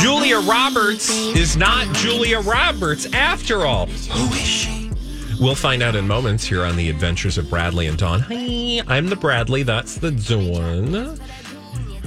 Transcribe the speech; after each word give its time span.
Julia 0.00 0.40
Roberts 0.40 1.10
is 1.10 1.56
not 1.58 1.94
Julia 1.96 2.40
Roberts 2.40 3.06
after 3.12 3.66
all. 3.66 3.86
Who 3.86 4.34
is 4.34 4.38
she? 4.46 4.90
We'll 5.38 5.54
find 5.54 5.82
out 5.82 5.94
in 5.94 6.06
moments 6.08 6.44
here 6.44 6.64
on 6.64 6.76
the 6.76 6.88
Adventures 6.88 7.36
of 7.36 7.50
Bradley 7.50 7.86
and 7.86 7.98
Dawn. 7.98 8.20
Hi, 8.20 8.80
I'm 8.88 9.08
the 9.10 9.16
Bradley. 9.16 9.62
That's 9.62 9.96
the 9.96 10.10
Dawn. 10.10 11.18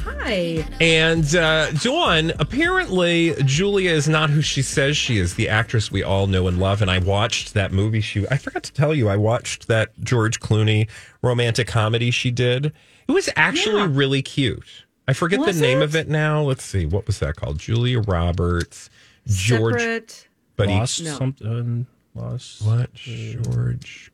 Hi. 0.03 0.65
And 0.81 1.35
uh, 1.35 1.69
Dawn, 1.73 2.31
apparently 2.39 3.35
Julia 3.45 3.91
is 3.91 4.09
not 4.09 4.31
who 4.31 4.41
she 4.41 4.63
says 4.63 4.97
she 4.97 5.17
is, 5.17 5.35
the 5.35 5.49
actress 5.49 5.91
we 5.91 6.01
all 6.01 6.25
know 6.25 6.47
and 6.47 6.59
love. 6.59 6.81
And 6.81 6.89
I 6.89 6.97
watched 6.97 7.53
that 7.53 7.71
movie. 7.71 8.01
She, 8.01 8.27
I 8.29 8.37
forgot 8.37 8.63
to 8.63 8.73
tell 8.73 8.95
you, 8.95 9.07
I 9.07 9.17
watched 9.17 9.67
that 9.67 9.91
George 10.01 10.39
Clooney 10.39 10.89
romantic 11.21 11.67
comedy 11.67 12.09
she 12.09 12.31
did. 12.31 12.73
It 13.07 13.11
was 13.11 13.29
actually 13.35 13.81
Yeah. 13.81 13.87
really 13.91 14.21
cute. 14.23 14.65
I 15.11 15.13
forget 15.13 15.39
Was 15.41 15.57
the 15.59 15.61
name 15.61 15.81
it? 15.81 15.83
of 15.83 15.95
it 15.95 16.07
now. 16.07 16.41
Let's 16.41 16.63
see. 16.63 16.85
What 16.85 17.05
was 17.05 17.19
that 17.19 17.35
called? 17.35 17.59
Julia 17.59 17.99
Roberts. 17.99 18.89
George. 19.27 19.73
Separate. 19.81 20.27
But 20.55 20.69
he, 20.69 20.75
Lost 20.75 21.03
No. 21.03 21.17
something. 21.17 21.85
Lost. 22.15 22.61
what? 22.65 22.93
George 22.93 24.11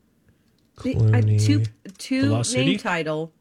The, 0.83 0.95
uh, 0.95 0.99
Clooney. 0.99 1.45
two 1.45 1.63
The 1.83 1.91
two 1.91 2.23
Lost 2.23 2.55
name 2.55 2.65
City? 2.65 2.77
title. 2.79 3.31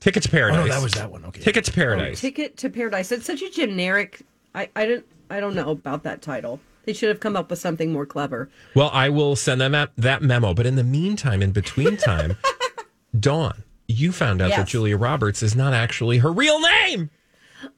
Ticket 0.00 0.22
to 0.24 0.28
Oh 0.28 0.32
Paradise. 0.32 0.58
no, 0.66 0.68
that 0.74 0.82
was 0.82 0.92
that 0.92 1.10
one. 1.10 1.24
Okay. 1.24 1.40
Ticket 1.40 1.64
to 1.64 1.72
Paradise. 1.72 2.20
Ticket 2.20 2.58
to 2.58 2.68
Paradise. 2.68 3.10
It's 3.10 3.24
such 3.24 3.40
a 3.40 3.48
generic. 3.50 4.20
I 4.54 4.68
I 4.76 4.84
don't 4.84 5.04
I 5.30 5.40
don't 5.40 5.54
know 5.54 5.70
about 5.70 6.02
that 6.02 6.20
title. 6.20 6.60
They 6.84 6.92
should 6.92 7.08
have 7.08 7.20
come 7.20 7.36
up 7.36 7.48
with 7.48 7.58
something 7.58 7.90
more 7.90 8.04
clever. 8.04 8.50
Well, 8.74 8.90
I 8.92 9.08
will 9.08 9.34
send 9.34 9.62
them 9.62 9.72
that, 9.72 9.90
that 9.96 10.22
memo. 10.22 10.52
But 10.54 10.66
in 10.66 10.76
the 10.76 10.84
meantime, 10.84 11.42
in 11.42 11.50
between 11.50 11.96
time, 11.96 12.36
Dawn, 13.18 13.64
you 13.88 14.12
found 14.12 14.40
out 14.42 14.50
that 14.50 14.66
Julia 14.68 14.96
Roberts 14.96 15.42
is 15.42 15.54
not 15.56 15.72
actually 15.74 16.18
her 16.18 16.32
real 16.32 16.60
name. 16.60 17.10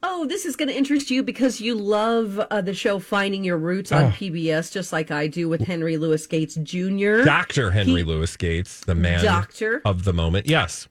Oh, 0.03 0.25
this 0.27 0.45
is 0.45 0.55
going 0.55 0.67
to 0.67 0.75
interest 0.77 1.09
you 1.09 1.23
because 1.23 1.61
you 1.61 1.73
love 1.73 2.37
uh, 2.37 2.61
the 2.61 2.73
show 2.73 2.99
Finding 2.99 3.43
Your 3.43 3.57
Roots 3.57 3.91
on 3.91 4.11
PBS, 4.11 4.71
just 4.71 4.91
like 4.91 5.09
I 5.09 5.27
do 5.27 5.47
with 5.47 5.61
Henry 5.61 5.97
Louis 5.97 6.25
Gates 6.27 6.55
Jr. 6.55 7.23
Dr. 7.23 7.71
Henry 7.71 8.01
He- 8.01 8.03
Louis 8.03 8.35
Gates, 8.37 8.81
the 8.81 8.93
man 8.95 9.23
Doctor. 9.23 9.81
of 9.85 10.03
the 10.03 10.13
moment. 10.13 10.47
Yes. 10.47 10.87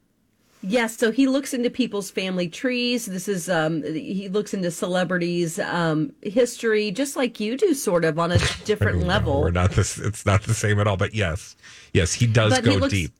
Yes, 0.61 0.97
so 0.97 1.11
he 1.11 1.27
looks 1.27 1.53
into 1.53 1.69
people's 1.69 2.11
family 2.11 2.49
trees. 2.49 3.05
This 3.05 3.29
is 3.29 3.47
um 3.47 3.81
he 3.83 4.27
looks 4.27 4.53
into 4.53 4.71
celebrities 4.71 5.57
um 5.59 6.11
history 6.21 6.91
just 6.91 7.15
like 7.15 7.39
you 7.39 7.55
do 7.55 7.73
sort 7.73 8.03
of 8.03 8.19
on 8.19 8.33
a 8.33 8.37
different 8.65 8.99
No, 8.99 9.05
level. 9.05 9.41
we're 9.41 9.51
not 9.51 9.71
this. 9.71 9.97
It's 9.97 10.25
not 10.25 10.43
the 10.43 10.53
same 10.53 10.77
at 10.81 10.85
all. 10.87 10.97
But 10.97 11.13
yes, 11.13 11.55
yes, 11.93 12.11
he 12.11 12.27
does 12.27 12.53
But 12.55 12.65
he 12.65 12.71
go 12.71 12.77
looks- 12.77 12.91
deep. 12.93 13.11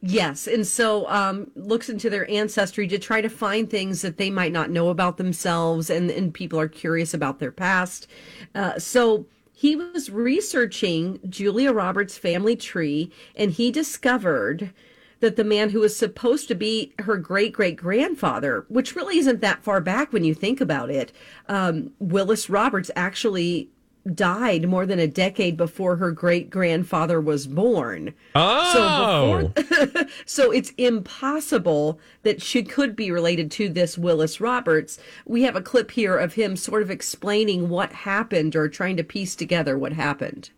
Yes, 0.00 0.46
and 0.46 0.66
so 0.66 1.08
um, 1.08 1.50
looks 1.54 1.88
into 1.88 2.10
their 2.10 2.30
ancestry 2.30 2.86
to 2.88 2.98
try 2.98 3.20
to 3.20 3.28
find 3.28 3.68
things 3.68 4.02
that 4.02 4.18
they 4.18 4.30
might 4.30 4.52
not 4.52 4.70
know 4.70 4.88
about 4.88 5.16
themselves, 5.16 5.90
and, 5.90 6.10
and 6.10 6.34
people 6.34 6.60
are 6.60 6.68
curious 6.68 7.14
about 7.14 7.38
their 7.38 7.52
past. 7.52 8.06
Uh, 8.54 8.78
so 8.78 9.26
he 9.52 9.74
was 9.74 10.10
researching 10.10 11.18
Julia 11.28 11.72
Roberts' 11.72 12.18
family 12.18 12.54
tree, 12.54 13.10
and 13.34 13.50
he 13.50 13.70
discovered 13.70 14.72
that 15.20 15.36
the 15.36 15.44
man 15.44 15.70
who 15.70 15.80
was 15.80 15.96
supposed 15.96 16.46
to 16.48 16.54
be 16.54 16.92
her 17.00 17.16
great 17.16 17.52
great 17.52 17.76
grandfather, 17.76 18.66
which 18.68 18.94
really 18.94 19.18
isn't 19.18 19.40
that 19.40 19.64
far 19.64 19.80
back 19.80 20.12
when 20.12 20.22
you 20.22 20.34
think 20.34 20.60
about 20.60 20.90
it, 20.90 21.12
um, 21.48 21.92
Willis 21.98 22.48
Roberts 22.48 22.90
actually 22.94 23.68
died 24.14 24.68
more 24.68 24.86
than 24.86 24.98
a 24.98 25.06
decade 25.06 25.56
before 25.56 25.96
her 25.96 26.10
great 26.10 26.50
grandfather 26.50 27.20
was 27.20 27.46
born. 27.46 28.14
Oh, 28.34 29.52
So 30.26 30.50
it's 30.50 30.72
impossible 30.78 31.98
that 32.22 32.42
she 32.42 32.62
could 32.62 32.96
be 32.96 33.10
related 33.10 33.50
to 33.52 33.68
this 33.68 33.98
Willis 33.98 34.40
Roberts. 34.40 34.98
We 35.26 35.42
have 35.42 35.56
a 35.56 35.62
clip 35.62 35.90
here 35.90 36.16
of 36.16 36.34
him 36.34 36.56
sort 36.56 36.82
of 36.82 36.90
explaining 36.90 37.68
what 37.68 37.92
happened 37.92 38.56
or 38.56 38.68
trying 38.68 38.96
to 38.96 39.04
piece 39.04 39.34
together 39.36 39.78
what 39.78 39.92
happened. 39.92 40.50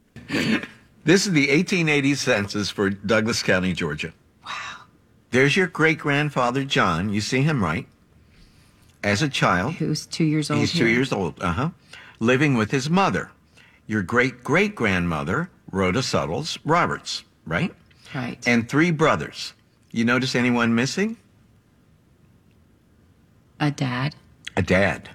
This 1.04 1.26
is 1.26 1.32
the 1.32 1.48
1880 1.48 2.14
census 2.14 2.70
for 2.70 2.90
Douglas 2.90 3.42
County, 3.42 3.72
Georgia. 3.72 4.12
Wow. 4.44 4.84
There's 5.30 5.56
your 5.56 5.66
great 5.66 5.98
grandfather, 5.98 6.64
John. 6.64 7.08
You 7.10 7.20
see 7.20 7.42
him, 7.42 7.62
right? 7.62 7.86
As 9.02 9.22
a 9.22 9.28
child. 9.28 9.74
Who's 9.74 10.04
two 10.04 10.24
years 10.24 10.50
old? 10.50 10.60
He's 10.60 10.72
two 10.72 10.84
here. 10.84 10.94
years 10.94 11.12
old, 11.12 11.40
uh 11.42 11.52
huh. 11.52 11.70
Living 12.18 12.54
with 12.54 12.70
his 12.70 12.90
mother. 12.90 13.30
Your 13.90 14.04
great 14.04 14.44
great 14.44 14.76
grandmother, 14.76 15.50
Rhoda 15.72 16.00
Suttles 16.00 16.60
Roberts, 16.64 17.24
right? 17.44 17.74
Right. 18.14 18.38
And 18.46 18.68
three 18.68 18.92
brothers. 18.92 19.52
You 19.90 20.04
notice 20.04 20.36
anyone 20.36 20.76
missing? 20.76 21.16
a 23.58 23.72
dad. 23.72 24.14
A 24.56 24.62
dad. 24.62 25.10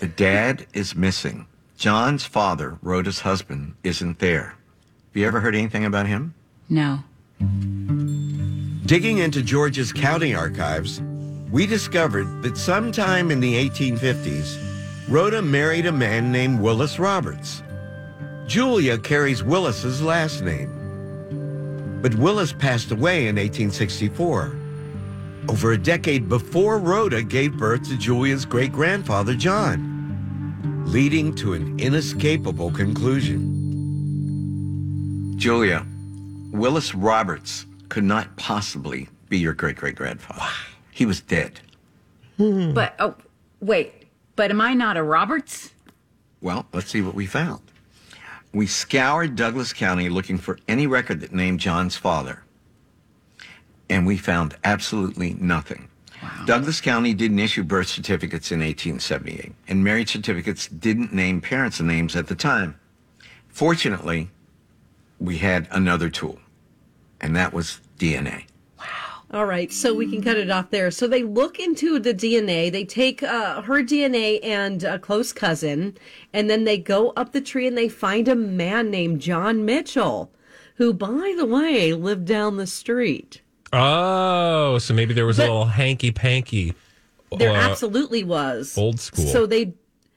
The 0.00 0.06
dad 0.06 0.66
is 0.74 0.94
missing. 0.94 1.46
John's 1.78 2.26
father, 2.26 2.78
Rhoda's 2.82 3.20
husband, 3.20 3.76
isn't 3.84 4.18
there. 4.18 4.48
Have 4.48 5.14
you 5.14 5.26
ever 5.26 5.40
heard 5.40 5.54
anything 5.54 5.86
about 5.86 6.06
him? 6.06 6.34
No. 6.68 7.02
Digging 8.84 9.16
into 9.16 9.40
Georgia's 9.40 9.94
county 9.94 10.34
archives, 10.34 11.00
we 11.50 11.64
discovered 11.64 12.42
that 12.42 12.58
sometime 12.58 13.30
in 13.30 13.40
the 13.40 13.54
1850s, 13.70 15.08
Rhoda 15.08 15.40
married 15.40 15.86
a 15.86 15.92
man 15.92 16.30
named 16.30 16.60
Willis 16.60 16.98
Roberts. 16.98 17.62
Julia 18.50 18.98
carries 18.98 19.44
Willis's 19.44 20.02
last 20.02 20.42
name. 20.42 22.00
But 22.02 22.16
Willis 22.16 22.52
passed 22.52 22.90
away 22.90 23.28
in 23.28 23.36
1864, 23.36 24.56
over 25.48 25.70
a 25.70 25.78
decade 25.78 26.28
before 26.28 26.80
Rhoda 26.80 27.22
gave 27.22 27.56
birth 27.56 27.88
to 27.88 27.96
Julia's 27.96 28.44
great 28.44 28.72
grandfather, 28.72 29.36
John, 29.36 30.82
leading 30.84 31.32
to 31.36 31.52
an 31.52 31.78
inescapable 31.78 32.72
conclusion. 32.72 33.38
Julia, 35.38 35.86
Willis 36.50 36.92
Roberts 36.92 37.66
could 37.88 38.02
not 38.02 38.36
possibly 38.36 39.08
be 39.28 39.38
your 39.38 39.52
great 39.52 39.76
great 39.76 39.94
grandfather. 39.94 40.50
He 40.90 41.06
was 41.06 41.20
dead. 41.20 41.60
Hmm. 42.36 42.72
But 42.74 42.96
oh, 42.98 43.14
wait. 43.60 44.08
But 44.34 44.50
am 44.50 44.60
I 44.60 44.74
not 44.74 44.96
a 44.96 45.04
Roberts? 45.04 45.70
Well, 46.40 46.66
let's 46.72 46.90
see 46.90 47.00
what 47.00 47.14
we 47.14 47.26
found. 47.26 47.69
We 48.52 48.66
scoured 48.66 49.36
Douglas 49.36 49.72
County 49.72 50.08
looking 50.08 50.36
for 50.36 50.58
any 50.66 50.86
record 50.86 51.20
that 51.20 51.32
named 51.32 51.60
John's 51.60 51.96
father, 51.96 52.42
and 53.88 54.06
we 54.06 54.16
found 54.16 54.56
absolutely 54.64 55.34
nothing. 55.34 55.88
Douglas 56.46 56.80
County 56.80 57.14
didn't 57.14 57.38
issue 57.38 57.62
birth 57.62 57.88
certificates 57.88 58.50
in 58.50 58.58
1878, 58.58 59.52
and 59.68 59.84
marriage 59.84 60.12
certificates 60.12 60.66
didn't 60.66 61.12
name 61.12 61.40
parents' 61.40 61.80
names 61.80 62.16
at 62.16 62.26
the 62.26 62.34
time. 62.34 62.78
Fortunately, 63.48 64.30
we 65.18 65.38
had 65.38 65.68
another 65.70 66.10
tool, 66.10 66.40
and 67.20 67.36
that 67.36 67.52
was 67.52 67.80
DNA. 67.98 68.44
All 69.32 69.46
right, 69.46 69.72
so 69.72 69.94
we 69.94 70.10
can 70.10 70.22
cut 70.22 70.36
it 70.36 70.50
off 70.50 70.70
there. 70.70 70.90
So 70.90 71.06
they 71.06 71.22
look 71.22 71.60
into 71.60 72.00
the 72.00 72.12
DNA. 72.12 72.70
They 72.72 72.84
take 72.84 73.22
uh, 73.22 73.62
her 73.62 73.80
DNA 73.80 74.40
and 74.42 74.82
a 74.82 74.98
close 74.98 75.32
cousin, 75.32 75.96
and 76.32 76.50
then 76.50 76.64
they 76.64 76.78
go 76.78 77.10
up 77.10 77.30
the 77.30 77.40
tree 77.40 77.68
and 77.68 77.78
they 77.78 77.88
find 77.88 78.26
a 78.26 78.34
man 78.34 78.90
named 78.90 79.20
John 79.20 79.64
Mitchell, 79.64 80.32
who, 80.76 80.92
by 80.92 81.34
the 81.36 81.46
way, 81.46 81.92
lived 81.92 82.24
down 82.24 82.56
the 82.56 82.66
street. 82.66 83.40
oh, 83.72 84.78
so 84.78 84.92
maybe 84.94 85.14
there 85.14 85.26
was 85.26 85.38
a 85.38 85.42
little 85.42 85.66
hanky 85.66 86.10
panky. 86.10 86.74
There 87.38 87.52
uh, 87.52 87.70
absolutely 87.70 88.24
was 88.24 88.76
old 88.76 88.98
school. 88.98 89.26
So 89.26 89.46
they 89.46 89.74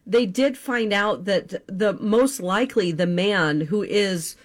they 0.08 0.26
did 0.26 0.58
find 0.58 0.92
out 0.92 1.26
that 1.26 1.62
the 1.68 1.94
most 1.94 2.40
likely 2.40 2.92
the 2.92 3.06
man 3.06 3.62
who 3.62 3.84
is 3.84 4.36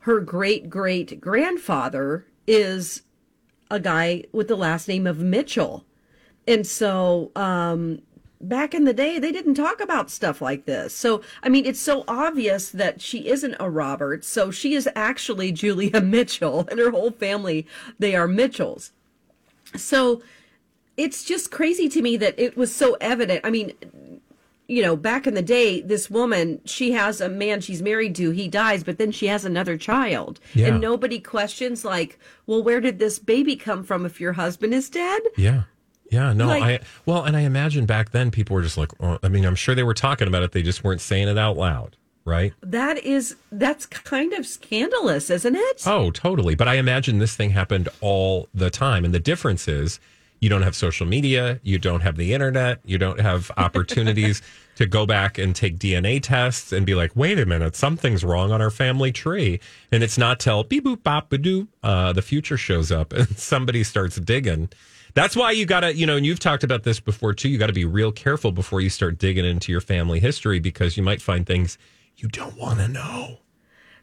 her 0.00 0.18
great 0.18 0.68
great 0.68 1.20
grandfather 1.20 2.26
is 2.48 3.02
a 3.70 3.80
guy 3.80 4.24
with 4.32 4.48
the 4.48 4.56
last 4.56 4.88
name 4.88 5.06
of 5.06 5.18
Mitchell. 5.18 5.84
And 6.46 6.66
so 6.66 7.32
um, 7.34 8.00
back 8.40 8.74
in 8.74 8.84
the 8.84 8.92
day, 8.92 9.18
they 9.18 9.32
didn't 9.32 9.54
talk 9.54 9.80
about 9.80 10.10
stuff 10.10 10.40
like 10.40 10.66
this. 10.66 10.94
So, 10.94 11.22
I 11.42 11.48
mean, 11.48 11.66
it's 11.66 11.80
so 11.80 12.04
obvious 12.06 12.70
that 12.70 13.00
she 13.00 13.28
isn't 13.28 13.56
a 13.58 13.68
Roberts. 13.68 14.28
So 14.28 14.50
she 14.50 14.74
is 14.74 14.88
actually 14.94 15.52
Julia 15.52 16.00
Mitchell 16.02 16.66
and 16.70 16.78
her 16.78 16.90
whole 16.90 17.10
family, 17.10 17.66
they 17.98 18.14
are 18.14 18.28
Mitchells. 18.28 18.92
So 19.74 20.22
it's 20.96 21.24
just 21.24 21.50
crazy 21.50 21.88
to 21.90 22.02
me 22.02 22.16
that 22.16 22.38
it 22.38 22.56
was 22.56 22.74
so 22.74 22.96
evident. 23.00 23.40
I 23.44 23.50
mean, 23.50 23.72
you 24.68 24.82
know, 24.82 24.96
back 24.96 25.26
in 25.26 25.34
the 25.34 25.42
day, 25.42 25.80
this 25.80 26.10
woman, 26.10 26.60
she 26.64 26.92
has 26.92 27.20
a 27.20 27.28
man 27.28 27.60
she's 27.60 27.82
married 27.82 28.14
to, 28.16 28.30
he 28.30 28.48
dies, 28.48 28.82
but 28.82 28.98
then 28.98 29.12
she 29.12 29.26
has 29.28 29.44
another 29.44 29.76
child. 29.76 30.40
Yeah. 30.54 30.68
And 30.68 30.80
nobody 30.80 31.20
questions, 31.20 31.84
like, 31.84 32.18
well, 32.46 32.62
where 32.62 32.80
did 32.80 32.98
this 32.98 33.18
baby 33.18 33.56
come 33.56 33.84
from 33.84 34.04
if 34.04 34.20
your 34.20 34.32
husband 34.34 34.74
is 34.74 34.90
dead? 34.90 35.22
Yeah. 35.36 35.62
Yeah, 36.10 36.32
no, 36.32 36.46
Like- 36.46 36.62
I 36.62 36.80
well, 37.04 37.24
and 37.24 37.36
I 37.36 37.40
imagine 37.40 37.84
back 37.86 38.10
then 38.10 38.30
people 38.30 38.54
were 38.54 38.62
just 38.62 38.78
like, 38.78 38.90
oh, 39.00 39.18
I 39.22 39.28
mean, 39.28 39.44
I'm 39.44 39.56
sure 39.56 39.74
they 39.74 39.82
were 39.82 39.94
talking 39.94 40.28
about 40.28 40.42
it, 40.44 40.52
they 40.52 40.62
just 40.62 40.84
weren't 40.84 41.00
saying 41.00 41.26
it 41.28 41.36
out 41.36 41.56
loud, 41.56 41.96
right? 42.24 42.52
That 42.62 42.98
is, 42.98 43.34
that's 43.50 43.86
kind 43.86 44.32
of 44.32 44.46
scandalous, 44.46 45.30
isn't 45.30 45.56
it? 45.56 45.82
Oh, 45.84 46.10
totally. 46.12 46.54
But 46.54 46.68
I 46.68 46.74
imagine 46.74 47.18
this 47.18 47.34
thing 47.34 47.50
happened 47.50 47.88
all 48.00 48.48
the 48.54 48.70
time. 48.70 49.04
And 49.04 49.12
the 49.12 49.18
difference 49.20 49.66
is 49.66 49.98
you 50.40 50.48
don't 50.48 50.62
have 50.62 50.76
social 50.76 51.06
media, 51.06 51.60
you 51.62 51.78
don't 51.78 52.00
have 52.00 52.16
the 52.16 52.32
internet, 52.34 52.80
you 52.84 52.98
don't 52.98 53.20
have 53.20 53.50
opportunities 53.56 54.42
to 54.76 54.86
go 54.86 55.06
back 55.06 55.38
and 55.38 55.56
take 55.56 55.78
DNA 55.78 56.22
tests 56.22 56.72
and 56.72 56.84
be 56.84 56.94
like, 56.94 57.14
wait 57.16 57.38
a 57.38 57.46
minute, 57.46 57.74
something's 57.74 58.22
wrong 58.24 58.52
on 58.52 58.60
our 58.60 58.70
family 58.70 59.10
tree. 59.10 59.58
And 59.90 60.02
it's 60.02 60.18
not 60.18 60.38
till 60.38 60.64
beep 60.64 60.84
boop 60.84 61.02
bop 61.02 61.30
doo, 61.30 61.68
uh, 61.82 62.12
the 62.12 62.22
future 62.22 62.56
shows 62.56 62.92
up 62.92 63.12
and 63.12 63.28
somebody 63.38 63.82
starts 63.84 64.16
digging. 64.16 64.68
That's 65.14 65.34
why 65.34 65.52
you 65.52 65.64
got 65.64 65.80
to, 65.80 65.94
you 65.94 66.04
know, 66.04 66.16
and 66.16 66.26
you've 66.26 66.40
talked 66.40 66.62
about 66.62 66.82
this 66.82 67.00
before 67.00 67.32
too. 67.32 67.48
You 67.48 67.56
got 67.56 67.68
to 67.68 67.72
be 67.72 67.86
real 67.86 68.12
careful 68.12 68.52
before 68.52 68.82
you 68.82 68.90
start 68.90 69.16
digging 69.16 69.46
into 69.46 69.72
your 69.72 69.80
family 69.80 70.20
history 70.20 70.60
because 70.60 70.98
you 70.98 71.02
might 71.02 71.22
find 71.22 71.46
things 71.46 71.78
you 72.18 72.28
don't 72.28 72.56
want 72.58 72.80
to 72.80 72.88
know. 72.88 73.38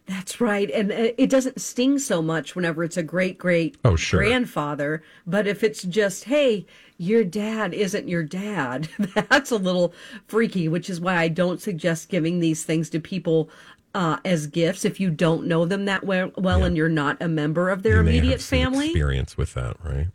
That's 0.06 0.42
right. 0.42 0.70
And 0.72 0.92
uh, 0.92 1.12
it 1.18 1.30
doesn't 1.30 1.62
sting 1.62 1.98
so 1.98 2.22
much 2.22 2.56
whenever 2.56 2.84
it's 2.84 2.98
a 2.98 3.04
great 3.04 3.38
great 3.38 3.78
Oh, 3.86 3.96
sure. 3.96 4.20
grandfather. 4.22 5.02
But 5.26 5.48
if 5.48 5.64
it's 5.64 5.84
just, 5.84 6.26
hey, 6.26 6.66
your 6.98 7.24
dad 7.24 7.74
isn't 7.74 8.08
your 8.10 8.24
dad, 8.24 8.90
that's 9.30 9.52
a 9.52 9.56
little 9.58 9.94
freaky, 10.28 10.68
which 10.68 10.90
is 10.90 11.00
why 11.00 11.16
I 11.18 11.30
don't 11.30 11.62
suggest 11.62 12.10
giving 12.10 12.40
these 12.40 12.64
things 12.64 12.90
to 12.92 13.00
people 13.00 13.50
uh, 13.96 14.18
as 14.26 14.48
gifts 14.48 14.84
if 14.86 15.00
you 15.00 15.10
don't 15.10 15.46
know 15.46 15.66
them 15.66 15.86
that 15.86 16.04
well, 16.04 16.32
well 16.38 16.60
Yeah. 16.60 16.66
and 16.66 16.76
you're 16.78 16.90
not 16.90 17.22
a 17.22 17.28
member 17.28 17.70
of 17.70 17.84
their 17.84 18.02
You 18.04 18.10
immediate 18.10 18.42
family. 18.42 18.88
experience 18.90 19.38
with 19.38 19.54
that, 19.54 19.78
right? 19.84 20.08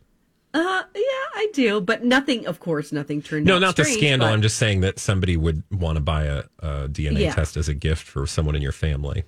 Uh, 0.52 0.82
yeah, 0.94 1.02
I 1.36 1.48
do. 1.54 1.80
But 1.80 2.04
nothing, 2.04 2.46
of 2.46 2.58
course, 2.60 2.90
nothing 2.92 3.22
turned 3.22 3.46
No, 3.46 3.58
not 3.58 3.76
the 3.76 3.84
scandal. 3.84 4.26
but- 4.28 4.34
I'm 4.34 4.42
just 4.42 4.56
saying 4.56 4.80
that 4.80 4.98
somebody 4.98 5.36
would 5.36 5.62
want 5.70 5.96
to 5.96 6.00
buy 6.00 6.24
a, 6.24 6.42
a 6.58 6.88
DNA 6.88 7.20
Yeah. 7.20 7.34
test 7.34 7.56
as 7.56 7.68
a 7.68 7.74
gift 7.74 8.02
for 8.06 8.26
someone 8.26 8.54
in 8.56 8.62
your 8.62 8.72
family. 8.72 9.24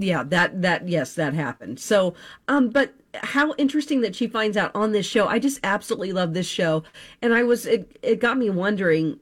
Yeah 0.00 0.22
that 0.24 0.62
that 0.62 0.88
yes 0.88 1.14
that 1.14 1.34
happened. 1.34 1.78
So 1.78 2.14
um 2.48 2.70
but 2.70 2.94
how 3.14 3.54
interesting 3.54 4.00
that 4.02 4.14
she 4.14 4.26
finds 4.26 4.56
out 4.56 4.70
on 4.74 4.92
this 4.92 5.06
show. 5.06 5.26
I 5.26 5.38
just 5.38 5.60
absolutely 5.62 6.12
love 6.12 6.34
this 6.34 6.46
show. 6.46 6.82
And 7.22 7.34
i 7.34 7.42
was 7.42 7.66
it, 7.66 7.98
it 8.02 8.20
got 8.20 8.38
me 8.38 8.50
wondering 8.50 9.18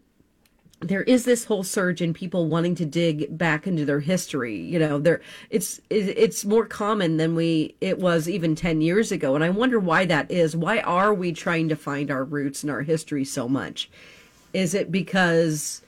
there 0.81 1.03
is 1.03 1.25
this 1.25 1.47
whole 1.47 1.65
surge 1.65 2.01
in 2.01 2.15
people 2.15 2.47
wanting 2.47 2.77
to 2.77 2.85
dig 2.87 3.37
back 3.37 3.67
into 3.67 3.85
their 3.85 3.99
history 3.99 4.55
you 4.57 4.79
know 4.79 5.01
there 5.01 5.21
it's 5.51 5.81
it, 5.91 6.17
it's 6.17 6.45
more 6.45 6.65
common 6.65 7.17
than 7.17 7.35
we 7.35 7.75
it 7.81 7.99
was 7.99 8.29
even 8.29 8.55
10 8.55 8.81
years 8.81 9.11
ago. 9.11 9.35
And 9.35 9.43
i 9.43 9.51
wonder 9.51 9.81
why 9.81 10.05
that 10.07 10.31
is. 10.31 10.55
Why 10.55 10.79
are 10.81 11.13
we 11.13 11.33
trying 11.33 11.69
to 11.71 11.77
find 11.77 12.11
our 12.11 12.25
roots 12.25 12.63
and 12.63 12.71
our 12.71 12.83
history 12.83 13.25
so 13.25 13.49
much? 13.49 13.91
Is 14.53 14.73
it 14.75 14.93
because 14.93 15.83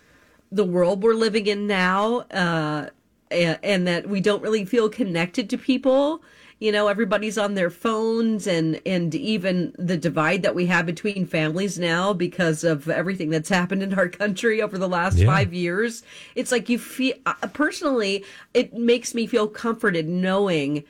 the 0.51 0.65
world 0.65 1.03
we're 1.03 1.15
living 1.15 1.47
in 1.47 1.67
now 1.69 2.21
uh 2.33 2.89
and, 3.31 3.59
and 3.63 3.87
that 3.87 4.09
we 4.09 4.21
don't 4.21 4.43
really 4.43 4.65
feel 4.65 4.89
connected 4.89 5.49
to 5.51 5.59
people 5.59 6.23
you 6.59 6.71
know 6.71 6.89
everybody's 6.89 7.39
on 7.39 7.55
their 7.55 7.71
phones 7.71 8.47
and 8.47 8.81
and 8.85 9.15
even 9.15 9.75
the 9.79 9.97
divide 9.97 10.43
that 10.43 10.55
we 10.55 10.67
have 10.67 10.85
between 10.87 11.27
families 11.27 11.79
now 11.79 12.13
because 12.13 12.63
of 12.65 12.89
everything 12.89 13.31
that's 13.31 13.49
happened 13.49 13.83
in 13.83 13.95
our 13.95 14.09
country 14.23 14.61
over 14.63 14.77
the 14.79 14.89
last 14.89 15.17
Yeah. 15.17 15.27
5 15.27 15.55
years 15.55 16.03
it's 16.35 16.53
like 16.53 16.69
you 16.69 16.79
feel 16.79 17.15
uh, 17.27 17.35
personally 17.53 18.25
it 18.55 18.75
makes 18.75 19.15
me 19.15 19.27
feel 19.27 19.49
comforted 19.49 20.07
knowing 20.09 20.85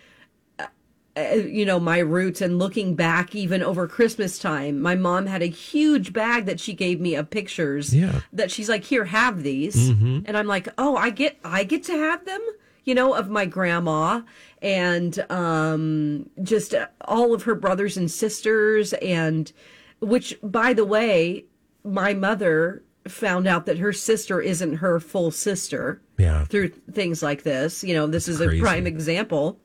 you 1.16 1.64
know 1.66 1.80
my 1.80 1.98
roots 1.98 2.40
and 2.40 2.58
looking 2.58 2.94
back 2.94 3.34
even 3.34 3.62
over 3.62 3.86
christmas 3.88 4.38
time 4.38 4.80
my 4.80 4.94
mom 4.94 5.26
had 5.26 5.42
a 5.42 5.46
huge 5.46 6.12
bag 6.12 6.46
that 6.46 6.60
she 6.60 6.72
gave 6.72 7.00
me 7.00 7.14
of 7.14 7.28
pictures 7.30 7.94
Yeah. 7.94 8.20
that 8.32 8.50
she's 8.50 8.68
like 8.68 8.84
here 8.84 9.04
have 9.06 9.42
these 9.42 9.88
and 9.90 10.36
i'm 10.36 10.46
like 10.46 10.68
oh 10.78 10.96
i 10.96 11.10
get 11.10 11.38
i 11.44 11.64
get 11.64 11.82
to 11.84 11.92
have 11.92 12.24
them 12.24 12.40
you 12.84 12.94
know 12.94 13.12
of 13.14 13.28
my 13.28 13.44
grandma 13.44 14.22
and 14.62 15.18
um 15.30 16.30
just 16.42 16.74
uh, 16.74 16.86
all 17.06 17.34
of 17.34 17.42
her 17.42 17.54
brothers 17.56 17.96
and 17.96 18.10
sisters 18.10 18.92
and 18.94 19.52
which 20.00 20.38
by 20.42 20.72
the 20.72 20.84
way 20.84 21.44
my 21.84 22.14
mother 22.14 22.82
found 23.08 23.46
out 23.48 23.66
that 23.66 23.78
her 23.78 23.92
sister 23.92 24.40
isn't 24.40 24.74
her 24.76 25.00
full 25.00 25.30
sister 25.30 26.00
Yeah. 26.18 26.44
through 26.44 26.68
things 26.92 27.22
like 27.22 27.42
this 27.42 27.82
you 27.82 27.94
know 27.94 28.06
this 28.06 28.28
is 28.28 28.36
crazy. 28.38 28.58
a 28.58 28.62
prime 28.62 28.86
example 28.86 29.58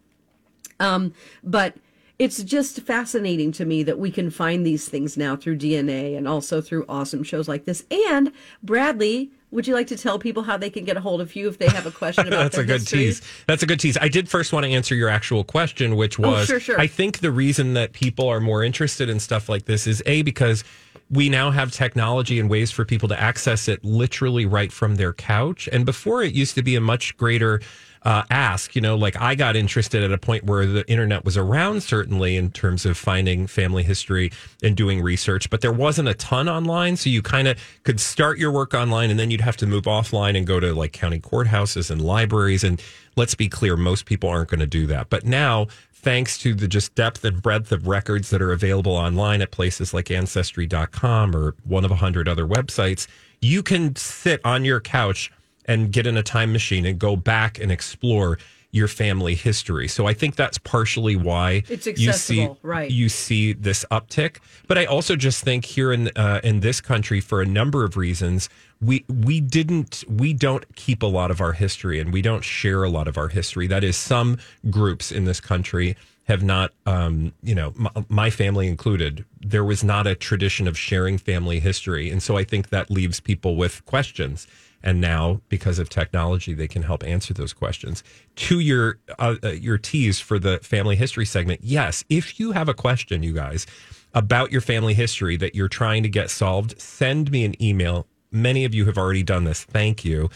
um, 0.80 1.14
but 1.44 1.76
it's 2.18 2.42
just 2.44 2.82
fascinating 2.82 3.52
to 3.54 3.66
me 3.66 3.84
that 3.84 4.00
we 4.00 4.10
can 4.10 4.30
find 4.30 4.66
these 4.66 4.88
things 4.88 5.18
now 5.18 5.36
through 5.36 5.58
DNA 5.58 6.18
and 6.18 6.28
also 6.28 6.62
through 6.62 6.86
awesome 6.88 7.24
shows 7.24 7.48
like 7.48 7.66
this. 7.66 7.84
And 8.10 8.32
Bradley, 8.64 9.32
would 9.52 9.68
you 9.68 9.74
like 9.74 9.88
to 9.88 9.98
tell 9.98 10.18
people 10.18 10.44
how 10.44 10.56
they 10.56 10.70
can 10.70 10.86
get 10.86 10.96
a 10.96 11.02
hold 11.02 11.20
of 11.20 11.36
you 11.36 11.50
if 11.50 11.58
they 11.58 11.68
have 11.68 11.86
a 11.86 11.92
question 11.92 12.28
about 12.28 12.44
That's 12.44 12.58
a 12.58 12.64
good 12.64 12.88
tease. 12.88 13.22
That's 13.48 13.64
a 13.64 13.66
good 13.66 13.82
tease. 13.82 13.98
I 14.00 14.08
did 14.08 14.30
first 14.30 14.54
want 14.54 14.66
to 14.66 14.72
answer 14.72 14.96
your 14.96 15.10
actual 15.10 15.44
question, 15.44 15.98
which 15.98 16.18
was 16.18 16.44
Oh, 16.44 16.46
sure, 16.46 16.60
sure. 16.60 16.80
I 16.80 16.88
think 16.88 17.20
the 17.20 17.32
reason 17.32 17.74
that 17.74 17.92
people 17.92 18.30
are 18.30 18.40
more 18.40 18.64
interested 18.64 19.10
in 19.10 19.20
stuff 19.20 19.50
like 19.50 19.66
this 19.66 19.86
is 19.86 20.02
A, 20.06 20.22
because 20.22 20.64
we 21.10 21.30
now 21.30 21.52
have 21.52 21.72
technology 21.72 22.40
and 22.40 22.50
ways 22.50 22.72
for 22.72 22.84
people 22.86 23.10
to 23.10 23.20
access 23.20 23.68
it 23.68 23.84
literally 23.84 24.46
right 24.46 24.72
from 24.72 24.96
their 24.96 25.14
couch. 25.14 25.70
And 25.72 25.86
before 25.86 26.24
it 26.24 26.34
used 26.34 26.56
to 26.56 26.64
be 26.64 26.76
a 26.76 26.82
much 26.82 27.16
greater 27.18 27.62
uh, 28.06 28.24
ask, 28.30 28.76
you 28.76 28.82
know, 28.82 28.96
like 28.96 29.20
I 29.20 29.34
got 29.34 29.56
interested 29.56 30.04
at 30.04 30.12
a 30.12 30.18
point 30.20 30.44
where 30.44 30.68
the 30.68 30.88
internet 30.88 31.26
was 31.26 31.38
around, 31.38 31.82
certainly 31.82 32.38
in 32.38 32.52
terms 32.52 32.86
of 32.86 32.98
finding 32.98 33.48
family 33.48 33.82
history 33.82 34.32
and 34.62 34.78
doing 34.78 35.02
research, 35.02 35.50
but 35.50 35.62
there 35.62 35.72
wasn't 35.72 36.08
a 36.08 36.14
ton 36.14 36.48
online. 36.48 36.98
So 36.98 37.10
you 37.10 37.24
kind 37.24 37.48
of 37.48 37.60
could 37.84 38.00
start 38.00 38.38
your 38.38 38.52
work 38.52 38.76
online 38.76 39.10
and 39.10 39.20
then 39.20 39.32
you'd 39.32 39.42
have 39.42 39.58
to 39.58 39.66
move 39.66 39.86
offline 39.86 40.38
and 40.38 40.46
go 40.46 40.60
to 40.60 40.72
like 40.74 40.94
county 40.94 41.20
courthouses 41.20 41.90
and 41.90 42.00
libraries. 42.00 42.64
And 42.64 42.80
let's 43.16 43.34
be 43.34 43.50
clear, 43.50 43.76
most 43.76 44.06
people 44.06 44.30
aren't 44.30 44.50
going 44.50 44.60
to 44.60 44.68
do 44.68 44.86
that. 44.86 45.10
But 45.10 45.26
now, 45.26 45.66
thanks 45.92 46.38
to 46.38 46.54
the 46.54 46.68
just 46.68 46.94
depth 46.94 47.26
and 47.26 47.42
breadth 47.42 47.72
of 47.72 47.88
records 47.88 48.30
that 48.30 48.40
are 48.40 48.52
available 48.52 48.96
online 48.96 49.42
at 49.42 49.50
places 49.50 49.96
like 49.96 50.12
ancestry.com 50.12 51.36
or 51.36 51.56
one 51.64 51.84
of 51.84 51.90
a 51.90 51.96
hundred 51.96 52.28
other 52.28 52.46
websites, 52.46 53.08
you 53.42 53.64
can 53.64 53.96
sit 53.96 54.40
on 54.46 54.64
your 54.64 54.80
couch 54.80 55.32
and 55.66 55.92
get 55.92 56.08
in 56.08 56.18
a 56.18 56.24
time 56.24 56.52
machine 56.52 56.86
and 56.86 57.00
go 57.00 57.16
back 57.16 57.60
and 57.60 57.72
explore 57.72 58.38
your 58.76 58.88
family 58.90 59.36
history. 59.36 59.88
So 59.88 60.06
I 60.06 60.14
think 60.14 60.36
that's 60.36 60.58
partially 60.58 61.16
why 61.16 61.64
It's 61.70 61.88
you 61.88 62.12
see 62.12 62.50
right. 62.62 62.92
you 62.92 63.08
see 63.08 63.54
this 63.54 63.86
uptick. 63.90 64.40
But 64.68 64.78
I 64.78 64.84
also 64.84 65.16
just 65.16 65.44
think 65.46 65.64
here 65.64 65.94
in 65.94 66.10
uh, 66.18 66.42
in 66.44 66.60
this 66.60 66.82
country, 66.82 67.22
for 67.22 67.42
a 67.42 67.46
number 67.46 67.86
of 67.86 67.96
reasons, 67.96 68.50
we 68.82 69.06
we 69.08 69.40
didn't 69.40 70.04
we 70.10 70.34
don't 70.34 70.76
keep 70.76 71.04
a 71.04 71.08
lot 71.08 71.32
of 71.32 71.40
our 71.40 71.54
history 71.54 72.02
and 72.02 72.12
we 72.12 72.22
don't 72.22 72.44
share 72.44 72.84
a 72.84 72.90
lot 72.90 73.08
of 73.08 73.18
our 73.18 73.30
history. 73.30 73.66
That 73.68 73.84
is, 73.86 73.96
some 73.96 74.40
groups 74.70 75.10
in 75.10 75.24
this 75.24 75.40
country 75.40 75.96
have 76.26 76.44
not, 76.44 76.74
um, 76.86 77.32
you 77.44 77.56
know, 77.56 77.72
my, 77.76 77.92
my 78.10 78.30
family 78.30 78.68
included. 78.68 79.24
There 79.40 79.64
was 79.64 79.84
not 79.84 80.06
a 80.06 80.16
tradition 80.16 80.68
of 80.68 80.78
sharing 80.78 81.18
family 81.18 81.62
history, 81.62 82.10
and 82.10 82.22
so 82.22 82.36
I 82.36 82.44
think 82.44 82.70
that 82.70 82.92
leaves 82.92 83.22
people 83.22 83.56
with 83.56 83.86
questions. 83.86 84.48
And 84.84 85.02
now, 85.02 85.42
because 85.50 85.80
of 85.80 85.90
technology, 85.90 86.54
they 86.54 86.68
can 86.68 86.84
help 86.84 87.04
answer 87.04 87.34
those 87.34 87.54
questions. 87.54 88.04
To 88.36 88.60
your 88.60 89.00
uh, 89.18 89.36
uh, 89.44 89.50
your 89.50 89.78
tease 89.78 90.20
for 90.20 90.38
the 90.38 90.60
family 90.60 90.96
history 90.96 91.26
segment, 91.26 91.62
yes, 91.64 92.04
if 92.10 92.40
you 92.40 92.52
have 92.52 92.70
a 92.70 92.74
question, 92.74 93.24
you 93.24 93.34
guys, 93.34 93.66
about 94.14 94.52
your 94.52 94.62
family 94.62 94.94
history 94.94 95.38
that 95.38 95.56
you're 95.56 95.68
trying 95.68 96.04
to 96.04 96.10
get 96.10 96.30
solved, 96.30 96.80
send 96.80 97.32
me 97.32 97.46
an 97.46 97.62
email. 97.62 98.08
Many 98.32 98.66
of 98.66 98.74
you 98.76 98.86
have 98.86 98.98
already 98.98 99.24
done 99.24 99.44
this. 99.44 99.64
Thank 99.64 100.06
you. 100.06 100.30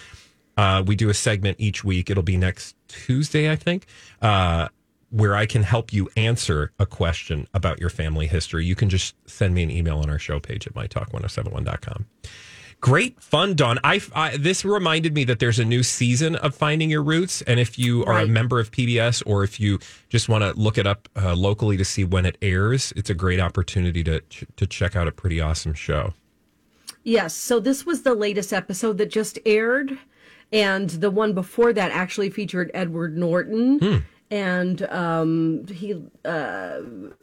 Uh, 0.57 0.83
we 0.85 0.95
do 0.95 1.09
a 1.09 1.13
segment 1.13 1.55
each 1.59 1.85
week. 1.85 2.09
It'll 2.09 2.21
be 2.21 2.35
next 2.35 2.75
Tuesday, 2.89 3.49
I 3.49 3.55
think, 3.55 3.85
uh, 4.21 4.67
where 5.09 5.33
I 5.33 5.45
can 5.45 5.63
help 5.63 5.93
you 5.93 6.09
answer 6.17 6.73
a 6.77 6.85
question 6.85 7.47
about 7.53 7.79
your 7.79 7.89
family 7.89 8.27
history. 8.27 8.65
You 8.65 8.75
can 8.75 8.89
just 8.89 9.15
send 9.25 9.55
me 9.55 9.63
an 9.63 9.71
email 9.71 9.99
on 9.99 10.09
our 10.09 10.19
show 10.19 10.39
page 10.39 10.67
at 10.67 10.73
mytalk1071.com. 10.73 12.05
Great 12.81 13.21
fun, 13.21 13.55
Dawn. 13.55 13.77
I, 13.83 13.99
I 14.15 14.37
this 14.37 14.63
reminded 14.63 15.13
me 15.13 15.25
that 15.25 15.39
there's 15.39 15.59
a 15.59 15.65
new 15.65 15.83
season 15.83 16.37
of 16.37 16.55
Finding 16.55 16.89
Your 16.89 17.03
Roots, 17.03 17.41
and 17.41 17.59
if 17.59 17.77
you 17.77 18.05
are 18.05 18.19
a 18.19 18.27
member 18.27 18.57
of 18.57 18.71
PBS 18.71 19.21
or 19.25 19.43
if 19.43 19.59
you 19.59 19.79
just 20.07 20.29
want 20.29 20.45
to 20.45 20.53
look 20.53 20.77
it 20.77 20.87
up 20.87 21.09
uh, 21.17 21.35
locally 21.35 21.75
to 21.75 21.83
see 21.83 22.05
when 22.05 22.25
it 22.25 22.37
airs, 22.41 22.93
it's 22.95 23.09
a 23.09 23.13
great 23.13 23.41
opportunity 23.41 24.01
to 24.05 24.21
to 24.55 24.65
check 24.65 24.95
out 24.95 25.09
a 25.09 25.11
pretty 25.11 25.41
awesome 25.41 25.73
show. 25.73 26.13
Yes. 27.03 27.33
So 27.33 27.59
this 27.59 27.85
was 27.85 28.03
the 28.03 28.13
latest 28.13 28.53
episode 28.53 28.97
that 28.99 29.11
just 29.11 29.39
aired, 29.45 29.97
and 30.53 30.89
the 30.89 31.11
one 31.11 31.33
before 31.33 31.73
that 31.73 31.91
actually 31.91 32.29
featured 32.29 32.71
Edward 32.73 33.17
Norton, 33.17 34.05
and 34.31 34.83
um, 34.83 35.67
he 35.67 36.01
uh, 36.23 36.79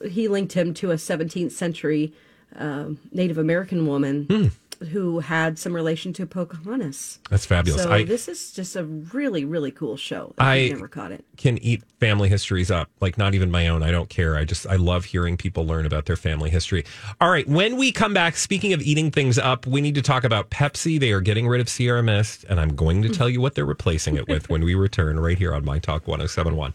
he 0.06 0.28
linked 0.28 0.52
him 0.52 0.74
to 0.74 0.90
a 0.90 0.96
17th 0.96 1.52
century 1.52 2.12
um 2.56 2.98
Native 3.10 3.38
American 3.38 3.86
woman 3.86 4.52
who 4.90 5.20
had 5.20 5.58
some 5.58 5.72
relation 5.72 6.12
to 6.14 6.26
Pocahontas. 6.26 7.18
That's 7.30 7.46
fabulous. 7.46 7.82
So 7.82 7.92
I 7.92 8.04
this 8.04 8.28
is 8.28 8.52
just 8.52 8.76
a 8.76 8.84
really 8.84 9.44
really 9.44 9.70
cool 9.70 9.96
show. 9.96 10.34
I- 10.38 10.68
never 10.72 10.88
caught 10.88 11.12
it. 11.12 11.24
can 11.36 11.58
eat 11.58 11.82
family 12.00 12.28
histories 12.28 12.70
up, 12.70 12.88
like 13.00 13.16
not 13.18 13.34
even 13.34 13.50
my 13.50 13.68
own. 13.68 13.82
I 13.82 13.90
don't 13.90 14.08
care. 14.08 14.36
I 14.36 14.44
just 14.44 14.66
I 14.66 14.76
love 14.76 15.06
hearing 15.06 15.36
people 15.36 15.66
learn 15.66 15.86
about 15.86 16.06
their 16.06 16.16
family 16.16 16.50
history. 16.50 16.84
All 17.20 17.30
right, 17.30 17.48
when 17.48 17.76
we 17.76 17.92
come 17.92 18.14
back, 18.14 18.36
speaking 18.36 18.72
of 18.72 18.82
eating 18.82 19.10
things 19.10 19.38
up, 19.38 19.66
we 19.66 19.80
need 19.80 19.94
to 19.94 20.02
talk 20.02 20.24
about 20.24 20.50
Pepsi. 20.50 20.98
They 20.98 21.12
are 21.12 21.20
getting 21.20 21.46
rid 21.48 21.60
of 21.60 21.68
Sierra 21.68 22.02
Mist, 22.02 22.44
and 22.48 22.60
I'm 22.60 22.74
going 22.74 23.02
to 23.02 23.08
tell 23.08 23.28
you 23.28 23.40
what 23.40 23.54
they're 23.54 23.64
replacing 23.66 24.16
it 24.16 24.28
with 24.28 24.48
when 24.48 24.62
we 24.64 24.74
return 24.74 25.18
right 25.20 25.38
here 25.38 25.54
on 25.54 25.64
My 25.64 25.78
Talk 25.78 26.06
1071. 26.06 26.74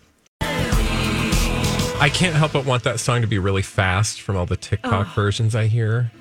I 2.01 2.10
can't 2.10 2.36
help 2.36 2.53
but 2.53 2.65
want 2.65 2.84
that 2.86 3.00
song 3.00 3.22
to 3.22 3.27
be 3.27 3.38
really 3.38 3.62
fast 3.62 4.22
from 4.22 4.36
all 4.36 4.48
the 4.48 4.58
TikTok 4.58 5.13
versions 5.13 5.53
I 5.55 5.67
hear. 5.67 6.12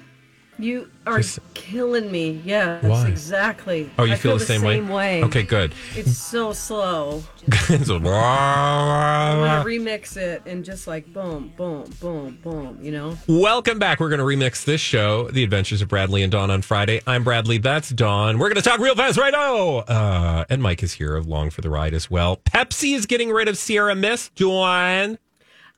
You 0.61 0.91
are 1.07 1.19
Just- 1.19 1.39
killing 1.55 2.13
me. 2.13 2.43
Yes, 2.45 2.85
Why? 2.85 3.09
exactly. 3.09 3.91
Oh, 3.99 4.05
you 4.05 4.13
I 4.13 4.17
feel, 4.17 4.37
the 4.37 4.45
same, 4.45 4.89
way? 4.91 5.25
Okay, 5.25 5.43
good. 5.43 5.73
It's 5.97 6.19
so 6.19 6.53
slow. 6.53 7.23
I'm 7.69 7.85
gonna 7.85 9.65
remix 9.65 10.19
it 10.19 10.43
and 10.45 10.63
just 10.65 10.87
like 10.87 11.11
boom, 11.13 11.53
boom, 11.57 11.85
boom, 12.01 12.39
boom. 12.43 12.79
You 12.83 12.93
know. 12.93 13.17
Welcome 13.27 13.79
back. 13.79 14.01
We're 14.01 14.11
going 14.11 14.19
to 14.19 14.25
remix 14.25 14.65
this 14.65 14.81
show, 14.81 15.31
The 15.31 15.43
Adventures 15.45 15.81
of 15.81 15.89
Bradley 15.89 16.23
and 16.23 16.31
Dawn 16.31 16.51
on 16.51 16.61
Friday. 16.63 17.01
I'm 17.07 17.25
Bradley. 17.25 17.57
That's 17.59 17.89
Dawn. 17.91 18.39
We're 18.39 18.49
going 18.49 18.63
to 18.63 18.69
talk 18.69 18.81
real 18.81 18.95
fast 18.95 19.19
right 19.19 19.33
now. 19.33 19.79
Uh, 19.79 20.45
and 20.51 20.63
Mike 20.63 20.83
is 20.83 20.93
here 20.93 21.17
along 21.17 21.51
for 21.51 21.63
the 21.63 21.71
ride 21.71 21.95
as 21.95 22.11
well. 22.11 22.37
Pepsi 22.37 22.95
is 22.95 23.07
getting 23.07 23.31
rid 23.31 23.49
of 23.49 23.57
Sierra 23.57 23.95
Mist. 23.95 24.35
Dawn. 24.35 25.19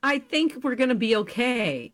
I 0.02 0.18
think 0.18 0.64
we're 0.64 0.74
gonna 0.74 0.96
be 0.96 1.14
okay, 1.14 1.92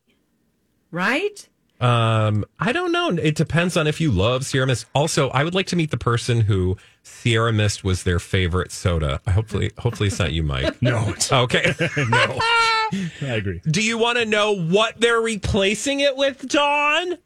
right? 0.90 1.46
Um, 1.80 2.44
I 2.58 2.72
don't 2.72 2.90
know. 2.92 3.10
It 3.10 3.34
depends 3.36 3.76
on 3.76 3.86
if 3.86 4.00
you 4.00 4.10
love 4.10 4.44
Sierra 4.44 4.66
Mist. 4.66 4.86
Also, 4.94 5.28
I 5.30 5.44
would 5.44 5.54
like 5.54 5.66
to 5.68 5.76
meet 5.76 5.90
the 5.90 5.96
person 5.96 6.40
who 6.42 6.76
Sierra 7.02 7.52
Mist 7.52 7.84
was 7.84 8.02
their 8.02 8.18
favorite 8.18 8.72
soda. 8.72 9.20
Hopefully, 9.32 9.70
hopefully 9.78 10.08
it's 10.08 10.18
not 10.18 10.32
you, 10.32 10.42
Mike. 10.42 10.80
No, 10.82 11.04
it's, 11.08 11.30
Okay. 11.32 11.72
no. 11.96 12.38
I 12.40 13.10
agree. 13.22 13.60
Do 13.70 13.82
you 13.82 13.96
want 13.98 14.18
to 14.18 14.24
know 14.24 14.54
what 14.56 15.00
they're 15.00 15.20
replacing 15.20 16.00
it 16.00 16.16
with, 16.16 16.48
Dawn? 16.48 17.18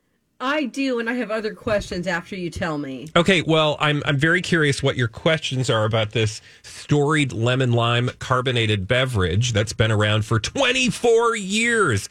I 0.44 0.64
do, 0.64 0.98
and 0.98 1.08
I 1.08 1.12
have 1.14 1.30
other 1.30 1.54
questions 1.54 2.08
after 2.08 2.34
you 2.34 2.50
tell 2.50 2.76
me. 2.76 3.06
Okay, 3.14 3.42
well, 3.42 3.76
I'm 3.78 4.02
I'm 4.04 4.16
very 4.18 4.42
curious 4.42 4.82
what 4.82 4.96
your 4.96 5.06
questions 5.06 5.70
are 5.70 5.84
about 5.84 6.10
this 6.10 6.42
storied 6.62 7.32
lemon 7.32 7.70
lime 7.70 8.10
carbonated 8.18 8.88
beverage 8.88 9.52
that's 9.52 9.72
been 9.72 9.92
around 9.92 10.24
for 10.24 10.40
24 10.40 11.36
years, 11.36 12.08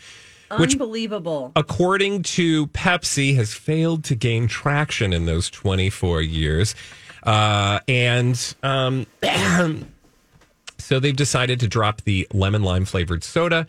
which 0.58 0.74
Unbelievable. 0.74 1.52
according 1.56 2.24
to 2.24 2.68
Pepsi 2.68 3.36
has 3.36 3.54
failed 3.54 4.04
to 4.06 4.16
gain 4.16 4.48
traction 4.48 5.14
in 5.14 5.26
those 5.26 5.50
24 5.50 6.22
years. 6.22 6.76
Uh, 7.24 7.80
and 7.88 8.56
um, 8.64 9.06
so 10.78 11.00
they've 11.00 11.16
decided 11.16 11.60
to 11.60 11.68
drop 11.68 12.02
the 12.02 12.28
lemon 12.34 12.64
lime 12.64 12.86
flavored 12.86 13.24
soda 13.24 13.68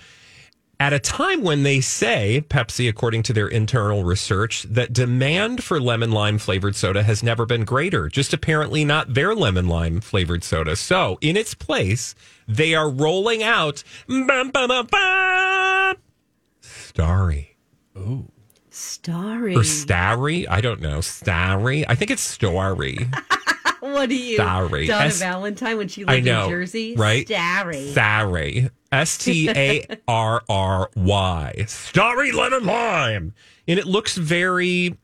at 0.82 0.92
a 0.92 0.98
time 0.98 1.42
when 1.42 1.62
they 1.62 1.80
say, 1.80 2.44
Pepsi, 2.48 2.88
according 2.88 3.22
to 3.22 3.32
their 3.32 3.46
internal 3.46 4.02
research, 4.02 4.64
that 4.64 4.92
demand 4.92 5.62
for 5.62 5.80
lemon 5.80 6.10
lime 6.10 6.38
flavored 6.38 6.74
soda 6.74 7.04
has 7.04 7.22
never 7.22 7.46
been 7.46 7.64
greater, 7.64 8.08
just 8.08 8.32
apparently 8.32 8.84
not 8.84 9.14
their 9.14 9.32
lemon 9.32 9.68
lime 9.68 10.00
flavored 10.00 10.42
soda. 10.42 10.74
So, 10.74 11.18
in 11.20 11.36
its 11.36 11.54
place, 11.54 12.16
they 12.48 12.74
are 12.74 12.90
rolling 12.90 13.44
out 13.44 13.84
bum, 14.08 14.26
bum, 14.26 14.50
bum, 14.50 14.68
bum, 14.68 14.86
Starry. 16.94 17.56
Oh. 17.96 18.26
Starry. 18.68 19.56
Or 19.56 19.64
Starry? 19.64 20.46
I 20.46 20.60
don't 20.60 20.80
know. 20.82 21.00
Starry? 21.00 21.88
I 21.88 21.94
think 21.94 22.10
it's 22.10 22.20
Story. 22.22 22.98
what 23.80 24.10
do 24.10 24.14
you? 24.14 24.34
Starry. 24.36 24.86
Donna 24.86 25.06
S- 25.06 25.18
Valentine 25.18 25.78
when 25.78 25.88
she 25.88 26.04
I 26.06 26.14
lived 26.16 26.26
know. 26.26 26.44
in 26.44 26.50
Jersey. 26.50 26.94
Right? 26.94 27.26
Starry. 27.26 27.90
Starry. 27.92 28.70
S 28.90 29.16
T 29.16 29.48
A 29.48 29.86
R 30.06 30.42
R 30.50 30.90
Y. 30.94 31.64
Starry 31.66 32.32
lemon 32.32 32.66
lime. 32.66 33.32
And 33.66 33.78
it 33.78 33.86
looks 33.86 34.18
very. 34.18 34.98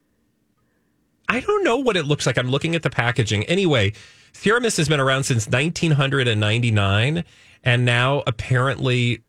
I 1.27 1.41
don't 1.41 1.65
know 1.65 1.79
what 1.79 1.97
it 1.97 2.05
looks 2.05 2.27
like. 2.27 2.37
I'm 2.37 2.51
looking 2.51 2.75
at 2.75 2.83
the 2.83 2.91
packaging. 2.91 3.45
Anyway, 3.45 3.95
Sierra 4.33 4.61
has 4.63 4.89
been 4.89 5.01
around 5.01 5.25
since 5.25 5.47
1999. 5.47 7.25
And 7.65 7.85
now 7.85 8.23
apparently 8.27 9.23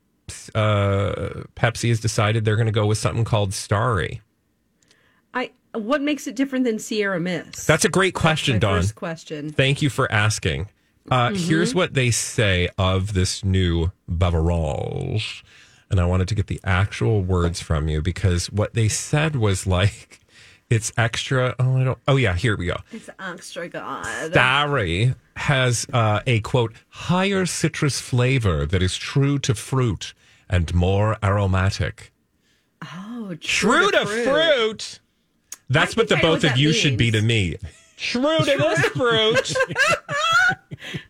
uh, 0.56 1.44
Pepsi 1.56 1.90
has 1.90 2.00
decided 2.00 2.46
they're 2.46 2.56
going 2.56 2.66
to 2.66 2.72
go 2.72 2.86
with 2.86 2.98
something 2.98 3.24
called 3.24 3.54
Starry. 3.54 4.22
I. 5.34 5.52
What 5.74 6.02
makes 6.02 6.26
it 6.26 6.36
different 6.36 6.66
than 6.66 6.80
Sierra 6.80 7.20
Mist? 7.20 7.68
That's 7.68 7.86
a 7.86 7.90
great 7.90 8.16
question, 8.16 8.58
Dawn. 8.60 8.80
first 8.80 8.96
question. 8.96 9.52
Thank 9.52 9.82
you 9.82 9.90
for 9.90 10.12
asking. 10.12 10.68
Uh, 11.12 11.32
Here's 11.34 11.74
what 11.74 11.94
they 11.94 12.12
say 12.12 12.70
of 12.78 13.14
this 13.14 13.44
new 13.44 13.92
beverage. 14.08 15.44
And 15.92 16.00
I 16.00 16.06
wanted 16.06 16.28
to 16.28 16.36
get 16.36 16.48
the 16.48 16.60
actual 16.64 17.22
words 17.24 17.62
from 17.62 17.88
you 17.88 18.02
because 18.02 18.52
what 18.52 18.76
they 18.76 18.88
said 18.88 19.36
was 19.36 19.66
like, 19.66 20.20
it's 20.70 20.92
extra. 20.98 21.56
Oh, 21.58 21.78
I 21.78 21.84
don't. 21.84 21.98
Oh, 22.08 22.16
yeah, 22.16 22.36
here 22.36 22.56
we 22.56 22.68
go. 22.68 22.78
It's 22.92 23.10
extra 23.20 23.68
good. 23.68 24.32
Starry 24.32 25.16
has 25.36 25.88
uh, 25.92 26.20
a 26.28 26.42
quote, 26.42 26.74
higher 26.90 27.48
citrus 27.48 28.00
flavor 28.00 28.68
that 28.68 28.84
is 28.84 28.96
true 28.96 29.40
to 29.40 29.56
fruit 29.56 30.14
and 30.50 30.74
more 30.74 31.18
aromatic. 31.24 32.12
Oh, 32.94 33.36
True 33.40 33.92
to 33.92 34.06
fruit. 34.06 35.00
That's 35.70 35.96
I 35.98 36.02
what 36.02 36.10
the 36.10 36.18
both 36.18 36.44
of 36.44 36.58
you 36.58 36.74
should 36.74 36.98
be 36.98 37.12
to 37.12 37.22
me. 37.22 37.58
True 37.98 38.38
to 38.40 38.46
this 38.46 38.86
fruit. 38.90 39.54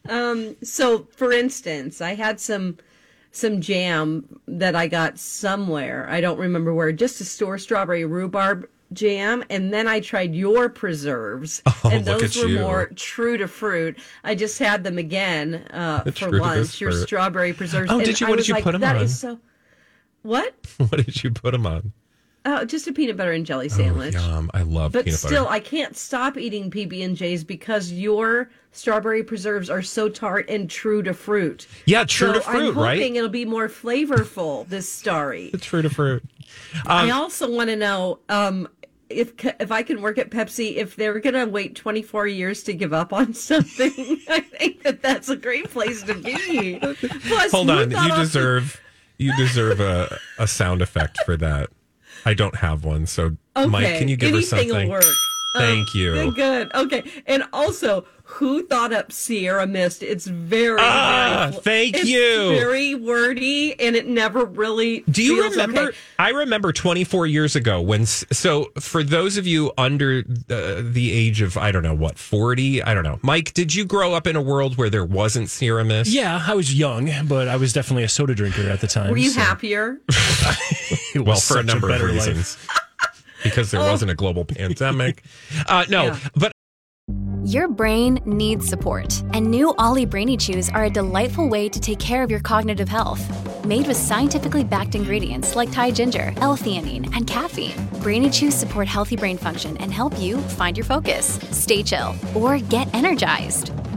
Um 0.10 0.55
so, 0.63 1.08
for 1.15 1.31
instance, 1.31 2.01
I 2.01 2.15
had 2.15 2.39
some 2.39 2.77
some 3.31 3.62
jam 3.62 4.39
that 4.48 4.75
I 4.75 4.88
got 4.88 5.19
somewhere. 5.19 6.08
I 6.10 6.19
don't 6.22 6.39
remember 6.39 6.74
where. 6.74 6.91
Just 6.91 7.22
a 7.22 7.24
store 7.24 7.60
strawberry 7.60 8.03
rhubarb 8.05 8.67
jam, 8.93 9.43
and 9.50 9.74
then 9.74 9.88
I 9.88 10.00
tried 10.00 10.34
your 10.36 10.69
preserves, 10.69 11.62
and 11.84 12.08
Oh, 12.08 12.12
look 12.12 12.22
those 12.22 12.38
were 12.38 12.48
you. 12.48 12.60
more 12.60 12.88
true 12.96 13.38
to 13.38 13.48
fruit. 13.48 13.98
I 14.24 14.36
just 14.36 14.60
had 14.60 14.84
them 14.84 14.98
again 14.98 15.55
uh, 15.72 16.03
for 16.12 16.31
lunch. 16.31 16.79
Your 16.81 16.91
strawberry 16.91 17.53
preserves. 17.53 17.91
Oh, 17.91 17.98
and 17.98 18.05
did 18.05 18.19
you- 18.19 18.27
what 18.27 18.38
did 18.38 18.48
you 18.48 18.53
like, 18.55 18.63
put 18.63 18.75
'em 18.75 18.81
"That 18.81 18.96
on?" 18.98 19.03
is 19.03 19.19
so. 19.19 19.39
What? 20.22 20.53
what 20.77 20.91
did 21.05 21.24
you 21.24 21.31
put 21.31 21.51
them 21.51 21.65
on? 21.65 21.93
Oh, 22.46 22.65
just 22.65 22.88
a 22.88 22.93
peanut 22.93 23.15
butter 23.17 23.31
and 23.34 23.46
jelly 23.46 23.69
sandwich. 23.69 24.15
Oh, 24.17 24.19
yum. 24.19 24.51
I 24.53 24.63
love 24.63 24.91
But 24.93 25.05
peanut 25.05 25.19
still, 25.19 25.43
butter. 25.43 25.55
I 25.55 25.60
can't 25.60 25.96
stop 25.96 26.38
eating 26.38 26.72
PB 26.72 27.03
and 27.05 27.15
J's 27.15 27.43
because 27.43 27.91
your 27.91 28.50
strawberry 28.72 29.24
preserves 29.24 29.69
are 29.69 29.81
so 29.81 30.10
tart 30.10 30.50
and 30.50 30.69
true 30.69 31.03
to 31.03 31.13
fruit. 31.13 31.67
yeah, 31.86 32.03
true 32.05 32.27
so 32.27 32.34
to 32.34 32.41
fruit, 32.41 32.58
I'm 32.69 32.74
hoping 32.74 32.81
right? 32.84 33.15
it'll 33.15 33.29
be 33.29 33.46
more 33.46 33.67
flavorful 33.69 34.67
this 34.69 34.91
story. 34.91 35.51
True 35.62 35.81
to 35.81 35.89
fruit. 35.89 36.24
I 36.86 37.10
also 37.12 37.50
want 37.50 37.69
to 37.69 37.75
know 37.75 38.19
um, 38.29 38.67
if 39.09 39.33
if 39.59 39.71
I 39.71 39.83
can 39.83 40.01
work 40.01 40.17
at 40.17 40.29
Pepsi 40.29 40.75
if 40.75 40.95
they're 40.95 41.19
going 41.19 41.33
to 41.33 41.45
wait 41.45 41.75
24 41.75 42.27
years 42.27 42.63
to 42.63 42.73
give 42.73 42.93
up 42.93 43.11
on 43.13 43.33
something. 43.49 43.91
I 44.29 44.39
think 44.39 44.83
that 44.83 45.01
that's 45.01 45.29
a 45.29 45.35
great 45.35 45.69
place 45.69 46.03
to 46.03 46.15
be. 46.15 46.79
Plus, 46.79 47.51
Hold 47.51 47.69
on, 47.69 47.91
you 47.91 48.15
deserve 48.15 48.79
you 49.17 49.35
deserve 49.35 49.79
a, 49.79 50.17
a 50.37 50.47
sound 50.47 50.81
effect 50.81 51.19
for 51.25 51.35
that. 51.37 51.69
I 52.25 52.33
don't 52.33 52.55
have 52.55 52.83
one, 52.83 53.05
so 53.05 53.37
Okay, 53.55 53.67
Mike, 53.69 53.97
can 53.97 54.07
you 54.07 54.17
give 54.17 54.33
anything 54.33 54.89
her 54.89 55.01
something? 55.01 55.28
Will 55.53 55.62
work. 55.62 55.70
Thank 55.70 55.96
you. 55.96 56.13
Good, 56.13 56.36
good. 56.36 56.74
Okay. 56.75 57.03
And 57.25 57.44
also, 57.53 58.06
who 58.24 58.63
thought 58.68 58.94
up 58.94 59.12
Sierra 59.12 59.65
Mist? 59.65 60.03
It's 60.03 60.27
very, 60.27 60.77
Ah, 60.79 61.48
very 61.51 61.62
thank 61.63 61.96
it's 61.98 62.08
you. 62.08 62.50
Very 62.50 62.94
wordy, 62.94 63.79
and 63.79 63.96
it 63.96 64.06
never 64.08 64.46
really. 64.46 65.00
Do 65.10 65.24
you 65.24 65.41
feels 65.41 65.53
remember? 65.56 65.82
okay. 65.89 65.98
I 66.20 66.29
remember 66.29 66.72
24 66.72 67.25
years 67.25 67.56
ago 67.56 67.82
when. 67.82 68.06
So, 68.06 68.72
for 68.79 69.01
those 69.03 69.38
of 69.38 69.48
you 69.48 69.72
under 69.79 70.20
uh, 70.50 70.82
the 70.84 71.12
age 71.12 71.41
of, 71.41 71.58
I 71.58 71.72
don't 71.72 71.82
know, 71.84 71.96
what, 71.96 72.20
40? 72.20 72.84
I 72.84 72.94
don't 72.94 73.03
know. 73.03 73.20
Mike, 73.24 73.53
did 73.56 73.74
you 73.74 73.84
grow 73.86 74.13
up 74.13 74.27
in 74.27 74.36
a 74.36 74.41
world 74.44 74.77
where 74.77 74.91
there 74.91 75.06
wasn't 75.06 75.50
Sierra 75.50 75.84
Mist? 75.84 76.12
Yeah, 76.12 76.44
I 76.46 76.53
was 76.53 76.72
young, 76.74 77.10
but 77.27 77.48
I 77.48 77.56
was 77.56 77.74
definitely 77.74 78.03
a 78.03 78.10
soda 78.10 78.36
drinker 78.36 78.70
at 78.70 78.79
the 78.82 78.88
time. 78.88 79.10
Were 79.10 79.18
you 79.18 79.32
so 79.32 79.39
happy? 79.41 79.74
it 79.74 79.98
was 80.08 81.25
Well, 81.25 81.25
for 81.25 81.34
a 81.34 81.38
such 81.38 81.65
number 81.65 81.89
of 81.89 81.96
better 81.96 82.08
life. 82.13 82.27
reasons. 82.27 82.58
because 83.43 83.72
there 83.72 83.81
wasn't 83.81 84.12
a 84.12 84.15
global 84.15 84.46
pandemic. 84.46 85.24
Uh, 85.67 85.86
no, 85.89 86.05
Yeah. 86.05 86.17
but 86.36 86.51
Your 87.46 87.67
brain 87.67 88.19
needs 88.25 88.67
support, 88.67 89.22
and 89.34 89.50
new 89.50 89.74
OLLY 89.79 90.05
Brainy 90.05 90.38
Chews 90.38 90.69
are 90.69 90.86
a 90.86 90.89
delightful 90.89 91.48
way 91.50 91.69
to 91.69 91.79
take 91.79 91.98
care 92.00 92.22
of 92.24 92.29
your 92.29 92.39
cognitive 92.41 92.89
health. 92.89 93.24
Made 93.65 93.88
with 93.88 93.98
scientifically 93.98 94.63
backed 94.63 94.96
ingredients 94.96 95.55
like 95.55 95.72
Thai 95.72 95.91
ginger, 95.91 96.34
L-theanine, 96.38 97.13
and 97.15 97.25
caffeine, 97.27 97.75
Brainy 98.01 98.29
Chews 98.29 98.53
support 98.53 98.88
healthy 98.88 99.15
brain 99.15 99.38
function 99.38 99.77
and 99.77 99.91
help 99.93 100.19
you 100.19 100.38
find 100.60 100.77
your 100.77 100.86
focus, 100.86 101.39
stay 101.51 101.81
chill, 101.84 102.13
or 102.36 102.58
get 102.60 102.93
energized. 102.93 103.72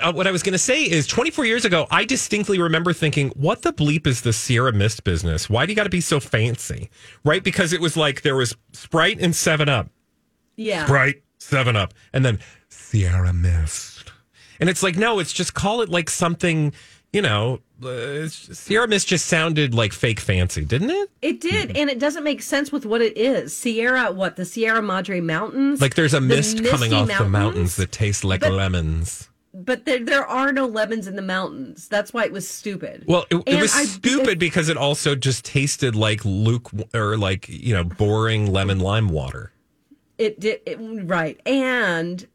Uh, 0.00 0.12
what 0.12 0.26
I 0.26 0.30
was 0.30 0.42
going 0.42 0.52
to 0.52 0.58
say 0.58 0.82
is 0.84 1.06
24 1.06 1.44
years 1.44 1.64
ago, 1.64 1.86
I 1.90 2.04
distinctly 2.04 2.60
remember 2.60 2.92
thinking, 2.92 3.28
what 3.30 3.62
the 3.62 3.72
bleep 3.72 4.06
is 4.06 4.22
the 4.22 4.32
Sierra 4.32 4.72
Mist 4.72 5.04
business? 5.04 5.48
Why 5.48 5.66
do 5.66 5.72
you 5.72 5.76
got 5.76 5.84
to 5.84 5.90
be 5.90 6.00
so 6.00 6.20
fancy? 6.20 6.90
Right? 7.24 7.42
Because 7.42 7.72
it 7.72 7.80
was 7.80 7.96
like 7.96 8.22
there 8.22 8.36
was 8.36 8.56
Sprite 8.72 9.20
and 9.20 9.34
7 9.34 9.68
Up. 9.68 9.88
Yeah. 10.56 10.84
Sprite, 10.84 11.22
7 11.38 11.76
Up, 11.76 11.94
and 12.12 12.24
then 12.24 12.38
Sierra 12.68 13.32
Mist. 13.32 14.12
And 14.60 14.68
it's 14.68 14.82
like, 14.82 14.96
no, 14.96 15.18
it's 15.18 15.32
just 15.32 15.54
call 15.54 15.80
it 15.80 15.88
like 15.88 16.10
something, 16.10 16.72
you 17.12 17.22
know, 17.22 17.60
uh, 17.82 18.28
Sierra 18.28 18.86
Mist 18.86 19.08
just 19.08 19.24
sounded 19.24 19.74
like 19.74 19.94
fake 19.94 20.20
fancy, 20.20 20.66
didn't 20.66 20.90
it? 20.90 21.10
It 21.22 21.40
did, 21.40 21.74
and 21.78 21.88
it 21.88 21.98
doesn't 21.98 22.24
make 22.24 22.42
sense 22.42 22.70
with 22.70 22.84
what 22.84 23.00
it 23.00 23.16
is. 23.16 23.56
Sierra, 23.56 24.12
what 24.12 24.36
the 24.36 24.44
Sierra 24.44 24.82
Madre 24.82 25.20
Mountains? 25.22 25.80
Like 25.80 25.94
there's 25.94 26.12
a 26.12 26.20
The 26.20 26.26
mist 26.26 26.56
coming 26.66 26.90
misty 26.90 26.94
off 27.14 27.18
the 27.18 27.28
mountains 27.28 27.76
that 27.76 27.90
tastes 27.90 28.22
like 28.22 28.42
But- 28.42 28.52
lemons. 28.52 29.29
But 29.64 29.84
there 29.84 30.04
there 30.04 30.26
are 30.26 30.52
no 30.52 30.66
lemons 30.66 31.06
in 31.06 31.16
the 31.16 31.22
mountains. 31.22 31.88
That's 31.88 32.12
why 32.12 32.24
it 32.24 32.32
was 32.32 32.48
stupid. 32.48 33.04
Well, 33.06 33.26
it, 33.30 33.36
it 33.46 33.60
was 33.60 33.74
I- 33.74 33.84
stupid 33.84 34.38
because 34.38 34.68
it 34.68 34.76
also 34.76 35.14
just 35.14 35.44
tasted 35.44 35.94
like 35.94 36.24
luke 36.24 36.70
or 36.94 37.16
like 37.16 37.48
you 37.48 37.74
know 37.74 37.84
boring 37.84 38.52
lemon 38.52 38.78
lime 38.80 39.08
water. 39.08 39.52
It 40.18 40.38
did 40.40 40.60
it, 40.66 40.76
right, 40.80 41.40
and 41.46 42.26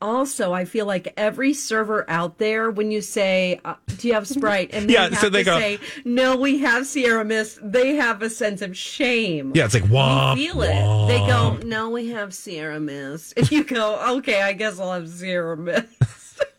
also 0.00 0.52
I 0.52 0.64
feel 0.64 0.84
like 0.86 1.12
every 1.16 1.54
server 1.54 2.04
out 2.10 2.38
there, 2.38 2.68
when 2.72 2.90
you 2.90 3.00
say, 3.00 3.60
uh, 3.64 3.74
"Do 3.98 4.08
you 4.08 4.14
have 4.14 4.26
Sprite?" 4.36 4.70
and 4.72 4.88
they 4.90 4.94
Yeah, 4.94 5.10
have 5.10 5.18
so 5.18 5.28
they 5.28 5.44
to 5.44 5.50
go- 5.50 5.58
say, 5.60 5.78
"No, 6.04 6.36
we 6.36 6.58
have 6.58 6.84
Sierra 6.86 7.24
Mist," 7.24 7.60
they 7.62 7.94
have 7.94 8.20
a 8.22 8.28
sense 8.28 8.60
of 8.62 8.76
shame. 8.76 9.52
Yeah, 9.54 9.66
it's 9.66 9.74
like 9.74 9.88
wah. 9.88 10.34
You 10.34 10.52
feel 10.54 10.62
it. 10.62 11.06
They 11.06 11.18
go, 11.28 11.58
"No, 11.64 11.90
we 11.90 12.08
have 12.08 12.34
Sierra 12.34 12.80
Mist," 12.80 13.34
and 13.36 13.48
you 13.52 13.62
go, 13.62 14.16
"Okay, 14.16 14.42
I 14.42 14.52
guess 14.54 14.80
I'll 14.80 14.92
have 14.92 15.08
Sierra 15.08 15.56
Mist." 15.56 15.86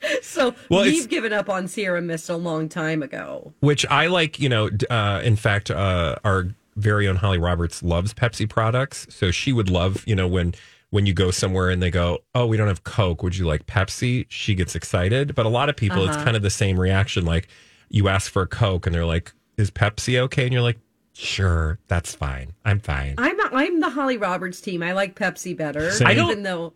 so 0.22 0.54
Well, 0.70 0.84
we've 0.84 1.10
given 1.10 1.34
up 1.34 1.50
on 1.50 1.68
Sierra 1.68 2.02
Mist 2.02 2.30
a 2.30 2.36
long 2.38 2.70
time 2.70 3.02
ago. 3.04 3.54
which 3.60 3.86
I 3.88 4.08
like. 4.08 4.40
You 4.40 4.50
know, 4.50 4.70
uh, 4.90 5.22
in 5.24 5.36
fact, 5.36 5.70
uh, 5.72 6.16
our 6.24 6.48
very 6.76 7.08
own 7.08 7.16
Holly 7.18 7.38
Roberts 7.38 7.84
loves 7.84 8.14
Pepsi 8.14 8.50
products, 8.50 9.06
so 9.10 9.32
she 9.32 9.54
would 9.54 9.70
love 9.70 10.04
you 10.08 10.16
know 10.16 10.28
when 10.28 10.54
when 10.90 11.06
you 11.06 11.14
go 11.14 11.32
somewhere 11.32 11.70
and 11.70 11.82
they 11.82 11.92
go, 11.92 12.20
"Oh, 12.36 12.46
we 12.46 12.58
don't 12.58 12.68
have 12.68 12.84
Coke. 12.84 13.24
Would 13.24 13.38
you 13.38 13.46
like 13.46 13.66
Pepsi?" 13.66 14.26
She 14.30 14.56
gets 14.56 14.76
excited, 14.76 15.34
but 15.36 15.46
a 15.46 15.50
lot 15.50 15.70
of 15.70 15.76
people, 15.76 16.04
it's 16.06 16.16
Uh-huh. 16.16 16.24
kind 16.26 16.36
of 16.38 16.44
the 16.44 16.50
same 16.50 16.80
reaction. 16.80 17.26
Like 17.26 17.48
you 17.90 18.08
ask 18.08 18.32
for 18.32 18.42
a 18.44 18.48
Coke 18.48 18.86
and 18.88 18.94
they're 18.96 19.06
like, 19.06 19.34
"Is 19.58 19.72
Pepsi 19.72 20.18
okay?" 20.20 20.44
And 20.46 20.54
you're 20.54 20.62
like, 20.62 20.80
"Sure, 21.14 21.80
that's 21.88 22.14
fine. 22.16 22.54
I'm 22.66 22.80
fine." 22.80 23.16
I'm 23.18 23.40
I'm 23.56 23.80
the 23.80 23.90
Holly 23.92 24.18
Roberts 24.18 24.60
team. 24.62 24.82
I 24.82 24.94
like 24.94 25.16
Pepsi 25.16 25.56
better, 25.56 25.92
Same. 25.92 26.08
I 26.08 26.14
don't- 26.16 26.32
even 26.32 26.44
though 26.44 26.74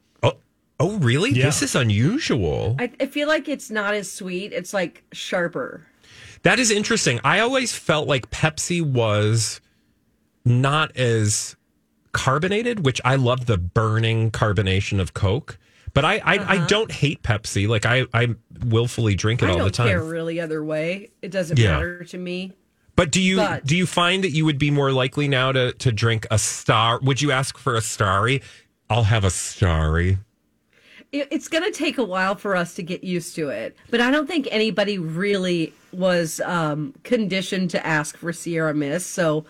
Oh, 0.80 0.98
really? 1.00 1.32
Yeah. 1.32 1.46
This 1.46 1.62
is 1.64 1.76
unusual. 1.76 2.76
I, 2.80 2.92
I 3.00 3.06
feel 3.08 3.28
like 3.28 3.48
it's 3.50 3.72
not 3.72 3.94
as 3.96 4.12
sweet. 4.12 4.54
It's 4.54 4.74
like 4.74 5.04
sharper. 5.12 5.88
That 6.44 6.60
is 6.60 6.70
interesting. 6.70 7.20
I 7.24 7.40
always 7.40 7.74
felt 7.74 8.08
like 8.08 8.30
Pepsi 8.30 8.82
was 8.82 9.60
not 10.46 10.96
as 10.96 11.56
carbonated, 12.12 12.86
which 12.86 13.02
I 13.04 13.16
love 13.16 13.48
the 13.48 13.58
burning 13.58 14.32
carbonation 14.32 15.00
of 15.00 15.14
Coke. 15.14 15.58
But 15.94 16.06
I, 16.06 16.18
I, 16.24 16.38
I 16.62 16.66
don't 16.68 16.92
hate 16.92 17.24
Pepsi. 17.24 17.68
Like 17.68 17.86
I, 17.88 18.06
I 18.14 18.36
willfully 18.66 19.16
drink 19.16 19.42
it 19.42 19.46
Uh-huh. 19.46 19.52
I 19.52 19.54
all 19.54 19.60
don't 19.60 19.68
the 19.68 19.72
time. 19.78 19.88
care 19.88 20.04
really 20.04 20.40
other 20.40 20.64
way. 20.64 21.10
It 21.24 21.32
doesn't 21.32 21.58
Yeah. 21.58 21.72
matter 21.72 22.04
to 22.04 22.18
me. 22.20 22.54
But 22.96 23.12
do 23.12 23.20
you 23.22 23.38
But- 23.38 23.66
do 23.66 23.76
you 23.76 23.86
find 23.88 24.24
that 24.24 24.30
you 24.32 24.46
would 24.46 24.60
be 24.60 24.70
more 24.72 24.92
likely 24.92 25.28
now 25.28 25.52
to 25.52 25.72
to 25.74 25.92
drink 25.92 26.28
a 26.30 26.38
star? 26.38 27.00
Would 27.00 27.22
you 27.22 27.32
ask 27.32 27.58
for 27.58 27.76
a 27.76 27.82
starry? 27.82 28.42
I'll 28.92 29.04
have 29.04 29.24
a 29.24 29.30
starry. 29.32 30.20
It, 31.12 31.28
it's 31.32 31.48
going 31.48 31.64
to 31.64 31.72
take 31.72 31.98
a 31.98 32.04
while 32.04 32.36
for 32.36 32.56
us 32.56 32.76
to 32.76 32.84
get 32.84 33.04
used 33.04 33.36
to 33.36 33.50
it, 33.50 33.76
but 33.90 34.02
I 34.02 34.12
don't 34.12 34.28
think 34.28 34.48
anybody 34.52 34.98
really 34.98 35.74
was 35.92 36.40
um, 36.42 36.94
conditioned 37.04 37.70
to 37.72 37.86
ask 37.86 38.18
for 38.18 38.34
Sierra 38.34 38.74
Mist. 38.74 39.12
So 39.12 39.46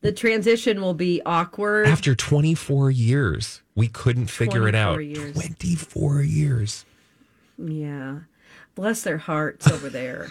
the 0.00 0.12
transition 0.12 0.80
will 0.80 0.94
be 0.94 1.22
awkward. 1.24 1.86
After 1.86 2.14
24 2.14 2.90
years, 2.90 3.62
we 3.74 3.88
couldn't 3.88 4.28
figure 4.28 4.68
it 4.68 4.74
out. 4.74 4.98
years. 4.98 5.32
24 5.34 6.22
years. 6.22 6.84
Yeah. 7.58 8.20
Bless 8.74 9.02
their 9.02 9.18
hearts 9.18 9.66
over 9.70 9.88
there. 9.88 10.28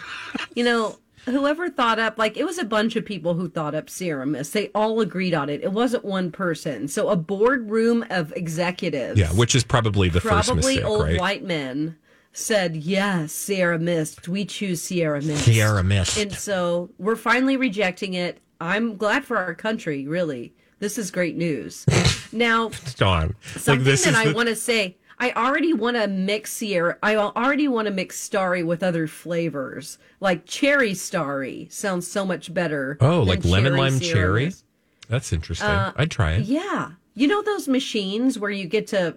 you 0.54 0.64
know, 0.64 0.98
whoever 1.26 1.68
thought 1.68 1.98
up, 1.98 2.18
like, 2.18 2.36
it 2.36 2.44
was 2.44 2.58
a 2.58 2.64
bunch 2.64 2.96
of 2.96 3.04
people 3.04 3.34
who 3.34 3.48
thought 3.48 3.74
up 3.74 3.90
Sierra 3.90 4.26
Mist. 4.26 4.52
They 4.52 4.70
all 4.74 5.00
agreed 5.00 5.34
on 5.34 5.48
it. 5.48 5.62
It 5.62 5.72
wasn't 5.72 6.04
one 6.04 6.30
person. 6.32 6.88
So 6.88 7.08
a 7.08 7.16
boardroom 7.16 8.04
of 8.10 8.32
executives. 8.32 9.18
Yeah, 9.18 9.28
which 9.32 9.54
is 9.54 9.64
probably 9.64 10.08
the 10.08 10.20
first 10.20 10.48
probably 10.48 10.74
mistake, 10.76 10.84
old 10.84 11.02
right? 11.02 11.20
white 11.20 11.44
men 11.44 11.96
said, 12.32 12.76
yes, 12.76 13.32
Sierra 13.32 13.78
Mist. 13.78 14.28
We 14.28 14.44
choose 14.44 14.82
Sierra 14.82 15.22
Mist. 15.22 15.44
Sierra 15.44 15.82
Mist. 15.82 16.18
And 16.18 16.32
so 16.32 16.90
we're 16.98 17.16
finally 17.16 17.56
rejecting 17.56 18.14
it. 18.14 18.40
I'm 18.60 18.96
glad 18.96 19.24
for 19.24 19.36
our 19.36 19.54
country, 19.54 20.06
really. 20.06 20.54
This 20.78 20.98
is 20.98 21.10
great 21.10 21.36
news. 21.36 21.86
now, 22.32 22.70
Dawn. 22.96 23.34
Something 23.56 23.84
this 23.84 24.04
that 24.04 24.14
I 24.14 24.28
the- 24.28 24.34
want 24.34 24.48
to 24.48 24.56
say, 24.56 24.96
I 25.18 25.32
already 25.32 25.72
want 25.72 25.96
to 25.96 26.06
mix 26.06 26.52
Sierra. 26.52 26.98
I 27.02 27.16
already 27.16 27.68
want 27.68 27.86
to 27.86 27.92
mix 27.92 28.18
Starry 28.18 28.62
with 28.62 28.82
other 28.82 29.06
flavors, 29.06 29.98
like 30.20 30.44
cherry 30.44 30.94
Starry. 30.94 31.68
Sounds 31.70 32.06
so 32.06 32.26
much 32.26 32.52
better. 32.52 32.98
Oh, 33.00 33.22
like 33.22 33.44
lemon 33.44 33.72
cherry 33.72 33.78
lime 33.78 33.98
Sierra 33.98 34.14
cherry? 34.14 34.44
Mist. 34.46 34.64
That's 35.08 35.32
interesting. 35.32 35.68
Uh, 35.68 35.92
I'd 35.96 36.10
try 36.10 36.32
it. 36.32 36.44
Yeah, 36.44 36.92
you 37.14 37.28
know 37.28 37.42
those 37.42 37.68
machines 37.68 38.38
where 38.38 38.50
you 38.50 38.66
get 38.66 38.88
to 38.88 39.16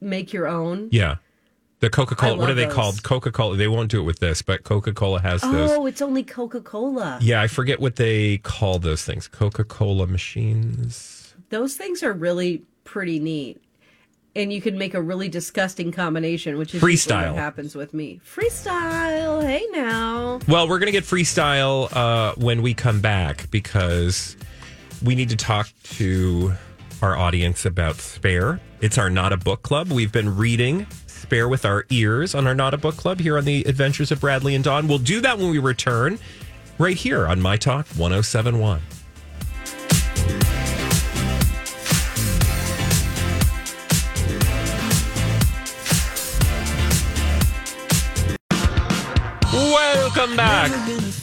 make 0.00 0.32
your 0.32 0.46
own. 0.46 0.88
Yeah. 0.92 1.16
The 1.80 1.90
Coca 1.90 2.16
Cola, 2.16 2.36
what 2.36 2.50
are 2.50 2.54
they 2.54 2.64
those. 2.64 2.74
called? 2.74 3.02
Coca 3.04 3.30
Cola. 3.30 3.56
They 3.56 3.68
won't 3.68 3.88
do 3.88 4.00
it 4.00 4.04
with 4.04 4.18
this, 4.18 4.42
but 4.42 4.64
Coca 4.64 4.92
Cola 4.92 5.20
has 5.20 5.42
those. 5.42 5.70
Oh, 5.70 5.86
it's 5.86 6.02
only 6.02 6.24
Coca 6.24 6.60
Cola. 6.60 7.18
Yeah, 7.22 7.40
I 7.40 7.46
forget 7.46 7.78
what 7.78 7.94
they 7.94 8.38
call 8.38 8.80
those 8.80 9.04
things. 9.04 9.28
Coca 9.28 9.62
Cola 9.62 10.08
machines. 10.08 11.36
Those 11.50 11.76
things 11.76 12.02
are 12.02 12.12
really 12.12 12.64
pretty 12.82 13.20
neat. 13.20 13.62
And 14.36 14.52
you 14.52 14.60
can 14.60 14.78
make 14.78 14.94
a 14.94 15.02
really 15.02 15.28
disgusting 15.28 15.90
combination, 15.90 16.58
which 16.58 16.74
is 16.74 16.82
Freestyle. 16.82 17.32
what 17.32 17.40
happens 17.40 17.74
with 17.74 17.92
me. 17.92 18.20
Freestyle. 18.24 19.42
Hey 19.42 19.66
now. 19.72 20.38
Well, 20.46 20.68
we're 20.68 20.78
going 20.78 20.86
to 20.86 20.92
get 20.92 21.04
freestyle 21.04 21.94
uh, 21.94 22.34
when 22.36 22.62
we 22.62 22.74
come 22.74 23.00
back 23.00 23.50
because 23.50 24.36
we 25.04 25.14
need 25.14 25.30
to 25.30 25.36
talk 25.36 25.68
to 25.84 26.52
our 27.02 27.16
audience 27.16 27.64
about 27.64 27.96
Spare. 27.96 28.60
It's 28.80 28.98
our 28.98 29.10
Not 29.10 29.32
a 29.32 29.36
Book 29.36 29.62
Club. 29.62 29.90
We've 29.90 30.12
been 30.12 30.36
reading 30.36 30.86
Spare 31.06 31.48
with 31.48 31.64
our 31.64 31.84
ears 31.90 32.34
on 32.34 32.46
our 32.46 32.54
Not 32.54 32.74
a 32.74 32.78
Book 32.78 32.96
Club 32.96 33.20
here 33.20 33.38
on 33.38 33.44
the 33.44 33.62
Adventures 33.64 34.12
of 34.12 34.20
Bradley 34.20 34.54
and 34.54 34.62
Dawn. 34.62 34.86
We'll 34.88 34.98
do 34.98 35.20
that 35.20 35.38
when 35.38 35.50
we 35.50 35.58
return 35.58 36.18
right 36.78 36.96
here 36.96 37.26
on 37.26 37.40
My 37.40 37.56
Talk 37.56 37.86
1071. 37.96 38.80
Welcome 49.68 50.34
back 50.34 50.70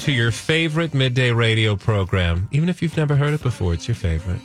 to 0.01 0.11
your 0.11 0.29
favorite 0.31 0.93
midday 0.93 1.31
radio 1.31 1.75
program. 1.75 2.47
Even 2.51 2.69
if 2.69 2.79
you've 2.79 2.95
never 2.95 3.15
heard 3.15 3.33
it 3.33 3.41
before, 3.41 3.73
it's 3.73 3.87
your 3.87 3.95
favorite. 3.95 4.39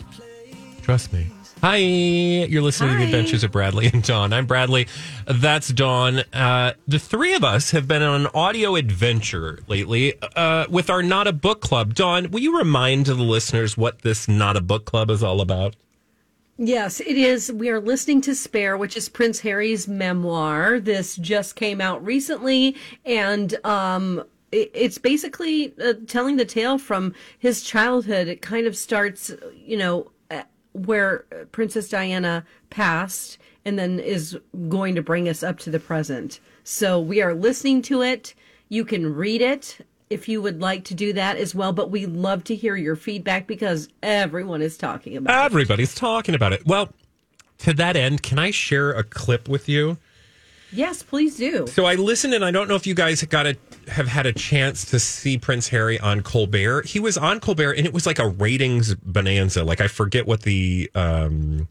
Trust 0.81 1.13
me. 1.13 1.27
Hi, 1.61 1.77
you're 1.77 2.63
listening 2.63 2.93
to 2.93 2.97
the 2.97 3.05
Adventures 3.05 3.45
of 3.45 3.53
Bradley 3.53 3.91
and 3.93 4.03
Dawn. 4.03 4.33
I'm 4.33 4.47
Bradley. 4.47 4.89
That's 5.27 5.69
Dawn. 5.69 6.21
Uh, 6.33 6.73
the 6.89 6.99
three 6.99 7.35
of 7.35 7.45
us 7.45 7.73
have 7.73 7.87
been 7.87 8.01
on 8.01 8.23
an 8.23 8.27
audio 8.33 8.77
adventure 8.77 9.59
lately 9.69 10.15
uh, 10.35 10.65
with 10.71 10.89
our 10.89 11.03
Not 11.03 11.27
a 11.27 11.33
Book 11.35 11.61
Club. 11.61 11.93
Dawn, 11.93 12.31
will 12.31 12.41
you 12.41 12.57
remind 12.57 13.05
the 13.05 13.15
listeners 13.15 13.77
what 13.77 14.01
this 14.01 14.27
Not 14.27 14.57
a 14.57 14.63
Book 14.63 14.87
Club 14.87 15.11
is 15.11 15.23
all 15.23 15.43
about? 15.43 15.77
Yes, 16.63 17.01
it 17.01 17.17
is. 17.17 17.51
We 17.51 17.71
are 17.71 17.81
listening 17.81 18.21
to 18.21 18.35
Spare, 18.35 18.77
which 18.77 18.95
is 18.95 19.09
Prince 19.09 19.41
Harry's 19.41 19.89
memoir. 19.89 20.79
This 20.79 21.17
just 21.17 21.57
came 21.57 21.81
out 21.81 22.05
recently, 22.05 22.77
and 23.07 23.59
um, 23.65 24.23
it, 24.53 24.71
it's 24.75 24.99
basically 24.99 25.73
uh, 25.83 25.95
telling 26.07 26.37
the 26.37 26.45
tale 26.45 26.77
from 26.77 27.15
his 27.39 27.63
childhood. 27.63 28.29
It 28.29 28.43
kind 28.43 28.67
of 28.67 28.77
starts, 28.77 29.33
you 29.57 29.79
know, 29.79 30.11
uh, 30.31 30.43
where 30.73 31.21
Princess 31.51 31.89
Diana 31.89 32.45
passed, 32.69 33.39
and 33.65 33.79
then 33.79 33.99
is 33.99 34.39
going 34.69 34.95
to 34.97 35.03
bring 35.03 35.31
us 35.31 35.43
up 35.43 35.61
to 35.61 35.71
the 35.71 35.81
present. 35.81 36.41
So 36.63 37.01
we 37.01 37.23
are 37.23 37.33
listening 37.33 37.81
to 37.85 38.03
it. 38.03 38.35
You 38.69 38.85
can 38.85 39.15
read 39.15 39.41
it 39.41 39.79
if 40.11 40.29
you 40.29 40.43
would 40.43 40.61
like 40.61 40.85
to 40.85 40.95
do 40.95 41.13
that 41.15 41.37
as 41.37 41.55
well. 41.55 41.73
But 41.73 41.91
we 41.91 42.05
love 42.05 42.45
to 42.45 42.55
hear 42.55 42.77
your 42.77 42.97
feedback 42.97 43.47
because 43.47 43.89
everyone 44.03 44.61
is 44.61 44.77
talking 44.77 45.17
about 45.17 45.43
it. 45.43 45.47
Everybody's 45.47 45.95
talking 45.95 46.35
about 46.35 46.53
it. 46.53 46.67
Well, 46.67 46.93
to 47.59 47.73
that 47.75 47.97
end, 47.97 48.23
can 48.23 48.39
I 48.39 48.51
share 48.51 48.91
a 48.91 49.05
clip 49.05 49.49
with 49.49 49.69
you? 49.69 49.97
Yes, 50.73 51.03
please 51.03 51.37
do. 51.37 51.67
So 51.67 51.85
I 51.85 51.97
listened, 51.97 52.33
and 52.33 52.45
I 52.45 52.53
don't 52.53 52.69
know 52.69 52.77
if 52.77 52.87
you 52.87 52.95
guys 52.95 53.23
got 53.25 53.47
a, 53.47 53.57
have 53.89 54.07
had 54.07 54.27
a 54.27 54.33
chance 54.33 54.85
to 54.87 55.01
see 55.01 55.37
Prince 55.37 55.69
Harry 55.69 55.99
on 55.99 56.23
Colbert. 56.23 56.87
He 56.87 57.01
was 57.01 57.19
on 57.19 57.41
Colbert, 57.41 57.73
and 57.73 57.87
it 57.87 57.93
was 57.93 58.07
like 58.07 58.21
a 58.21 58.29
ratings 58.29 58.95
bonanza. 58.95 59.65
Like 59.65 59.81
I 59.81 59.89
forget 59.89 60.27
what 60.27 60.43
the 60.43 60.89
um, 60.95 61.67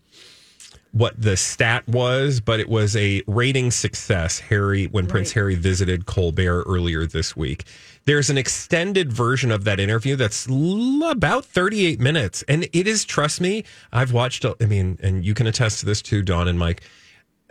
what 0.91 1.19
the 1.21 1.37
stat 1.37 1.87
was, 1.87 2.41
but 2.41 2.59
it 2.59 2.67
was 2.67 2.95
a 2.97 3.23
rating 3.25 3.71
success. 3.71 4.39
Harry 4.39 4.87
when 4.87 5.07
Prince 5.07 5.31
Harry 5.31 5.55
visited 5.55 6.05
Colbert 6.05 6.63
earlier 6.63 7.05
this 7.05 7.37
week. 7.37 7.63
There's 8.05 8.29
an 8.29 8.37
extended 8.37 9.13
version 9.13 9.51
of 9.51 9.63
that 9.65 9.79
interview 9.79 10.15
that's 10.15 10.49
l- 10.49 11.09
about 11.09 11.45
38 11.45 11.99
minutes, 11.99 12.43
and 12.47 12.63
it 12.73 12.87
is. 12.87 13.05
Trust 13.05 13.39
me, 13.41 13.63
I've 13.91 14.13
watched. 14.13 14.45
I 14.45 14.65
mean, 14.65 14.97
and 15.01 15.23
you 15.25 15.33
can 15.33 15.47
attest 15.47 15.79
to 15.81 15.85
this 15.85 16.01
too, 16.01 16.21
Dawn 16.21 16.47
and 16.47 16.57
Mike 16.57 16.81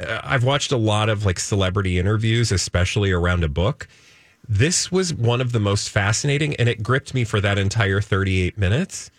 uh, 0.01 0.21
I've 0.23 0.45
watched 0.45 0.73
a 0.73 0.77
lot 0.77 1.09
of 1.09 1.25
like 1.25 1.39
celebrity 1.39 1.99
interviews, 1.99 2.53
especially 2.53 3.11
around 3.11 3.45
a 3.45 3.49
book. 3.49 3.89
This 4.49 4.91
was 4.91 5.13
one 5.13 5.41
of 5.41 5.53
the 5.53 5.61
most 5.61 5.91
fascinating, 5.91 6.55
and 6.57 6.69
it 6.69 6.83
gripped 6.83 7.13
me 7.15 7.25
for 7.25 7.41
that 7.41 7.59
entire 7.59 8.01
38 8.01 8.57
minutes. 8.57 9.11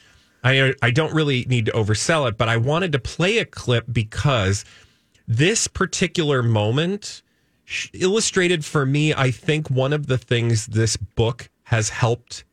I 0.44 0.74
I 0.82 0.92
don't 0.92 1.14
really 1.14 1.46
need 1.46 1.66
to 1.66 1.72
oversell 1.74 2.28
it, 2.28 2.38
but 2.38 2.50
I 2.50 2.58
wanted 2.58 2.92
to 2.94 3.00
play 3.00 3.38
a 3.38 3.46
clip 3.46 3.86
because 3.92 4.64
this 5.28 5.68
particular 5.68 6.42
moment 6.42 7.22
illustrated 7.94 8.66
for 8.66 8.86
me, 8.86 9.14
I 9.14 9.32
think, 9.32 9.70
one 9.70 9.94
of 9.94 10.08
the 10.08 10.18
things 10.18 10.68
this 10.68 10.98
book 10.98 11.50
has 11.64 11.90
helped 11.90 12.44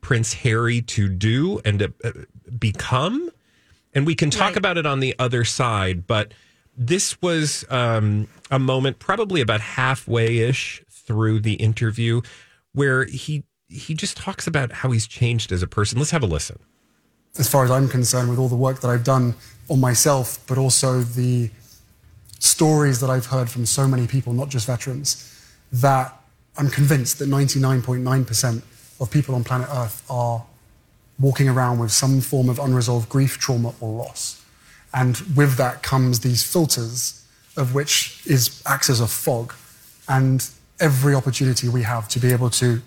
Prince 0.00 0.34
Harry 0.34 0.80
to 0.82 1.08
do 1.08 1.60
and 1.64 1.78
to 1.80 1.92
uh, 2.04 2.10
become. 2.58 3.30
And 3.94 4.06
we 4.06 4.14
can 4.14 4.30
talk 4.30 4.56
about 4.56 4.78
it 4.78 4.86
on 4.86 5.00
the 5.00 5.14
other 5.18 5.44
side, 5.44 6.06
but 6.06 6.32
this 6.76 7.20
was 7.20 7.64
um, 7.70 8.28
a 8.50 8.58
moment, 8.58 8.98
probably 8.98 9.40
about 9.40 9.60
halfway 9.60 10.38
ish 10.38 10.82
through 10.88 11.40
the 11.40 11.54
interview, 11.54 12.22
where 12.72 13.04
he 13.04 13.44
he 13.68 13.94
just 13.94 14.16
talks 14.16 14.46
about 14.46 14.72
how 14.72 14.90
he's 14.90 15.06
changed 15.06 15.52
as 15.52 15.62
a 15.62 15.66
person. 15.66 15.98
Let's 15.98 16.10
have 16.10 16.22
a 16.22 16.26
listen. 16.26 16.58
as 17.38 17.48
far 17.48 17.64
as 17.64 17.70
I'm 17.70 17.88
concerned, 17.88 18.28
with 18.30 18.38
all 18.38 18.48
the 18.48 18.56
work 18.56 18.80
that 18.80 18.88
I've 18.88 19.04
done 19.04 19.34
on 19.68 19.80
myself, 19.80 20.38
but 20.46 20.58
also 20.58 21.00
the 21.00 21.50
stories 22.42 22.98
that 23.00 23.08
I've 23.08 23.26
heard 23.26 23.48
from 23.48 23.64
so 23.66 23.86
many 23.86 24.08
people, 24.08 24.32
not 24.32 24.48
just 24.48 24.66
veterans, 24.66 25.28
that 25.72 26.12
I'm 26.58 26.68
convinced 26.68 27.20
that 27.20 27.28
99.9% 27.28 28.62
of 29.00 29.10
people 29.10 29.34
on 29.36 29.44
planet 29.44 29.68
Earth 29.70 30.04
are 30.10 30.44
walking 31.20 31.48
around 31.48 31.78
with 31.78 31.92
some 31.92 32.20
form 32.20 32.48
of 32.48 32.58
unresolved 32.58 33.08
grief, 33.08 33.38
trauma, 33.38 33.72
or 33.80 33.96
loss. 33.96 34.44
And 34.92 35.16
with 35.36 35.56
that 35.56 35.84
comes 35.84 36.20
these 36.20 36.42
filters, 36.42 37.24
of 37.56 37.74
which 37.74 38.20
is 38.26 38.60
acts 38.66 38.90
as 38.90 39.00
a 39.00 39.06
fog. 39.06 39.54
And 40.08 40.44
every 40.80 41.14
opportunity 41.14 41.68
we 41.68 41.82
have 41.82 42.08
to 42.08 42.18
be 42.18 42.32
able 42.32 42.50
to 42.50 42.82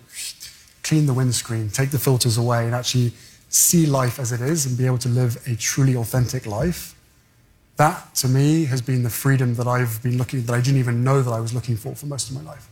clean 0.84 1.06
the 1.06 1.14
windscreen, 1.14 1.70
take 1.70 1.92
the 1.92 2.00
filters 2.00 2.38
away, 2.38 2.66
and 2.66 2.76
actually 2.76 3.14
see 3.48 3.86
life 3.86 4.20
as 4.20 4.34
it 4.34 4.42
is 4.42 4.66
and 4.66 4.78
be 4.78 4.86
able 4.86 4.98
to 4.98 5.10
live 5.10 5.38
a 5.48 5.56
truly 5.56 5.96
authentic 5.96 6.46
life. 6.46 6.95
That, 7.78 8.16
to 8.16 8.28
me, 8.28 8.66
has 8.66 8.82
been 8.82 9.04
the 9.04 9.10
freedom 9.10 9.56
that 9.56 9.68
I've 9.68 10.02
been 10.02 10.18
looking, 10.18 10.44
that 10.44 10.54
I 10.54 10.62
didn't 10.62 10.80
even 10.80 11.04
know 11.04 11.22
that 11.22 11.32
I 11.32 11.40
was 11.40 11.54
looking 11.54 11.76
for 11.76 11.94
for 11.96 12.06
most 12.06 12.30
of 12.30 12.36
my 12.36 12.42
life. 12.42 12.70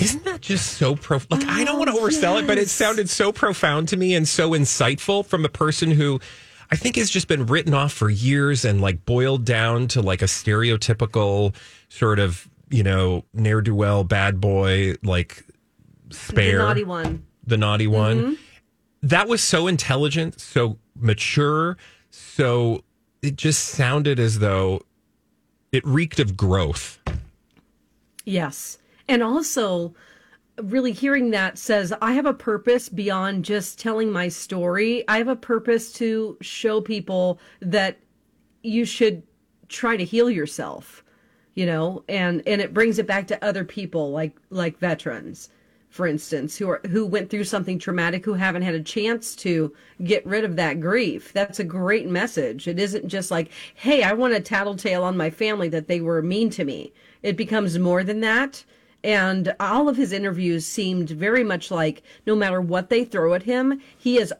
Isn't 0.00 0.24
that 0.24 0.40
just 0.40 0.74
so 0.74 0.94
profound? 0.94 1.42
Like, 1.42 1.50
I 1.50 1.64
don't 1.64 1.78
want 1.78 1.90
to 1.90 1.96
oversell 1.96 2.40
it, 2.40 2.46
but 2.46 2.56
it 2.56 2.68
sounded 2.68 3.10
so 3.10 3.32
profound 3.32 3.88
to 3.88 3.96
me 3.96 4.14
and 4.14 4.28
so 4.28 4.50
insightful 4.50 5.26
from 5.26 5.44
a 5.44 5.48
person 5.48 5.90
who 5.90 6.20
I 6.70 6.76
think 6.76 6.96
has 6.96 7.10
just 7.10 7.26
been 7.26 7.46
written 7.46 7.74
off 7.74 7.92
for 7.92 8.08
years 8.08 8.64
and 8.64 8.80
like 8.80 9.04
boiled 9.04 9.44
down 9.44 9.88
to 9.88 10.02
like 10.02 10.22
a 10.22 10.26
stereotypical 10.26 11.54
sort 11.88 12.18
of, 12.20 12.48
you 12.70 12.84
know, 12.84 13.24
ne'er 13.34 13.60
do 13.60 13.74
well, 13.74 14.04
bad 14.04 14.40
boy, 14.40 14.94
like 15.02 15.44
spare. 16.10 16.58
The 16.58 16.64
naughty 16.64 16.84
one. 16.84 17.26
The 17.46 17.56
naughty 17.56 17.86
one. 17.86 18.22
Mhm. 18.22 18.38
That 19.02 19.26
was 19.28 19.42
so 19.42 19.66
intelligent, 19.66 20.40
so 20.40 20.78
mature, 20.94 21.76
so 22.10 22.84
it 23.22 23.36
just 23.36 23.66
sounded 23.66 24.18
as 24.18 24.38
though 24.38 24.80
it 25.72 25.84
reeked 25.86 26.20
of 26.20 26.36
growth. 26.36 26.98
Yes. 28.24 28.78
And 29.08 29.22
also, 29.22 29.94
really 30.62 30.92
hearing 30.92 31.30
that 31.30 31.58
says, 31.58 31.92
I 32.02 32.12
have 32.12 32.26
a 32.26 32.34
purpose 32.34 32.88
beyond 32.88 33.44
just 33.44 33.78
telling 33.78 34.10
my 34.10 34.28
story. 34.28 35.06
I 35.08 35.18
have 35.18 35.28
a 35.28 35.36
purpose 35.36 35.92
to 35.94 36.36
show 36.40 36.80
people 36.80 37.40
that 37.60 37.98
you 38.62 38.84
should 38.84 39.22
try 39.68 39.96
to 39.96 40.04
heal 40.04 40.30
yourself, 40.30 41.04
you 41.54 41.66
know, 41.66 42.04
and, 42.08 42.42
and 42.46 42.60
it 42.60 42.74
brings 42.74 42.98
it 42.98 43.06
back 43.06 43.26
to 43.28 43.44
other 43.44 43.64
people 43.64 44.10
like, 44.10 44.36
like 44.50 44.78
veterans, 44.78 45.48
for 45.90 46.06
instance, 46.06 46.56
who 46.56 46.68
are, 46.68 46.80
who 46.90 47.06
went 47.06 47.30
through 47.30 47.44
something 47.44 47.78
traumatic, 47.78 48.24
who 48.24 48.34
haven't 48.34 48.62
had 48.62 48.74
a 48.74 48.82
chance 48.82 49.34
to 49.36 49.72
get 50.04 50.24
rid 50.26 50.44
of 50.44 50.56
that 50.56 50.80
grief. 50.80 51.32
That's 51.32 51.60
a 51.60 51.64
great 51.64 52.08
message. 52.08 52.68
It 52.68 52.78
isn't 52.78 53.08
just 53.08 53.30
like, 53.30 53.50
Hey, 53.74 54.02
I 54.02 54.12
want 54.12 54.34
to 54.34 54.40
tattletale 54.40 55.02
on 55.02 55.16
my 55.16 55.30
family 55.30 55.68
that 55.70 55.88
they 55.88 56.00
were 56.00 56.22
mean 56.22 56.50
to 56.50 56.64
me. 56.64 56.92
It 57.22 57.36
becomes 57.36 57.78
more 57.78 58.04
than 58.04 58.20
that. 58.20 58.64
And 59.04 59.54
all 59.60 59.88
of 59.88 59.96
his 59.96 60.12
interviews 60.12 60.66
seemed 60.66 61.10
very 61.10 61.44
much 61.44 61.70
like 61.70 62.02
no 62.26 62.34
matter 62.34 62.60
what 62.60 62.90
they 62.90 63.04
throw 63.04 63.34
at 63.34 63.44
him, 63.44 63.80
he 63.96 64.18
is 64.18 64.32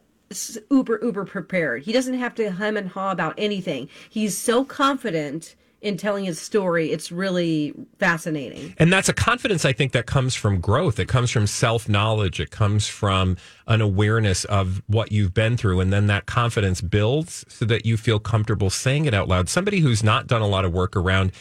uber, 0.70 0.98
uber 1.02 1.24
prepared. 1.24 1.82
He 1.84 1.92
doesn't 1.92 2.18
have 2.18 2.34
to 2.34 2.50
hem 2.50 2.76
and 2.76 2.88
haw 2.88 3.12
about 3.12 3.34
anything. 3.38 3.88
He's 4.11 4.37
so 4.37 4.64
confident 4.64 5.54
in 5.80 5.96
telling 5.96 6.24
his 6.24 6.40
story. 6.40 6.90
It's 6.90 7.12
really 7.12 7.72
fascinating. 7.98 8.74
And 8.78 8.92
that's 8.92 9.08
a 9.08 9.12
confidence 9.12 9.64
I 9.64 9.72
think 9.72 9.92
that 9.92 10.06
comes 10.06 10.34
from 10.34 10.60
growth. 10.60 10.98
It 10.98 11.06
comes 11.06 11.30
from 11.30 11.46
self 11.46 11.88
knowledge. 11.88 12.40
It 12.40 12.50
comes 12.50 12.88
from 12.88 13.36
an 13.66 13.80
awareness 13.80 14.44
of 14.46 14.82
what 14.86 15.12
you've 15.12 15.34
been 15.34 15.56
through. 15.56 15.80
And 15.80 15.92
then 15.92 16.06
that 16.08 16.26
confidence 16.26 16.80
builds 16.80 17.44
so 17.48 17.64
that 17.66 17.86
you 17.86 17.96
feel 17.96 18.18
comfortable 18.18 18.70
saying 18.70 19.04
it 19.04 19.14
out 19.14 19.28
loud. 19.28 19.48
Somebody 19.48 19.80
who's 19.80 20.02
not 20.02 20.26
done 20.26 20.42
a 20.42 20.48
lot 20.48 20.64
of 20.64 20.72
work 20.72 20.96
around 20.96 21.32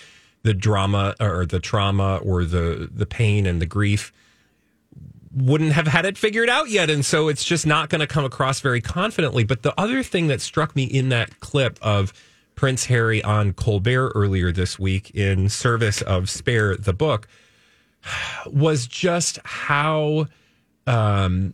the 0.44 0.54
drama 0.54 1.16
or 1.20 1.46
the 1.46 1.60
trauma 1.60 2.18
or 2.18 2.46
the, 2.46 2.90
the 2.94 3.06
pain 3.06 3.46
and 3.46 3.62
the 3.62 3.66
grief 3.66 4.14
wouldn't 5.34 5.74
have 5.74 5.88
had 5.88 6.06
it 6.06 6.18
figured 6.18 6.50
out 6.50 6.70
yet. 6.70 6.90
And 6.90 7.06
so 7.06 7.28
it's 7.28 7.44
just 7.44 7.66
not 7.66 7.90
going 7.90 8.02
to 8.02 8.08
come 8.08 8.24
across 8.26 8.60
very 8.60 8.82
confidently. 8.82 9.44
But 9.44 9.64
the 9.64 9.74
other 9.80 10.04
thing 10.04 10.28
that 10.28 10.42
struck 10.42 10.76
me 10.76 10.84
in 10.84 11.10
that 11.10 11.40
clip 11.40 11.80
of 11.82 12.14
Prince 12.58 12.86
Harry 12.86 13.24
on 13.24 13.54
Colbert 13.54 14.12
earlier 14.16 14.52
this 14.52 14.78
week 14.78 15.12
in 15.12 15.48
service 15.48 16.02
of 16.02 16.30
Spare 16.30 16.76
the 16.76 16.92
Book 16.92 17.28
was 18.48 18.88
just 18.88 19.40
how 19.46 20.26
um, 20.88 21.54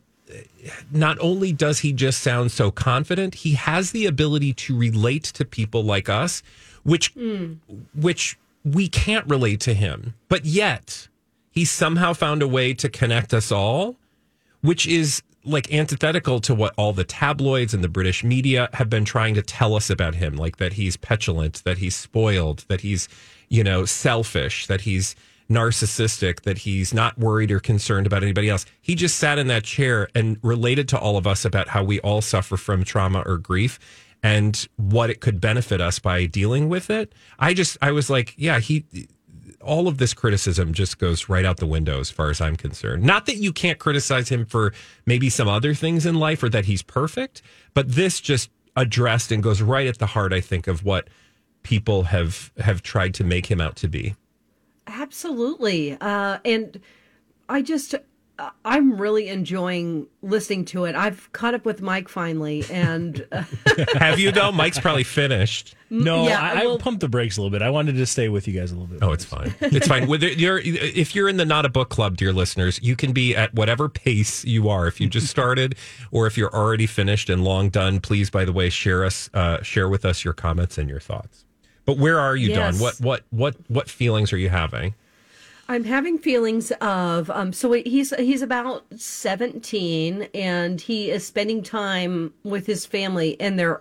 not 0.92 1.18
only 1.20 1.52
does 1.52 1.80
he 1.80 1.92
just 1.92 2.22
sound 2.22 2.52
so 2.52 2.72
confident, 2.72 3.36
he 3.36 3.54
has 3.54 3.92
the 3.92 4.06
ability 4.06 4.54
to 4.54 4.78
relate 4.78 5.26
to 5.26 5.46
people 5.46 5.84
like 5.84 6.08
us, 6.10 6.42
which 6.84 7.14
which 7.94 8.40
we 8.64 8.88
can't 8.88 9.28
relate 9.28 9.60
to 9.60 9.74
him. 9.74 10.14
But 10.30 10.46
yet, 10.46 11.10
he 11.52 11.66
somehow 11.66 12.14
found 12.14 12.42
a 12.42 12.48
way 12.48 12.74
to 12.76 12.88
connect 12.88 13.34
us 13.34 13.52
all, 13.52 13.98
which 14.62 14.88
is 14.88 15.22
like 15.46 15.74
antithetical 15.74 16.40
to 16.42 16.56
what 16.56 16.74
all 16.78 16.94
the 16.94 17.04
tabloids 17.04 17.74
and 17.74 17.84
the 17.84 17.90
British 17.90 18.24
media 18.24 18.70
have 18.74 18.90
been 18.90 19.06
trying 19.06 19.34
to 19.36 19.42
tell 19.42 19.76
us 19.76 19.90
about 19.90 20.16
him, 20.16 20.36
like 20.36 20.58
that 20.58 20.74
he's 20.74 20.98
petulant, 20.98 21.64
that 21.66 21.78
he's 21.80 21.96
spoiled, 21.96 22.66
that 22.70 22.82
he's, 22.82 23.10
you 23.50 23.64
know, 23.64 23.86
selfish, 23.86 24.68
that 24.68 24.82
he's 24.82 25.16
narcissistic, 25.50 26.42
that 26.44 26.60
he's 26.60 26.94
not 26.94 27.18
worried 27.18 27.52
or 27.52 27.60
concerned 27.60 28.08
about 28.08 28.24
anybody 28.24 28.50
else. 28.50 28.66
He 28.82 28.96
just 28.96 29.18
sat 29.18 29.38
in 29.38 29.48
that 29.48 29.66
chair 29.66 30.08
and 30.16 30.38
related 30.42 30.88
to 30.90 30.98
all 30.98 31.18
of 31.18 31.28
us 31.28 31.44
about 31.46 31.68
how 31.68 31.84
we 31.84 32.00
all 32.00 32.22
suffer 32.22 32.56
from 32.58 32.84
trauma 32.84 33.22
or 33.26 33.38
grief. 33.38 33.78
and 34.24 34.68
what 34.78 35.10
it 35.10 35.20
could 35.20 35.42
benefit 35.42 35.82
us 35.82 36.00
by 36.00 36.26
dealing 36.26 36.70
with 36.70 36.90
it. 36.90 37.14
I 37.38 37.54
just, 37.54 37.78
I 37.82 37.92
was 37.92 38.10
like, 38.10 38.34
yeah, 38.38 38.60
he, 38.60 38.86
all 39.64 39.88
of 39.88 39.98
this 39.98 40.14
criticism 40.14 40.74
just 40.74 41.00
goes 41.00 41.30
right 41.30 41.46
out 41.46 41.58
the 41.58 41.66
window 41.66 42.00
as 42.00 42.10
far 42.10 42.30
as 42.30 42.42
I'm 42.42 42.56
concerned. 42.56 43.04
Not 43.04 43.26
that 43.26 43.38
you 43.38 43.52
can't 43.54 43.80
criticize 43.80 44.30
him 44.30 44.46
for 44.46 44.74
maybe 45.06 45.30
some 45.30 45.48
other 45.48 45.74
things 45.74 46.06
in 46.06 46.16
life 46.16 46.44
or 46.44 46.50
that 46.50 46.66
he's 46.66 46.82
perfect, 46.82 47.42
but 47.74 47.90
this 47.90 48.20
just 48.20 48.50
addressed 48.76 49.32
and 49.32 49.42
goes 49.42 49.62
right 49.62 49.88
at 49.88 50.00
the 50.00 50.08
heart, 50.08 50.34
I 50.34 50.42
think, 50.42 50.68
of 50.68 50.84
what 50.84 51.08
people 51.64 52.04
have 52.04 52.52
have 52.60 52.82
tried 52.82 53.14
to 53.16 53.24
make 53.24 53.46
him 53.46 53.62
out 53.62 53.76
to 53.78 53.88
be. 53.88 54.16
Absolutely. 54.88 55.98
Uh, 56.00 56.40
and 56.44 56.80
I 57.48 57.62
just, 57.62 57.96
I'm 58.66 58.98
really 58.98 59.28
enjoying 59.30 60.08
listening 60.24 60.66
to 60.66 60.86
it. 60.86 60.96
I've 60.96 61.32
caught 61.34 61.54
up 61.54 61.66
with 61.66 61.82
Mike 61.82 62.10
finally, 62.10 62.64
and 62.72 63.26
uh, 63.32 63.44
have 63.96 64.20
you 64.20 64.32
though? 64.32 64.52
Mike's 64.52 64.80
probably 64.80 65.04
finished. 65.04 65.76
No, 65.94 66.28
Yeah, 66.28 66.42
I, 66.42 66.66
well- 66.66 66.74
I 66.74 66.78
pumped 66.80 67.02
the 67.02 67.08
brakes 67.08 67.38
a 67.38 67.42
little 67.42 67.52
bit. 67.52 67.62
I 67.62 67.70
wanted 67.70 67.98
to 67.98 68.06
stay 68.08 68.28
with 68.28 68.48
you 68.48 68.60
guys 68.60 68.72
a 68.72 68.74
little 68.76 68.88
bit. 68.88 69.04
Oh, 69.04 69.12
it's 69.12 69.24
fine. 69.26 69.54
It's 69.62 69.88
fine. 69.88 70.08
Whether 70.08 70.28
you're, 70.28 70.58
if 70.58 71.14
you're 71.14 71.30
in 71.30 71.38
the 71.38 71.46
not 71.46 71.66
a 71.66 71.70
book 71.70 71.90
club, 71.90 72.18
dear 72.18 72.34
listeners, 72.34 72.80
you 72.82 72.96
can 72.96 73.14
be 73.14 73.36
at 73.36 73.54
whatever 73.54 73.88
pace 73.90 74.44
you 74.44 74.70
are. 74.70 74.88
If 74.88 75.00
you 75.00 75.08
just 75.08 75.28
started, 75.30 75.76
or 76.10 76.26
if 76.26 76.36
you're 76.36 76.52
already 76.52 76.88
finished 76.88 77.30
and 77.30 77.44
long 77.44 77.70
done, 77.70 78.00
please, 78.00 78.32
by 78.32 78.44
the 78.44 78.52
way, 78.52 78.72
share 78.72 79.06
us, 79.06 79.30
uh, 79.36 79.62
share 79.62 79.88
with 79.88 80.04
us 80.04 80.24
your 80.24 80.34
comments 80.34 80.80
and 80.80 80.90
your 80.90 81.00
thoughts. 81.00 81.46
But 81.86 82.00
where 82.00 82.20
are 82.20 82.36
you, 82.36 82.50
Yes. 82.50 82.74
Dawn? 82.74 82.82
What, 82.82 83.00
what, 83.00 83.22
what, 83.30 83.56
what 83.68 83.88
feelings 83.88 84.34
are 84.34 84.38
you 84.38 84.50
having? 84.50 84.96
I'm 85.70 85.86
having 85.86 86.18
feelings 86.18 86.72
of 86.82 87.30
um 87.30 87.54
so 87.54 87.72
he's 87.72 88.14
he's 88.16 88.42
about 88.42 88.86
17 88.96 90.28
and 90.34 90.80
he 90.82 91.10
is 91.10 91.26
spending 91.26 91.64
time 91.64 92.34
with 92.44 92.66
his 92.66 92.86
family 92.86 93.40
and 93.40 93.58
they're 93.58 93.80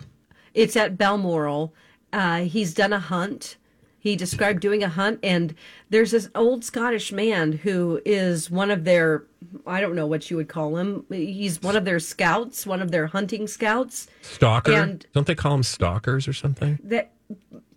it's 0.55 0.77
at 0.77 0.97
Balmoral. 0.97 1.75
Uh 2.13 2.43
he's 2.43 2.73
done 2.75 2.93
a 2.93 3.01
hunt. 3.01 3.57
He 3.99 4.17
described 4.17 4.61
doing 4.61 4.83
a 4.83 4.89
hunt 4.89 5.21
and 5.23 5.55
there's 5.91 6.13
this 6.13 6.29
old 6.35 6.65
Scottish 6.65 7.13
man 7.13 7.53
who 7.53 8.01
is 8.05 8.51
one 8.51 8.71
of 8.71 8.85
their 8.85 9.25
I 9.67 9.81
don't 9.81 9.97
know 9.97 10.07
what 10.07 10.31
you 10.31 10.37
would 10.37 10.49
call 10.49 10.77
him. 10.77 11.05
He's 11.11 11.61
one 11.63 11.77
of 11.77 11.85
their 11.85 11.99
scouts, 12.01 12.65
one 12.65 12.81
of 12.81 12.91
their 12.93 13.09
hunting 13.09 13.47
scouts. 13.49 14.07
Stalker? 14.23 14.73
And- 14.73 15.05
Don't 15.13 15.27
they 15.27 15.35
call 15.35 15.53
them 15.53 15.63
stalkers 15.65 16.29
or 16.29 16.33
something? 16.33 16.79
That 16.85 17.11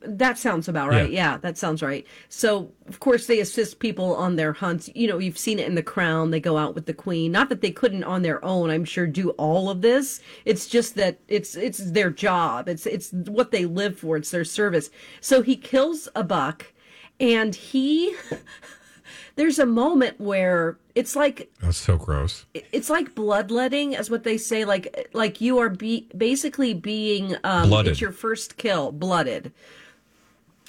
that 0.08 0.38
sounds 0.38 0.68
about 0.68 0.89
right. 0.89 1.10
Yeah. 1.10 1.32
Yeah. 1.34 1.38
that 1.38 1.58
sounds 1.58 1.82
right. 1.84 2.06
So, 2.30 2.72
of 2.88 3.00
course, 3.00 3.28
they 3.28 3.39
assist 3.39 3.80
people 3.80 4.15
on 4.15 4.36
their 4.36 4.54
hunts. 4.54 4.89
You 4.96 5.08
know, 5.08 5.18
you've 5.18 5.38
seen 5.38 5.60
it 5.60 5.68
in 5.68 5.76
The 5.76 5.84
Crown. 5.84 6.32
They 6.32 6.39
go 6.39 6.58
out 6.58 6.76
with 6.76 6.86
the 6.86 6.94
Queen. 6.94 7.32
Not 7.32 7.50
that 7.50 7.62
they 7.62 7.72
couldn't 7.72 8.04
on 8.04 8.22
their 8.22 8.44
own. 8.44 8.70
I'm 8.70 8.86
sure 8.86 9.08
do 9.08 9.32
all 9.32 9.70
of 9.70 9.82
this. 9.82 10.20
It's 10.46 10.68
just 10.68 10.96
that 10.96 11.20
it's 11.28 11.56
it's 11.56 11.80
their 11.91 12.10
job. 12.10 12.68
It's 12.68 12.86
it's 12.86 13.12
what 13.12 13.52
they 13.52 13.65
live 13.65 14.00
for. 14.00 14.18
It's 14.18 14.32
their 14.32 14.46
service. 14.46 14.89
So 15.22 15.41
he 15.41 15.56
kills 15.56 16.08
a 16.15 16.24
buck, 16.24 16.65
and 17.20 17.54
he. 17.56 18.15
There's 19.38 19.60
a 19.60 19.65
moment 19.65 20.20
where 20.20 20.78
it's 20.96 21.13
like 21.15 21.52
That's 21.60 21.78
so 21.78 21.98
gross. 21.98 22.46
it's 22.54 22.89
like 22.89 23.15
bloodletting 23.15 23.91
is 23.94 24.10
what 24.10 24.24
they 24.24 24.38
say 24.38 24.63
like 24.63 25.10
like 25.13 25.41
you 25.41 25.58
are 25.60 25.70
be 25.70 26.08
basically 26.18 26.74
being 26.74 27.36
um 27.44 27.68
Blooded. 27.68 27.91
it's 27.91 28.02
your 28.02 28.13
first 28.13 28.56
kill 28.56 28.94
blooded 28.94 29.52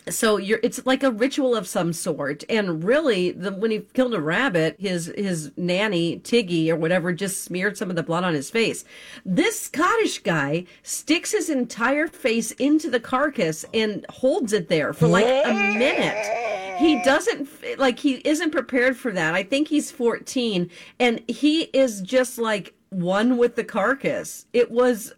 so 0.09 0.37
you're 0.37 0.61
it's 0.63 0.85
like 0.87 1.03
a 1.03 1.11
ritual 1.11 1.55
of 1.57 1.67
some 1.67 1.93
sort. 1.93 2.45
And 2.49 2.85
really 2.85 3.33
the 3.33 3.53
when 3.53 3.71
he 3.71 3.81
killed 3.95 4.15
a 4.15 4.21
rabbit 4.21 4.77
his 4.79 5.13
his 5.17 5.51
nanny 5.57 6.19
tiggy 6.19 6.71
or 6.71 6.77
whatever 6.77 7.13
just 7.13 7.43
smeared 7.43 7.77
some 7.77 7.91
of 7.91 7.97
the 7.97 8.03
blood 8.03 8.25
on 8.25 8.35
his 8.35 8.51
face. 8.51 8.85
This 9.25 9.61
scottish 9.61 10.21
guy 10.21 10.67
sticks 10.83 11.33
his 11.33 11.51
entire 11.51 12.07
face 12.07 12.53
into 12.53 12.91
the 12.91 13.01
carcass 13.01 13.65
and 13.75 14.07
holds 14.09 14.53
it 14.53 14.69
there 14.69 14.93
for 14.93 15.09
like 15.09 15.27
a 15.27 15.53
minute. 15.53 16.79
He 16.79 17.03
doesn't 17.03 17.49
like 17.79 17.99
he 17.99 18.17
isn't 18.25 18.51
prepared 18.51 18.97
for 18.97 19.11
that. 19.13 19.35
I 19.35 19.43
think 19.43 19.69
he's 19.69 19.91
14 19.91 20.71
and 21.01 21.23
he 21.29 21.63
is 21.73 22.01
just 22.01 22.39
like 22.39 22.75
one 22.91 23.37
with 23.37 23.57
the 23.57 23.65
carcass. 23.65 24.47
It 24.53 24.71
was 24.71 25.13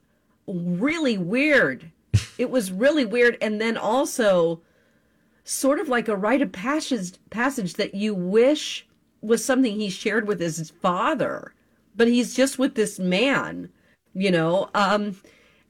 really 0.46 1.18
weird. 1.18 1.90
It 2.38 2.50
was 2.50 2.72
really 2.72 3.04
weird. 3.04 3.36
And 3.40 3.60
then 3.60 3.76
also 3.76 4.62
sort 5.48 5.80
of 5.80 5.88
like 5.88 6.08
a 6.08 6.16
rite 6.16 6.42
of 6.42 6.52
passage 6.52 7.12
passage 7.30 7.74
that 7.74 7.94
you 7.94 8.14
wish 8.14 8.86
was 9.22 9.42
something 9.42 9.74
he 9.74 9.88
shared 9.88 10.28
with 10.28 10.38
his 10.38 10.70
father 10.82 11.54
but 11.96 12.06
he's 12.06 12.34
just 12.34 12.58
with 12.58 12.74
this 12.74 12.98
man 12.98 13.70
you 14.12 14.30
know? 14.30 14.68
Um 14.74 15.16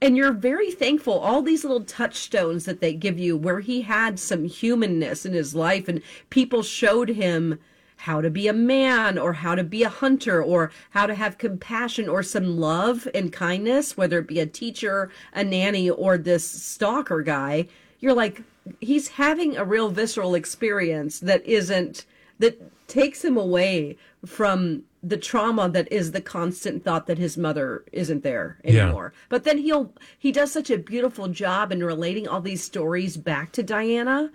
and 0.00 0.16
you're 0.16 0.32
very 0.32 0.72
thankful 0.72 1.18
all 1.18 1.42
these 1.42 1.64
little 1.64 1.84
touchstones 1.84 2.64
that 2.64 2.80
they 2.80 2.92
give 2.92 3.20
you 3.20 3.36
where 3.36 3.60
he 3.60 3.82
had 3.82 4.18
some 4.18 4.44
humanness 4.44 5.24
in 5.24 5.32
his 5.32 5.54
life 5.54 5.86
and 5.86 6.02
people 6.30 6.62
showed 6.62 7.10
him 7.10 7.58
how 8.02 8.20
to 8.20 8.30
be 8.30 8.48
a 8.48 8.52
man 8.52 9.16
or 9.16 9.32
how 9.32 9.54
to 9.54 9.64
be 9.64 9.82
a 9.84 9.88
hunter 9.88 10.42
or 10.42 10.72
how 10.90 11.06
to 11.06 11.14
have 11.14 11.38
compassion 11.38 12.08
or 12.08 12.22
some 12.24 12.58
love 12.58 13.06
and 13.14 13.32
kindness 13.32 13.96
whether 13.96 14.18
it 14.18 14.26
be 14.26 14.40
a 14.40 14.46
teacher 14.46 15.10
a 15.32 15.44
nanny 15.44 15.88
or 15.88 16.18
this 16.18 16.48
stalker 16.48 17.22
guy. 17.22 17.68
You're 18.00 18.14
like 18.14 18.42
he's 18.80 19.08
having 19.08 19.56
a 19.56 19.64
real 19.64 19.90
visceral 19.90 20.34
experience 20.34 21.20
that 21.20 21.44
isn't 21.46 22.04
that 22.38 22.60
takes 22.88 23.24
him 23.24 23.36
away 23.36 23.96
from 24.24 24.82
the 25.02 25.16
trauma 25.16 25.68
that 25.68 25.90
is 25.92 26.10
the 26.12 26.20
constant 26.20 26.84
thought 26.84 27.06
that 27.06 27.18
his 27.18 27.36
mother 27.36 27.84
isn't 27.92 28.22
there 28.22 28.58
Yeah. 28.64 28.84
anymore. 28.84 29.12
But 29.28 29.44
then 29.44 29.58
he'll 29.58 29.92
he 30.18 30.32
does 30.32 30.50
such 30.52 30.70
a 30.70 30.78
beautiful 30.78 31.28
job 31.28 31.70
in 31.72 31.84
relating 31.84 32.26
all 32.26 32.40
these 32.40 32.62
stories 32.64 33.16
back 33.16 33.52
to 33.52 33.62
Diana. 33.62 34.30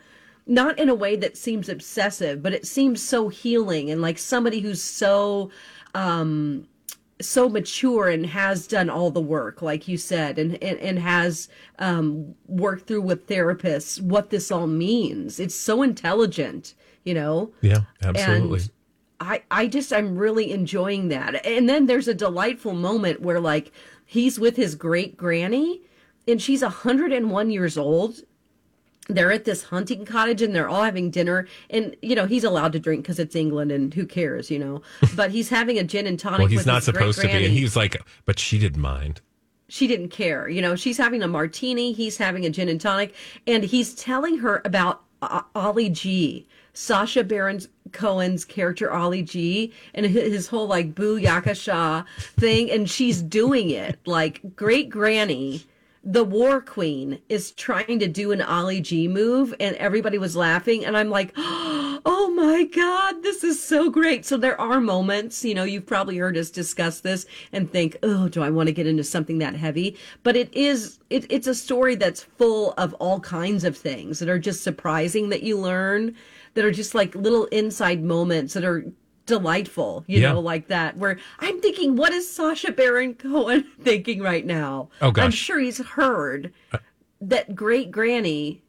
Not 0.46 0.78
in 0.78 0.90
a 0.90 0.96
way 0.96 1.16
that 1.16 1.38
seems 1.38 1.70
obsessive, 1.70 2.44
but 2.44 2.54
it 2.54 2.68
seems 2.68 3.02
so 3.02 3.30
healing 3.30 3.90
and 3.90 4.02
like 4.02 4.18
somebody 4.18 4.60
who's 4.60 4.82
so 4.82 5.50
um 5.96 6.68
so 7.22 7.48
mature 7.50 8.10
and 8.10 8.26
has 8.26 8.68
done 8.68 8.90
all 8.90 9.12
the 9.12 9.22
work, 9.22 9.62
like 9.62 9.88
you 9.88 9.98
said, 9.98 10.38
and 10.38 10.62
and, 10.64 10.80
and 10.80 11.00
has 11.00 11.48
um, 11.80 12.36
worked 12.48 12.88
through 12.88 13.02
with 13.02 13.28
therapists 13.28 14.02
what 14.02 14.30
this 14.30 14.52
all 14.52 14.68
means. 14.68 15.40
It's 15.40 15.56
so 15.56 15.82
intelligent, 15.82 16.74
you 17.04 17.14
know. 17.14 17.52
Yeah, 17.62 17.82
absolutely. 18.02 18.60
And 18.60 18.72
I 19.20 19.44
I 19.52 19.68
just 19.68 19.94
I'm 19.94 20.18
really 20.18 20.52
enjoying 20.52 21.10
that. 21.10 21.46
And 21.46 21.70
then 21.70 21.86
there's 21.86 22.08
a 22.08 22.14
delightful 22.14 22.74
moment 22.74 23.22
where 23.22 23.40
like 23.40 23.72
he's 24.06 24.40
with 24.40 24.56
his 24.56 24.76
great 24.76 25.16
granny, 25.16 25.82
and 26.28 26.42
she's 26.42 26.62
101 26.62 27.50
years 27.50 27.78
old. 27.78 28.22
They're 29.10 29.32
at 29.32 29.44
this 29.44 29.64
hunting 29.64 30.06
cottage 30.06 30.42
and 30.42 30.56
they're 30.56 30.70
all 30.70 30.84
having 30.84 31.12
dinner. 31.12 31.48
And, 31.70 31.96
you 32.02 32.16
know, 32.16 32.26
he's 32.26 32.44
allowed 32.46 32.72
to 32.74 32.80
drink 32.80 33.04
because 33.04 33.20
it's 33.20 33.36
England 33.36 33.72
and 33.72 33.94
who 33.94 34.06
cares, 34.06 34.50
you 34.50 34.60
know? 34.60 34.82
But 35.16 35.32
he's 35.32 35.50
having 35.50 35.78
a 35.78 35.84
gin 35.84 36.08
and 36.08 36.18
tonic. 36.18 36.40
well, 36.40 36.48
he's 36.48 36.66
not 36.66 36.84
supposed 36.84 37.20
to 37.22 37.28
be. 37.28 37.34
And 37.46 37.54
he 37.54 37.64
was 37.64 37.76
like, 37.76 37.98
but 38.26 38.40
she 38.40 38.58
didn't 38.60 38.82
mind. 38.82 39.20
she 39.68 39.88
didn't 39.88 40.10
care. 40.10 40.48
You 40.48 40.62
know, 40.62 40.76
she's 40.76 40.98
having 40.98 41.22
a 41.22 41.28
martini, 41.28 41.92
he's 41.94 42.18
having 42.18 42.46
a 42.46 42.50
gin 42.50 42.70
and 42.70 42.80
tonic, 42.80 43.14
and 43.46 43.64
he's 43.64 43.94
telling 43.94 44.38
her 44.40 44.62
about 44.66 45.02
uh, 45.22 45.42
Ali 45.56 45.90
G, 45.90 46.48
Sacha 46.74 47.24
Baron 47.24 47.60
Cohen's 47.92 48.46
character 48.46 48.92
Ali 48.92 49.22
G, 49.22 49.74
and 49.94 50.06
his 50.06 50.48
whole 50.48 50.68
like 50.68 50.96
boo 50.96 51.20
yakasha 51.20 52.06
thing, 52.40 52.70
and 52.72 52.90
she's 52.90 53.22
doing 53.22 53.70
it 53.70 54.00
like 54.06 54.42
great 54.56 54.90
granny. 54.90 55.64
The 56.06 56.26
war 56.26 56.60
queen 56.60 57.20
is 57.30 57.52
trying 57.52 58.00
to 58.00 58.08
do 58.08 58.34
an 58.34 58.42
Ali 58.42 58.82
G 58.82 59.08
move, 59.08 59.54
and 59.58 59.76
everybody 59.78 60.18
was 60.18 60.36
laughing. 60.36 60.84
And 60.84 60.98
I'm 60.98 61.10
like, 61.10 61.32
oh 61.38 62.34
my 62.36 62.66
God, 62.66 63.24
this 63.24 63.42
is 63.42 63.64
so 63.64 63.90
great. 63.90 64.26
So 64.26 64.36
there 64.36 64.60
are 64.60 64.82
moments, 64.82 65.46
you 65.46 65.54
know, 65.56 65.64
you've 65.64 65.86
probably 65.86 66.18
heard 66.18 66.36
us 66.36 66.50
discuss 66.50 67.00
this 67.00 67.26
and 67.54 67.72
think, 67.72 67.96
oh, 68.04 68.28
do 68.28 68.44
I 68.44 68.50
want 68.50 68.68
to 68.68 68.74
get 68.74 68.86
into 68.86 69.04
something 69.04 69.38
that 69.38 69.56
heavy? 69.56 69.98
But 70.24 70.36
it 70.36 70.54
is, 70.54 71.00
it, 71.10 71.26
it's 71.30 71.48
a 71.48 71.56
story 71.56 71.96
that's 71.96 72.22
full 72.22 72.74
of 72.74 72.94
all 72.96 73.22
kinds 73.22 73.64
of 73.64 73.78
things 73.78 74.20
that 74.20 74.28
are 74.28 74.40
just 74.40 74.62
surprising 74.62 75.30
that 75.30 75.44
you 75.44 75.58
learn, 75.58 76.16
that 76.56 76.66
are 76.66 76.72
just 76.72 76.94
like 76.94 77.16
little 77.16 77.46
inside 77.46 78.04
moments 78.04 78.54
that 78.56 78.66
are 78.66 78.86
delightful, 79.26 80.04
you 80.08 80.20
Yeah. 80.22 80.34
know, 80.34 80.40
like 80.40 80.68
that, 80.68 80.98
where 80.98 81.18
I'm 81.40 81.60
thinking, 81.62 81.96
what 81.96 82.12
is 82.14 82.30
Sacha 82.30 82.72
Baron 82.72 83.14
Cohen 83.16 83.64
thinking 83.82 84.22
right 84.22 84.46
now? 84.46 84.90
Oh, 85.02 85.12
gosh. 85.12 85.24
I'm 85.26 85.32
sure 85.32 85.60
he's 85.60 85.80
heard 85.80 86.54
that 87.22 87.56
great 87.56 87.90
granny 87.92 88.62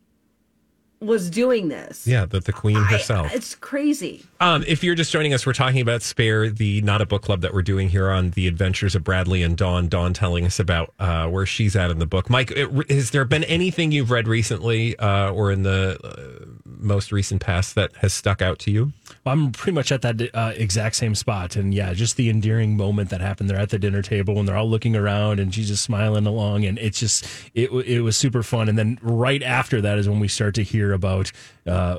was 1.00 1.28
doing 1.28 1.68
this. 1.68 2.06
Yeah, 2.06 2.24
that 2.26 2.46
the 2.46 2.52
queen 2.52 2.76
herself. 2.76 3.34
It's 3.34 3.54
crazy. 3.56 4.24
Um, 4.40 4.64
if 4.66 4.82
you're 4.82 4.94
just 4.94 5.12
joining 5.12 5.34
us, 5.34 5.44
we're 5.44 5.52
talking 5.52 5.82
about 5.82 6.00
Spare, 6.00 6.48
the 6.48 6.80
not 6.80 7.02
a 7.02 7.06
book 7.06 7.20
club 7.20 7.42
that 7.42 7.52
we're 7.52 7.60
doing 7.62 7.90
here 7.90 8.10
on 8.10 8.30
the 8.30 8.46
adventures 8.46 8.94
of 8.94 9.04
Bradley 9.04 9.42
and 9.42 9.54
Dawn. 9.54 9.88
Dawn 9.88 10.14
telling 10.14 10.46
us 10.46 10.58
about 10.58 10.94
uh, 10.98 11.26
where 11.26 11.44
she's 11.44 11.76
at 11.76 11.90
in 11.90 11.98
the 11.98 12.06
book. 12.06 12.30
Mike, 12.30 12.52
it, 12.52 12.90
has 12.90 13.10
there 13.10 13.26
been 13.26 13.44
anything 13.44 13.92
you've 13.92 14.10
read 14.10 14.26
recently 14.26 14.96
uh, 14.98 15.30
or 15.30 15.50
in 15.52 15.62
the 15.62 15.98
uh, 16.02 16.46
most 16.64 17.12
recent 17.12 17.42
past 17.42 17.74
that 17.74 17.94
has 17.96 18.14
stuck 18.14 18.40
out 18.40 18.58
to 18.60 18.70
you? 18.70 18.92
I'm 19.26 19.52
pretty 19.52 19.74
much 19.74 19.90
at 19.90 20.02
that 20.02 20.34
uh, 20.34 20.52
exact 20.56 20.96
same 20.96 21.14
spot. 21.14 21.56
And 21.56 21.72
yeah, 21.72 21.94
just 21.94 22.16
the 22.16 22.28
endearing 22.28 22.76
moment 22.76 23.10
that 23.10 23.20
happened 23.20 23.48
there 23.48 23.56
at 23.58 23.70
the 23.70 23.78
dinner 23.78 24.02
table 24.02 24.34
when 24.34 24.44
they're 24.46 24.56
all 24.56 24.68
looking 24.68 24.94
around 24.96 25.40
and 25.40 25.54
she's 25.54 25.68
just 25.68 25.82
smiling 25.82 26.26
along. 26.26 26.64
And 26.66 26.78
it's 26.78 27.00
just, 27.00 27.26
it, 27.54 27.70
it 27.70 28.02
was 28.02 28.16
super 28.16 28.42
fun. 28.42 28.68
And 28.68 28.76
then 28.76 28.98
right 29.02 29.42
after 29.42 29.80
that 29.80 29.98
is 29.98 30.08
when 30.08 30.20
we 30.20 30.28
start 30.28 30.54
to 30.56 30.62
hear 30.62 30.92
about, 30.92 31.32
uh, 31.66 31.98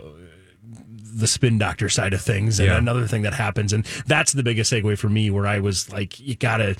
the 1.18 1.28
spin 1.28 1.58
doctor 1.58 1.88
side 1.88 2.14
of 2.14 2.20
things 2.22 2.60
and 2.60 2.68
Yeah. 2.68 2.78
another 2.78 3.08
thing 3.08 3.22
that 3.22 3.34
happens 3.34 3.72
and 3.72 3.86
that's 4.06 4.34
the 4.34 4.44
biggest 4.44 4.70
segue 4.74 4.98
for 4.98 5.08
me 5.08 5.30
where 5.30 5.48
i 5.48 5.60
was 5.60 5.90
like 5.94 6.20
you 6.20 6.36
gotta 6.36 6.76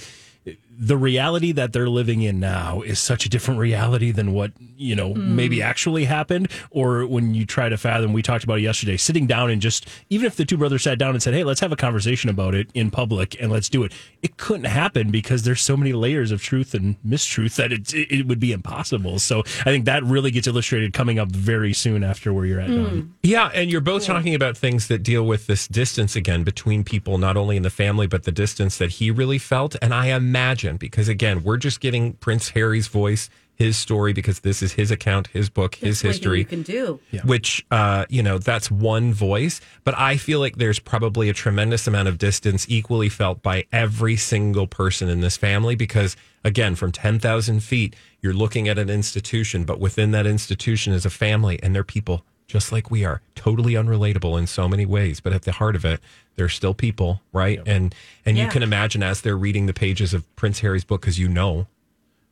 the 0.77 0.97
reality 0.97 1.51
that 1.51 1.73
they're 1.73 1.89
living 1.89 2.21
in 2.21 2.39
now 2.39 2.81
is 2.81 2.99
such 2.99 3.25
a 3.25 3.29
different 3.29 3.59
reality 3.59 4.11
than 4.11 4.33
what 4.33 4.51
you 4.59 4.95
know 4.95 5.13
hmm. 5.13 5.35
maybe 5.35 5.61
actually 5.61 6.05
happened 6.05 6.49
or 6.69 7.05
when 7.05 7.33
you 7.33 7.45
try 7.45 7.69
to 7.69 7.77
fathom 7.77 8.13
we 8.13 8.21
talked 8.21 8.43
about 8.43 8.59
it 8.59 8.63
yesterday 8.63 8.97
sitting 8.97 9.25
down 9.25 9.49
and 9.49 9.61
just 9.61 9.88
even 10.09 10.25
if 10.25 10.35
the 10.35 10.45
two 10.45 10.57
brothers 10.57 10.83
sat 10.83 10.97
down 10.97 11.11
and 11.11 11.23
said 11.23 11.33
hey 11.33 11.43
let's 11.43 11.59
have 11.59 11.71
a 11.71 11.77
conversation 11.77 12.29
about 12.29 12.53
it 12.53 12.69
in 12.73 12.91
public 12.91 13.35
and 13.41 13.51
let's 13.51 13.69
do 13.69 13.83
it 13.83 13.93
it 14.21 14.38
couldn't 14.38 14.65
happen 14.65 15.11
because 15.11 15.43
there's 15.43 15.61
so 15.61 15.77
many 15.77 15.93
layers 15.93 16.31
of 16.31 16.41
truth 16.41 16.73
and 16.73 17.01
mistruth 17.03 17.55
that 17.55 17.71
it, 17.71 17.93
it, 17.93 18.11
it 18.11 18.27
would 18.27 18.39
be 18.39 18.51
impossible 18.51 19.17
so 19.19 19.39
i 19.61 19.65
think 19.65 19.85
that 19.85 20.03
really 20.03 20.31
gets 20.31 20.47
illustrated 20.47 20.93
coming 20.93 21.19
up 21.19 21.29
very 21.29 21.73
soon 21.73 22.03
after 22.03 22.33
where 22.33 22.45
you're 22.45 22.59
at 22.59 22.69
Dawn. 22.69 23.01
Hmm. 23.01 23.07
Yeah, 23.23 23.49
and 23.53 23.71
you're 23.71 23.81
both 23.81 24.05
talking 24.05 24.35
about 24.35 24.57
things 24.57 24.88
that 24.88 25.03
deal 25.03 25.25
with 25.25 25.47
this 25.47 25.67
distance 25.67 26.15
again 26.15 26.43
between 26.43 26.83
people, 26.83 27.17
not 27.17 27.38
only 27.38 27.57
in 27.57 27.63
the 27.63 27.69
family, 27.69 28.07
but 28.07 28.23
the 28.23 28.31
distance 28.31 28.77
that 28.77 28.91
he 28.91 29.11
really 29.11 29.38
felt. 29.38 29.75
And 29.81 29.93
I 29.93 30.07
imagine, 30.07 30.64
because 30.73 31.08
again, 31.08 31.43
we're 31.43 31.58
just 31.58 31.80
getting 31.80 32.13
Prince 32.13 32.49
Harry's 32.49 32.88
voice, 32.88 33.30
his 33.56 33.78
story, 33.78 34.12
because 34.12 34.41
this 34.41 34.62
is 34.62 34.73
his 34.73 34.91
account, 34.91 35.28
his 35.28 35.49
book, 35.49 35.75
his 35.75 36.01
That's 36.01 36.01
the 36.01 36.08
only 36.08 36.13
thing 36.13 36.19
history. 36.19 36.39
you 36.39 36.45
can 36.45 36.62
do. 36.62 36.99
Which, 37.23 37.65
uh, 37.71 38.06
you 38.10 38.21
know, 38.21 38.38
that's 38.38 38.69
one 38.69 39.13
voice, 39.13 39.62
but 39.84 39.97
I 39.97 40.17
feel 40.17 40.39
like 40.39 40.58
there's 40.58 40.80
probably 40.80 41.30
a 41.30 41.34
tremendous 41.34 41.88
amount 41.88 42.08
of 42.08 42.17
distance 42.17 42.65
equally 42.67 43.10
felt 43.10 43.41
by 43.41 43.65
every 43.71 44.17
single 44.17 44.67
person 44.67 45.08
in 45.08 45.21
this 45.21 45.38
family 45.38 45.75
because, 45.75 46.17
again, 46.43 46.75
from 46.75 46.91
10,000 46.91 47.62
feet, 47.62 47.95
you're 48.21 48.34
looking 48.34 48.67
at 48.67 48.78
an 48.78 48.89
institution, 48.89 49.63
but 49.63 49.80
within 49.80 50.12
that 50.12 50.28
institution 50.28 50.91
is 50.91 51.06
a 51.06 51.10
family 51.10 51.58
and 51.63 51.73
they're 51.73 51.84
people 51.84 52.25
just 52.47 52.71
like 52.71 52.91
we 52.91 53.04
are, 53.04 53.21
totally 53.34 53.73
unrelatable 53.73 54.38
in 54.38 54.47
so 54.47 54.67
many 54.67 54.86
ways, 54.86 55.19
but 55.19 55.34
at 55.34 55.43
the 55.43 55.54
heart 55.54 55.75
of 55.75 55.84
it, 55.84 55.99
they're 56.35 56.49
still 56.49 56.73
people, 56.73 57.21
right? 57.33 57.59
And 57.65 57.93
and 58.25 58.37
you 58.37 58.43
Yeah. 58.45 58.49
can 58.49 58.63
imagine 58.63 59.01
as 59.03 59.21
they're 59.21 59.37
reading 59.37 59.65
the 59.65 59.73
pages 59.73 60.13
of 60.13 60.23
Prince 60.35 60.59
Harry's 60.59 60.83
book, 60.83 61.01
because 61.01 61.17
you 61.19 61.27
know 61.29 61.67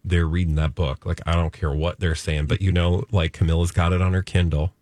they're 0.05 0.27
reading 0.27 0.55
that 0.55 0.75
book. 0.75 1.05
Like 1.05 1.21
I 1.25 1.33
don't 1.33 1.53
care 1.53 1.71
what 1.71 1.99
they're 1.99 2.15
saying, 2.15 2.47
but 2.47 2.61
you 2.61 2.71
know, 2.71 3.05
like 3.11 3.31
Camilla's 3.33 3.71
got 3.71 3.93
it 3.93 4.01
on 4.01 4.13
her 4.13 4.21
Kindle, 4.23 4.73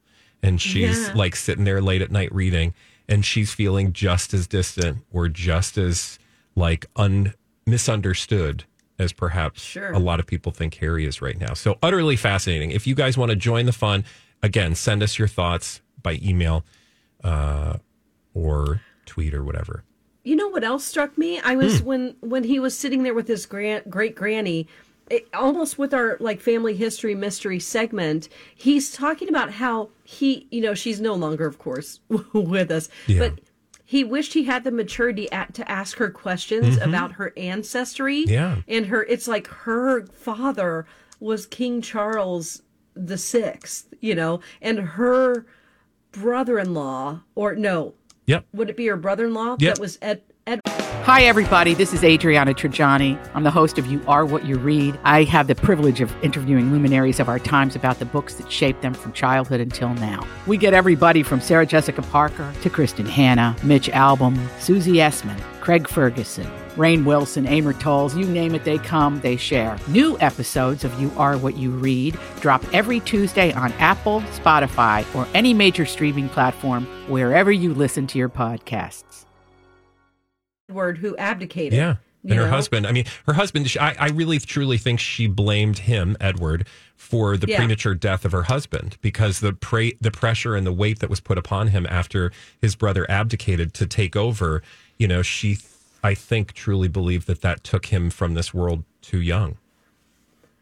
and 0.41 0.59
she's 0.59 1.07
Yeah. 1.09 1.13
like 1.15 1.35
sitting 1.35 1.63
there 1.65 1.81
late 1.81 2.01
at 2.01 2.09
night 2.11 2.33
reading, 2.33 2.73
and 3.07 3.23
she's 3.23 3.53
feeling 3.53 3.93
just 3.93 4.33
as 4.33 4.47
distant 4.47 4.99
or 5.11 5.27
just 5.29 5.77
as 5.77 6.17
like 6.55 6.85
un 6.95 7.33
misunderstood 7.67 8.63
as 8.99 9.11
perhaps 9.13 9.61
Sure. 9.63 9.91
a 9.91 9.99
lot 9.99 10.19
of 10.19 10.27
people 10.27 10.51
think 10.51 10.75
Harry 10.75 11.05
is 11.05 11.21
right 11.21 11.39
now. 11.39 11.53
So 11.53 11.77
utterly 11.81 12.15
fascinating. 12.15 12.71
If 12.71 12.85
you 12.85 12.93
guys 12.95 13.17
want 13.17 13.29
to 13.31 13.35
join 13.35 13.65
the 13.65 13.71
fun, 13.73 14.03
again, 14.43 14.75
send 14.75 15.01
us 15.03 15.17
your 15.17 15.27
thoughts 15.27 15.81
by 16.01 16.19
email 16.23 16.63
uh, 17.23 17.77
or 18.33 18.81
tweet 19.05 19.33
or 19.33 19.43
whatever. 19.43 19.83
You 20.23 20.35
know 20.35 20.47
what 20.49 20.63
else 20.63 20.85
struck 20.85 21.17
me? 21.17 21.39
I 21.39 21.55
was 21.55 21.81
when 21.81 22.15
when 22.21 22.43
he 22.43 22.59
was 22.59 22.77
sitting 22.77 23.03
there 23.03 23.13
with 23.15 23.27
his 23.27 23.45
gran- 23.47 23.81
great 23.89 24.15
granny, 24.15 24.67
it, 25.09 25.27
almost 25.33 25.79
with 25.79 25.93
our 25.95 26.17
like 26.19 26.39
family 26.39 26.75
history 26.75 27.15
mystery 27.15 27.59
segment. 27.59 28.29
He's 28.55 28.91
talking 28.91 29.29
about 29.29 29.53
how 29.53 29.89
he, 30.03 30.47
you 30.51 30.61
know, 30.61 30.75
she's 30.75 31.01
no 31.01 31.15
longer, 31.15 31.47
of 31.47 31.57
course, 31.57 31.99
with 32.33 32.69
us, 32.69 32.87
Yeah. 33.07 33.19
but 33.29 33.39
he 33.83 34.03
wished 34.03 34.33
he 34.33 34.43
had 34.43 34.63
the 34.63 34.71
maturity 34.71 35.29
at, 35.31 35.53
to 35.55 35.69
ask 35.69 35.97
her 35.97 36.09
questions 36.11 36.77
about 36.77 37.13
her 37.13 37.33
ancestry. 37.35 38.21
Mm-hmm. 38.21 38.31
Yeah. 38.33 38.61
and 38.67 38.85
her. 38.85 39.03
It's 39.03 39.27
like 39.27 39.47
her 39.47 40.05
father 40.05 40.85
was 41.19 41.45
King 41.47 41.81
Charles 41.81 42.61
the 42.93 43.17
Sixth, 43.17 43.91
you 44.01 44.13
know, 44.13 44.39
and 44.61 44.77
her 44.79 45.45
brother-in-law, 46.11 47.21
or 47.35 47.55
no, 47.55 47.93
Yep. 48.31 48.45
would 48.53 48.69
it 48.69 48.77
be 48.77 48.83
your 48.83 48.95
brother-in-law 48.97 49.57
Yep. 49.59 49.75
that 49.75 49.81
was 49.81 49.97
Ed, 50.01 50.21
Ed 50.47 50.61
Hi, 51.03 51.23
everybody. 51.23 51.73
This 51.73 51.93
is 51.93 52.03
Adriana 52.03 52.53
Trigiani. 52.53 53.17
I'm 53.33 53.43
the 53.43 53.51
host 53.51 53.77
of 53.79 53.87
You 53.87 54.01
Are 54.07 54.23
What 54.25 54.45
You 54.45 54.57
Read. 54.57 54.97
I 55.03 55.23
have 55.23 55.47
the 55.47 55.55
privilege 55.55 55.99
of 55.99 56.13
interviewing 56.23 56.71
luminaries 56.71 57.19
of 57.19 57.27
our 57.27 57.39
times 57.39 57.75
about 57.75 57.97
the 57.99 58.05
books 58.05 58.35
that 58.35 58.49
shaped 58.51 58.83
them 58.83 58.93
from 58.93 59.11
childhood 59.11 59.59
until 59.59 59.89
now. 59.95 60.25
We 60.47 60.57
get 60.57 60.73
everybody 60.75 61.23
from 61.23 61.41
Sarah 61.41 61.65
Jessica 61.65 62.03
Parker 62.03 62.53
to 62.61 62.69
Kristin 62.69 63.07
Hannah, 63.07 63.55
Mitch 63.63 63.89
Albom, 63.89 64.37
Susie 64.59 64.97
Essman, 64.97 65.39
Craig 65.59 65.89
Ferguson, 65.89 66.47
Rainn 66.75 67.03
Wilson, 67.05 67.45
Amor 67.45 67.73
Towles, 67.73 68.15
you 68.15 68.25
name 68.25 68.55
it, 68.55 68.63
they 68.63 68.77
come, 68.77 69.19
they 69.21 69.35
share. 69.35 69.77
New 69.87 70.17
episodes 70.19 70.83
of 70.83 70.99
You 71.01 71.11
Are 71.17 71.37
What 71.37 71.57
You 71.57 71.71
Read 71.71 72.17
drop 72.39 72.63
every 72.73 72.99
Tuesday 73.01 73.51
on 73.53 73.71
Apple, 73.73 74.21
Spotify, 74.33 75.05
or 75.15 75.27
any 75.33 75.53
major 75.53 75.85
streaming 75.85 76.29
platform 76.29 76.85
wherever 77.09 77.51
you 77.51 77.73
listen 77.73 78.07
to 78.07 78.17
your 78.17 78.29
podcasts. 78.29 79.25
Edward 80.69 80.97
who 80.99 81.15
abdicated. 81.17 81.73
Yeah. 81.73 81.95
you 82.23 82.31
And 82.31 82.39
her 82.39 82.45
know? 82.45 82.51
husband, 82.51 82.87
I 82.87 82.93
mean, 82.93 83.05
her 83.25 83.33
husband, 83.33 83.69
she, 83.69 83.77
I, 83.77 83.93
I 83.99 84.07
really 84.09 84.39
truly 84.39 84.77
think 84.77 84.99
she 85.01 85.27
blamed 85.27 85.79
him, 85.79 86.15
Edward, 86.21 86.65
for 86.95 87.35
the 87.35 87.47
Yeah. 87.47 87.57
premature 87.57 87.95
death 87.95 88.23
of 88.23 88.31
her 88.31 88.43
husband 88.43 88.95
because 89.01 89.41
the 89.41 89.51
pre- 89.53 89.97
the 89.99 90.11
pressure 90.11 90.55
and 90.55 90.65
the 90.65 90.71
weight 90.71 90.99
that 90.99 91.09
was 91.09 91.19
put 91.19 91.37
upon 91.37 91.67
him 91.67 91.85
after 91.89 92.31
his 92.61 92.75
brother 92.75 93.09
abdicated 93.11 93.73
to 93.73 93.85
take 93.85 94.15
over, 94.15 94.61
you 94.97 95.07
know, 95.07 95.21
she, 95.21 95.57
I 96.03 96.13
think, 96.15 96.53
truly 96.53 96.87
believe 96.87 97.25
that 97.25 97.41
that 97.41 97.63
took 97.63 97.87
him 97.87 98.09
from 98.09 98.33
this 98.33 98.53
world 98.53 98.83
too 99.01 99.21
young. 99.21 99.57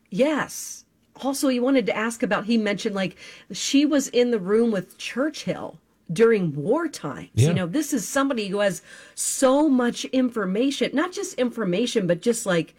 Yes. 0.10 0.86
Also, 1.22 1.50
he 1.50 1.60
wanted 1.60 1.86
to 1.86 1.96
ask 1.96 2.24
about. 2.24 2.46
He 2.46 2.58
mentioned 2.58 2.96
like 2.96 3.16
she 3.52 3.86
was 3.86 4.08
in 4.10 4.32
the 4.32 4.40
room 4.40 4.72
with 4.72 4.98
Churchill 4.98 5.78
during 6.12 6.56
war 6.56 6.88
times. 6.88 7.30
Yeah. 7.36 7.50
You 7.50 7.54
know, 7.54 7.68
this 7.68 7.94
is 7.94 8.08
somebody 8.08 8.48
who 8.48 8.60
has 8.60 8.82
so 9.16 9.70
much 9.70 10.06
information, 10.06 10.92
not 10.94 11.12
just 11.12 11.36
information, 11.36 12.08
but 12.08 12.22
just 12.22 12.46
like 12.46 12.74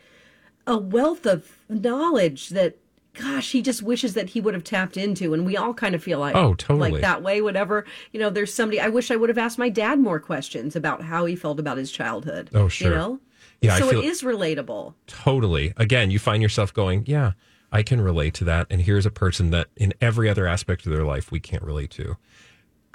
a 0.66 0.76
wealth 0.76 1.26
of 1.26 1.58
knowledge 1.68 2.48
that. 2.50 2.76
Gosh, 3.14 3.50
he 3.52 3.60
just 3.60 3.82
wishes 3.82 4.14
that 4.14 4.30
he 4.30 4.40
would 4.40 4.54
have 4.54 4.62
tapped 4.64 4.96
into, 4.96 5.34
and 5.34 5.44
we 5.44 5.56
all 5.56 5.74
kind 5.74 5.94
of 5.94 6.02
feel 6.02 6.18
like, 6.20 6.36
Oh, 6.36 6.54
totally. 6.54 6.92
like 6.92 7.00
that 7.02 7.22
way. 7.22 7.42
Whatever, 7.42 7.84
you 8.12 8.20
know. 8.20 8.30
There's 8.30 8.54
somebody. 8.54 8.80
I 8.80 8.88
wish 8.88 9.10
I 9.10 9.16
would 9.16 9.28
have 9.28 9.38
asked 9.38 9.58
my 9.58 9.68
dad 9.68 9.98
more 9.98 10.20
questions 10.20 10.76
about 10.76 11.02
how 11.02 11.24
he 11.24 11.34
felt 11.36 11.58
about 11.58 11.76
his 11.76 11.90
childhood. 11.90 12.50
Oh, 12.54 12.68
sure. 12.68 12.90
You 12.90 12.94
know, 12.96 13.20
Yeah, 13.60 13.74
I 13.74 13.78
so 13.80 13.88
it 13.90 14.04
is 14.04 14.22
relatable. 14.22 14.94
Totally. 15.08 15.72
Again, 15.76 16.10
you 16.10 16.18
find 16.20 16.40
yourself 16.42 16.72
going, 16.72 17.04
yeah, 17.06 17.32
I 17.72 17.82
can 17.82 18.00
relate 18.00 18.34
to 18.34 18.44
that. 18.44 18.68
And 18.70 18.80
here's 18.82 19.06
a 19.06 19.10
person 19.10 19.50
that 19.50 19.66
in 19.76 19.92
every 20.00 20.28
other 20.28 20.46
aspect 20.46 20.86
of 20.86 20.92
their 20.92 21.04
life 21.04 21.30
we 21.32 21.40
can't 21.40 21.62
relate 21.64 21.90
to. 21.92 22.16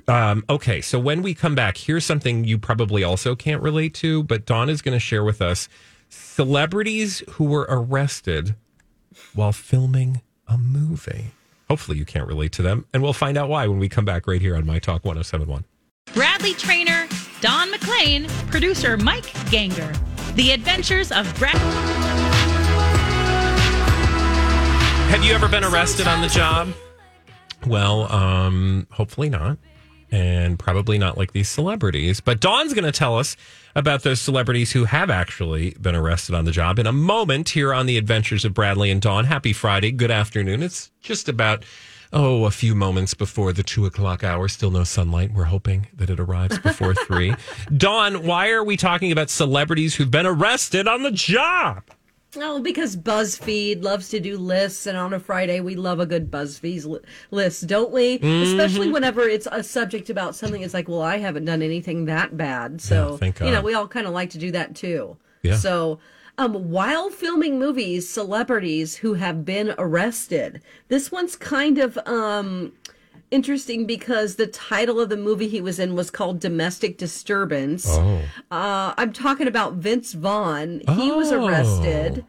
Um, 0.07 0.45
okay, 0.49 0.81
so 0.81 0.99
when 0.99 1.23
we 1.23 1.33
come 1.33 1.55
back, 1.55 1.77
here's 1.77 2.05
something 2.05 2.43
you 2.45 2.57
probably 2.57 3.03
also 3.03 3.35
can't 3.35 3.61
relate 3.61 3.93
to, 3.95 4.23
but 4.23 4.45
Dawn 4.45 4.69
is 4.69 4.81
going 4.81 4.93
to 4.95 4.99
share 4.99 5.23
with 5.23 5.41
us 5.41 5.67
celebrities 6.09 7.23
who 7.31 7.45
were 7.45 7.65
arrested 7.69 8.55
while 9.33 9.51
filming 9.51 10.21
a 10.47 10.57
movie. 10.57 11.31
Hopefully, 11.69 11.97
you 11.97 12.05
can't 12.05 12.27
relate 12.27 12.51
to 12.53 12.61
them, 12.61 12.85
and 12.93 13.01
we'll 13.01 13.13
find 13.13 13.37
out 13.37 13.49
why 13.49 13.67
when 13.67 13.79
we 13.79 13.89
come 13.89 14.05
back 14.05 14.27
right 14.27 14.41
here 14.41 14.55
on 14.55 14.65
My 14.65 14.79
Talk 14.79 15.03
1071. 15.03 15.65
Bradley 16.13 16.53
Trainer, 16.53 17.07
Don 17.41 17.71
McLean, 17.71 18.27
producer 18.49 18.97
Mike 18.97 19.33
Ganger. 19.49 19.91
The 20.35 20.51
Adventures 20.51 21.11
of 21.11 21.33
Brad. 21.39 21.55
Have 25.09 25.23
you 25.23 25.33
ever 25.33 25.47
been 25.47 25.63
arrested 25.63 26.07
on 26.07 26.21
the 26.21 26.27
job? 26.27 26.73
Well, 27.65 28.11
um, 28.11 28.85
hopefully 28.91 29.29
not. 29.29 29.57
And 30.15 30.57
probably 30.57 30.97
not 30.97 31.17
like 31.17 31.33
these 31.33 31.49
celebrities. 31.49 32.21
But 32.21 32.39
Dawn's 32.39 32.73
going 32.73 32.85
to 32.85 32.91
tell 32.93 33.17
us 33.19 33.35
about 33.75 34.03
those 34.03 34.21
celebrities 34.21 34.71
who 34.71 34.85
have 34.85 35.09
actually 35.09 35.71
been 35.81 35.93
arrested 35.93 36.33
on 36.33 36.45
the 36.45 36.51
job 36.53 36.79
in 36.79 36.87
a 36.87 36.93
moment 36.93 37.49
here 37.49 37.73
on 37.73 37.85
the 37.85 37.97
Adventures 37.97 38.45
of 38.45 38.53
Bradley 38.53 38.89
and 38.91 39.01
Dawn. 39.01 39.25
Happy 39.25 39.51
Friday. 39.51 39.91
Good 39.91 40.11
afternoon. 40.11 40.63
It's 40.63 40.89
just 41.01 41.27
about, 41.27 41.65
oh, 42.13 42.45
a 42.45 42.51
few 42.51 42.75
moments 42.75 43.13
before 43.13 43.51
the 43.51 43.63
two 43.63 43.85
o'clock 43.85 44.23
hour. 44.23 44.47
Still 44.47 44.71
no 44.71 44.85
sunlight. 44.85 45.33
We're 45.33 45.43
hoping 45.43 45.87
that 45.93 46.09
it 46.09 46.17
arrives 46.19 46.59
before 46.59 46.93
three. 47.07 47.35
Dawn, 47.75 48.25
why 48.25 48.51
are 48.51 48.63
we 48.63 48.77
talking 48.77 49.11
about 49.11 49.29
celebrities 49.29 49.95
who've 49.95 50.09
been 50.09 50.25
arrested 50.25 50.87
on 50.87 51.03
the 51.03 51.11
job? 51.11 51.83
Oh, 52.37 52.59
because 52.59 52.95
BuzzFeed 52.95 53.83
loves 53.83 54.09
to 54.09 54.19
do 54.19 54.37
lists, 54.37 54.85
and 54.85 54.97
on 54.97 55.13
a 55.13 55.19
Friday 55.19 55.59
we 55.59 55.75
love 55.75 55.99
a 55.99 56.05
good 56.05 56.29
BuzzFeed 56.31 56.85
li- 56.85 56.99
list, 57.31 57.67
don't 57.67 57.91
we? 57.91 58.19
Mm-hmm. 58.19 58.59
Especially 58.59 58.89
whenever 58.89 59.21
it's 59.21 59.47
a 59.51 59.63
subject 59.63 60.09
about 60.09 60.35
something. 60.35 60.61
It's 60.61 60.73
like, 60.73 60.87
well, 60.87 61.01
I 61.01 61.17
haven't 61.17 61.45
done 61.45 61.61
anything 61.61 62.05
that 62.05 62.35
bad, 62.37 62.81
so 62.81 63.17
Yeah, 63.21 63.31
you 63.41 63.51
know 63.51 63.61
we 63.61 63.73
all 63.73 63.87
kind 63.87 64.07
of 64.07 64.13
like 64.13 64.29
to 64.31 64.37
do 64.37 64.51
that 64.51 64.75
too. 64.75 65.17
Yeah. 65.43 65.55
So, 65.57 65.99
um, 66.37 66.71
while 66.71 67.09
filming 67.09 67.59
movies, 67.59 68.09
celebrities 68.09 68.97
who 68.97 69.13
have 69.13 69.45
been 69.45 69.73
arrested. 69.77 70.61
This 70.89 71.11
one's 71.11 71.35
kind 71.35 71.77
of 71.77 71.97
um 72.05 72.73
interesting 73.35 73.85
because 73.85 74.35
the 74.37 74.47
title 74.47 74.99
of 74.99 75.09
the 75.09 75.17
movie 75.17 75.47
he 75.49 75.61
was 75.61 75.77
in 75.77 75.95
was 75.95 76.09
called 76.09 76.39
Domestic 76.39 76.97
Disturbance. 76.97 77.85
Oh. 77.87 78.21
Uh, 78.49 78.93
I'm 78.97 79.11
talking 79.13 79.47
about 79.47 79.73
Vince 79.73 80.13
Vaughn. 80.13 80.81
He 80.95 81.11
was 81.11 81.31
Oh. 81.31 81.45
arrested. 81.45 82.25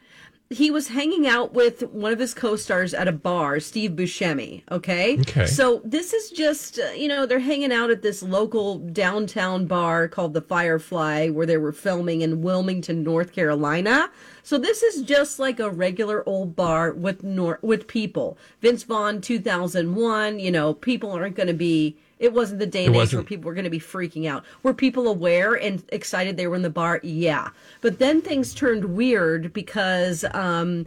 He 0.48 0.70
was 0.70 0.88
hanging 0.88 1.26
out 1.26 1.54
with 1.54 1.82
one 1.90 2.12
of 2.12 2.20
his 2.20 2.32
co-stars 2.32 2.94
at 2.94 3.08
a 3.08 3.12
bar, 3.12 3.58
Steve 3.58 3.92
Buscemi. 3.92 4.62
Okay. 4.70 5.18
Okay. 5.18 5.46
So 5.46 5.80
this 5.84 6.12
is 6.12 6.30
just, 6.30 6.78
uh, 6.78 6.90
you 6.90 7.08
know, 7.08 7.26
they're 7.26 7.40
hanging 7.40 7.72
out 7.72 7.90
at 7.90 8.02
this 8.02 8.22
local 8.22 8.78
downtown 8.78 9.66
bar 9.66 10.06
called 10.06 10.34
the 10.34 10.40
Firefly, 10.40 11.30
where 11.30 11.46
they 11.46 11.56
were 11.56 11.72
filming 11.72 12.20
in 12.20 12.42
Wilmington, 12.42 13.02
North 13.02 13.32
Carolina. 13.32 14.08
So 14.44 14.56
this 14.56 14.84
is 14.84 15.02
just 15.02 15.40
like 15.40 15.58
a 15.58 15.68
regular 15.68 16.22
old 16.28 16.54
bar 16.54 16.92
with 16.92 17.24
nor- 17.24 17.58
with 17.62 17.88
people. 17.88 18.38
Vince 18.60 18.84
Vaughn, 18.84 19.20
2001. 19.20 20.38
You 20.38 20.52
know, 20.52 20.74
people 20.74 21.10
aren't 21.10 21.34
going 21.34 21.48
to 21.48 21.54
be. 21.54 21.96
It 22.18 22.32
wasn't 22.32 22.60
the 22.60 22.66
day 22.66 22.86
and 22.86 22.96
age 22.96 23.12
where 23.12 23.22
people 23.22 23.48
were 23.48 23.54
going 23.54 23.64
to 23.64 23.70
be 23.70 23.78
freaking 23.80 24.26
out. 24.26 24.44
Were 24.62 24.72
people 24.72 25.06
aware 25.06 25.54
and 25.54 25.82
excited 25.90 26.36
they 26.36 26.46
were 26.46 26.56
in 26.56 26.62
the 26.62 26.70
bar? 26.70 27.00
Yeah. 27.02 27.50
But 27.82 27.98
then 27.98 28.22
things 28.22 28.54
turned 28.54 28.86
weird 28.86 29.52
because 29.52 30.24
um, 30.32 30.86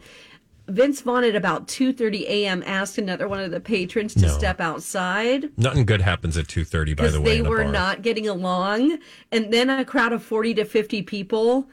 Vince 0.68 1.02
Vaughn 1.02 1.24
at 1.24 1.36
about 1.36 1.68
2:30 1.68 2.22
a.m. 2.28 2.64
asked 2.66 2.98
another 2.98 3.28
one 3.28 3.40
of 3.42 3.52
the 3.52 3.60
patrons 3.60 4.14
to 4.16 4.22
No. 4.22 4.28
step 4.30 4.60
outside 4.60 5.50
Nothing 5.58 5.86
good 5.86 6.02
happens 6.02 6.36
at 6.38 6.48
two 6.48 6.66
thirty. 6.66 6.94
By 6.96 7.10
the 7.10 7.22
way, 7.22 7.38
they 7.38 7.42
the 7.44 7.50
were 7.50 7.64
bar. 7.64 7.72
not 7.72 8.02
getting 8.02 8.28
along. 8.28 8.98
And 9.32 9.54
then 9.54 9.70
a 9.70 9.86
crowd 9.86 10.14
of 10.14 10.24
40 10.24 10.56
to 10.56 10.66
50 10.66 11.04
people 11.04 11.70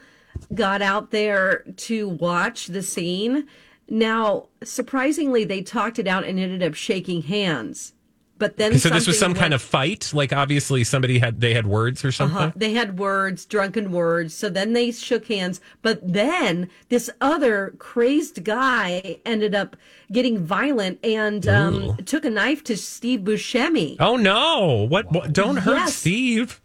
got 0.53 0.83
out 0.83 1.09
there 1.11 1.63
to 1.77 2.07
watch 2.09 2.67
the 2.67 2.83
scene. 2.83 3.47
Now, 3.89 4.49
surprisingly, 4.63 5.43
they 5.45 5.61
talked 5.63 5.97
it 5.97 6.07
out 6.07 6.25
and 6.25 6.37
ended 6.39 6.61
up 6.61 6.75
shaking 6.75 7.23
hands. 7.23 7.93
But 8.39 8.57
then 8.57 8.77
so 8.77 8.89
this 8.89 9.07
was 9.07 9.17
some 9.17 9.29
something 9.29 9.41
kind 9.41 9.53
of 9.53 9.61
fight. 9.61 10.11
Like 10.13 10.31
obviously 10.33 10.83
somebody 10.83 11.19
had 11.19 11.41
they 11.41 11.53
had 11.53 11.65
words 11.65 12.05
or 12.05 12.11
something. 12.11 12.37
uh-huh. 12.37 12.51
They 12.55 12.73
had 12.73 12.99
words, 12.99 13.45
drunken 13.45 13.91
words. 13.91 14.33
So 14.33 14.49
then 14.49 14.73
they 14.73 14.91
shook 14.91 15.27
hands. 15.27 15.59
But 15.81 15.99
then 16.03 16.69
this 16.89 17.09
other 17.19 17.73
crazed 17.79 18.43
guy 18.43 19.19
ended 19.25 19.55
up 19.55 19.75
getting 20.11 20.37
violent 20.39 21.03
and 21.03 21.47
um, 21.47 21.97
took 22.05 22.25
a 22.25 22.29
knife 22.29 22.63
to 22.65 22.77
Steve 22.77 23.21
Buscemi. 23.21 23.97
Oh 23.99 24.15
no! 24.15 24.85
What? 24.87 25.11
what 25.11 25.33
don't 25.33 25.57
hurt 25.57 25.75
Yes. 25.77 25.95
Steve. 25.95 26.61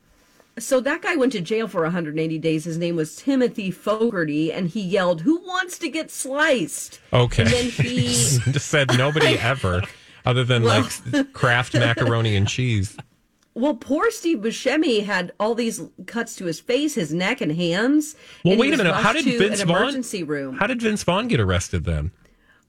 So 0.59 0.81
that 0.81 1.01
guy 1.01 1.17
went 1.17 1.33
to 1.33 1.41
jail 1.41 1.67
for 1.67 1.81
180 1.83 2.39
days. 2.39 2.65
His 2.65 2.77
name 2.77 2.95
was 2.95 3.17
Timothy 3.17 3.71
Fogarty, 3.71 4.53
and 4.53 4.69
he 4.69 4.83
yelled, 4.83 5.23
"Who 5.23 5.39
wants 5.47 5.79
to 5.79 5.89
get 5.89 6.11
sliced?" 6.11 7.01
Okay. 7.11 7.45
And 7.45 7.51
then 7.51 7.71
he 7.71 8.09
just 8.53 8.67
said 8.67 8.97
nobody 8.99 9.39
ever, 9.39 9.83
other 10.25 10.45
than 10.45 10.63
Well- 10.63 10.89
like 11.13 11.33
Kraft 11.33 11.75
macaroni 11.75 12.37
and 12.37 12.49
cheese. 12.49 12.97
Well, 13.55 13.75
poor 13.75 14.11
Steve 14.11 14.39
Buscemi 14.39 15.05
had 15.05 15.33
all 15.39 15.55
these 15.55 15.83
cuts 16.07 16.37
to 16.37 16.47
his 16.47 16.59
face, 16.59 16.95
his 16.95 17.13
neck, 17.13 17.43
and 17.43 17.53
hands. 17.53 18.17
Well, 18.45 18.53
and 18.53 18.61
wait 18.61 18.73
a 18.73 18.79
minute. 18.79 18.95
How 18.95 19.13
did 19.13 19.27
Vince 19.27 19.61
Vaughn? 19.61 19.77
emergency 19.77 20.23
room? 20.23 20.57
How 20.57 20.67
did 20.67 20.81
Vince 20.81 21.03
Vaughn 21.03 21.29
get 21.29 21.39
arrested 21.39 21.85
then? 21.85 22.13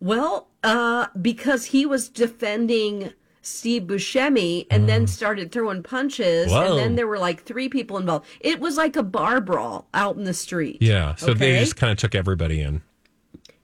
Well, 0.01 0.49
uh, 0.61 1.07
because 1.21 1.65
he 1.67 1.85
was 1.85 2.09
defending 2.09 3.13
Steve 3.41 3.83
Buscemi 3.83 4.67
and 4.69 4.89
then 4.89 5.07
started 5.07 5.53
throwing 5.53 5.83
punches, 5.83 6.51
Whoa. 6.51 6.71
and 6.71 6.77
then 6.79 6.95
there 6.95 7.07
were 7.07 7.19
like 7.19 7.43
three 7.43 7.69
people 7.69 7.97
involved. 7.97 8.25
It 8.41 8.59
was 8.59 8.75
like 8.75 8.97
a 8.97 9.03
bar 9.03 9.39
brawl 9.39 9.87
out 9.93 10.17
in 10.17 10.25
the 10.25 10.33
street. 10.33 10.79
Yeah. 10.81 11.15
So 11.15 11.33
they 11.33 11.57
just 11.59 11.77
kind 11.77 11.91
of 11.93 11.97
took 11.97 12.13
everybody 12.13 12.59
in. 12.59 12.81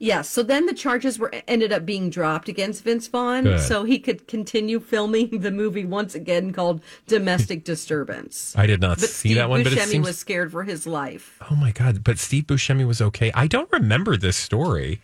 Yeah, 0.02 0.22
so 0.22 0.43
then 0.43 0.66
the 0.66 0.74
charges 0.74 1.20
were 1.20 1.30
ended 1.45 1.74
up 1.74 1.86
being 1.86 2.10
dropped 2.10 2.47
against 2.47 2.86
Vince 2.86 3.08
Vaughn, 3.10 3.43
Good. 3.43 3.60
so 3.60 3.84
he 3.84 4.00
could 4.00 4.28
continue 4.30 4.80
filming 4.80 5.41
the 5.41 5.52
movie 5.52 5.84
once 5.84 6.16
again 6.16 6.54
called 6.54 6.82
Domestic 7.08 7.66
Disturbance. 7.66 8.56
I 8.58 8.66
did 8.66 8.80
not 8.80 9.00
But 9.00 9.10
see 9.10 9.30
Steve 9.30 9.36
that 9.36 9.50
one, 9.50 9.62
but 9.64 9.74
it 9.74 9.80
Buscemi 9.80 9.88
seems. 9.88 10.08
was 10.08 10.18
scared 10.18 10.54
for 10.54 10.64
his 10.64 10.88
life. 10.88 11.38
Oh 11.52 11.56
my 11.56 11.72
god! 11.72 12.02
But 12.04 12.18
Steve 12.18 12.45
Buscemi 12.45 12.88
was 12.88 13.02
okay. 13.02 13.30
I 13.34 13.47
don't 13.47 13.70
remember 13.74 14.16
this 14.16 14.38
story. 14.38 15.02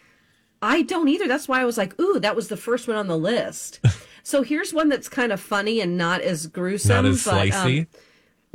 I 0.61 0.81
don't 0.83 1.09
either. 1.09 1.27
That's 1.27 1.49
why 1.49 1.59
I 1.61 1.65
was 1.65 1.77
like, 1.77 1.99
"Ooh, 1.99 2.17
that 2.21 2.35
was 2.37 2.47
the 2.47 2.55
first 2.57 2.87
one 2.87 2.95
on 2.95 3.07
the 3.07 3.17
list." 3.17 3.81
so 4.23 4.43
here's 4.43 4.73
one 4.73 4.87
that's 4.87 5.09
kind 5.09 5.33
of 5.33 5.41
funny 5.41 5.81
and 5.81 5.97
not 5.97 6.21
as 6.21 6.47
gruesome, 6.47 7.03
Not 7.03 7.05
as 7.05 7.25
but, 7.25 7.51
um. 7.51 7.87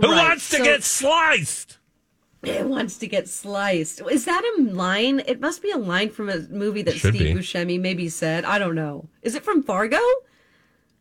Who 0.00 0.10
right, 0.10 0.28
wants 0.28 0.48
to 0.50 0.56
so- 0.56 0.64
get 0.64 0.82
sliced? 0.84 1.76
It 2.44 2.66
wants 2.66 2.96
to 2.98 3.06
get 3.06 3.28
sliced. 3.28 4.00
Is 4.10 4.24
that 4.24 4.42
a 4.58 4.62
line? 4.62 5.20
It 5.26 5.40
must 5.40 5.60
be 5.60 5.70
a 5.72 5.76
line 5.76 6.08
from 6.08 6.30
a 6.30 6.38
movie 6.48 6.80
that 6.82 6.94
Should 6.94 7.14
Steve 7.14 7.36
be. 7.36 7.40
Buscemi 7.40 7.78
maybe 7.78 8.08
said. 8.08 8.46
I 8.46 8.58
don't 8.58 8.74
know. 8.74 9.08
Is 9.20 9.34
it 9.34 9.44
from 9.44 9.62
Fargo? 9.62 9.98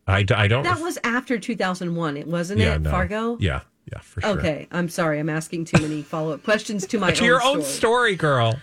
I 0.06 0.22
don't. 0.22 0.64
That 0.64 0.80
was 0.80 0.98
after 1.04 1.38
2001, 1.38 2.16
it 2.16 2.26
wasn't 2.26 2.60
yeah, 2.60 2.74
it? 2.74 2.82
no. 2.82 2.90
Fargo? 2.90 3.36
Yeah, 3.40 3.60
yeah, 3.90 4.00
for 4.00 4.20
sure. 4.20 4.30
Okay, 4.38 4.68
I'm 4.70 4.88
sorry. 4.88 5.18
I'm 5.18 5.28
asking 5.28 5.66
too 5.66 5.80
many 5.80 6.02
follow 6.02 6.32
up 6.32 6.42
questions 6.42 6.86
to 6.88 6.98
my 6.98 7.10
to 7.12 7.20
own 7.20 7.26
your 7.26 7.42
own 7.42 7.62
story. 7.62 8.16
story, 8.16 8.16
girl. 8.16 8.60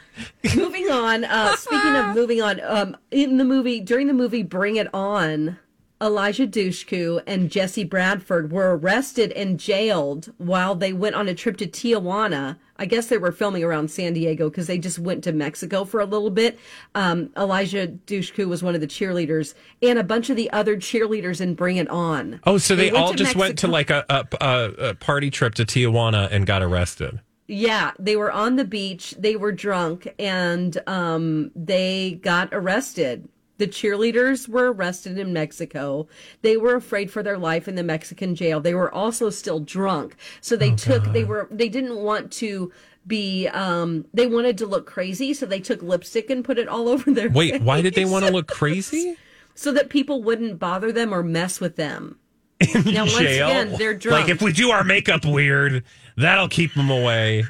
moving 0.55 0.89
on. 0.89 1.23
Uh, 1.23 1.55
speaking 1.55 1.95
of 1.95 2.15
moving 2.15 2.41
on, 2.41 2.59
um, 2.63 2.97
in 3.11 3.38
the 3.38 3.45
movie 3.45 3.80
during 3.80 4.07
the 4.07 4.13
movie 4.13 4.43
Bring 4.43 4.75
It 4.75 4.93
On, 4.93 5.57
Eliza 6.00 6.45
Dushku 6.45 7.22
and 7.26 7.50
Jesse 7.50 7.84
Bradford 7.84 8.52
were 8.52 8.78
arrested 8.78 9.32
and 9.32 9.60
jailed 9.60 10.32
while 10.38 10.76
they 10.76 10.93
went 10.93 11.16
on 11.16 11.28
a 11.28 11.34
trip 11.34 11.58
to 11.58 11.68
Tijuana. 11.68 12.58
I 12.78 12.86
guess 12.86 13.08
they 13.08 13.18
were 13.18 13.32
filming 13.32 13.64
around 13.64 13.89
San 13.89 14.14
Diego 14.14 14.50
because 14.50 14.68
they 14.68 14.78
just 14.78 15.00
went 15.00 15.24
to 15.24 15.32
Mexico 15.32 15.84
for 15.84 16.00
a 16.00 16.06
little 16.06 16.30
bit. 16.30 16.60
Um, 16.93 17.32
Eliza 17.36 17.88
Dushku 17.88 18.48
was 18.48 18.62
one 18.62 18.76
of 18.76 18.82
the 18.82 18.88
cheerleaders, 18.88 19.56
and 19.82 19.98
a 19.98 20.04
bunch 20.04 20.30
of 20.30 20.36
the 20.36 20.52
other 20.52 20.78
cheerleaders 20.78 21.41
in 21.41 21.56
Bring 21.56 21.78
It 21.78 21.89
On. 21.89 22.39
Oh, 22.45 22.60
so 22.60 22.76
they, 22.76 22.91
went 22.91 23.04
all 23.04 23.14
just 23.14 23.36
went 23.36 23.58
to 23.60 23.68
like 23.68 23.89
a, 23.89 24.06
a, 24.10 24.28
a, 24.39 24.89
a 24.89 24.93
party 24.93 25.32
trip 25.32 25.56
to 25.56 25.66
Tijuana 25.66 26.30
and 26.32 26.45
got 26.45 26.62
arrested. 26.62 27.20
Yeah, 27.48 27.91
they 27.98 28.16
were 28.16 28.32
on 28.32 28.58
the 28.58 28.66
beach. 28.66 29.16
They 29.18 29.36
were 29.36 29.54
drunk, 29.54 30.14
and 30.20 30.78
um, 30.86 31.50
they 31.56 32.20
got 32.22 32.50
arrested. 32.52 33.28
The 33.58 33.68
cheerleaders 33.68 34.47
were 34.47 34.72
arrested 34.72 35.18
in 35.18 35.34
Mexico. 35.34 36.08
They 36.41 36.58
were 36.58 36.76
afraid 36.76 37.10
for 37.10 37.24
their 37.24 37.38
life 37.38 37.68
in 37.68 37.76
the 37.76 37.84
Mexican 37.84 38.36
jail. 38.36 38.60
They 38.60 38.76
were 38.76 38.93
also 38.93 39.30
still 39.30 39.60
drunk, 39.60 40.16
so 40.41 40.55
they 40.55 40.72
took. 40.72 41.03
They 41.12 41.24
were. 41.24 41.47
They 41.49 41.70
didn't 41.70 41.97
want 41.97 42.32
to 42.34 42.72
be. 43.05 43.47
Um, 43.47 44.05
they 44.14 44.28
wanted 44.28 44.58
to 44.60 44.68
look 44.68 44.86
crazy, 44.86 45.34
so 45.34 45.45
they 45.45 45.60
took 45.60 45.82
lipstick 45.82 46.30
and 46.30 46.45
put 46.45 46.60
it 46.60 46.68
all 46.68 46.88
over 46.93 47.12
their. 47.12 47.30
Wait, 47.30 47.62
why 47.62 47.82
did 47.82 47.95
they 47.95 48.05
want 48.05 48.26
to 48.26 48.32
look 48.32 48.47
crazy? 48.47 49.18
So 49.60 49.72
that 49.72 49.89
people 49.89 50.22
wouldn't 50.22 50.60
bother 50.60 50.91
them 50.91 51.12
or 51.12 51.24
mess 51.24 51.60
with 51.60 51.78
them. 51.78 52.20
now, 52.76 53.05
once 53.05 53.18
again, 53.18 53.74
they're 53.80 53.95
drunk. 53.95 54.22
Like 54.22 54.30
if 54.30 54.39
we 54.39 54.51
do 54.51 54.70
our 54.70 54.84
makeup 54.84 55.26
weird, 55.26 55.84
that'll 56.16 56.47
keep 56.47 56.76
them 56.76 56.91
away. 56.91 57.45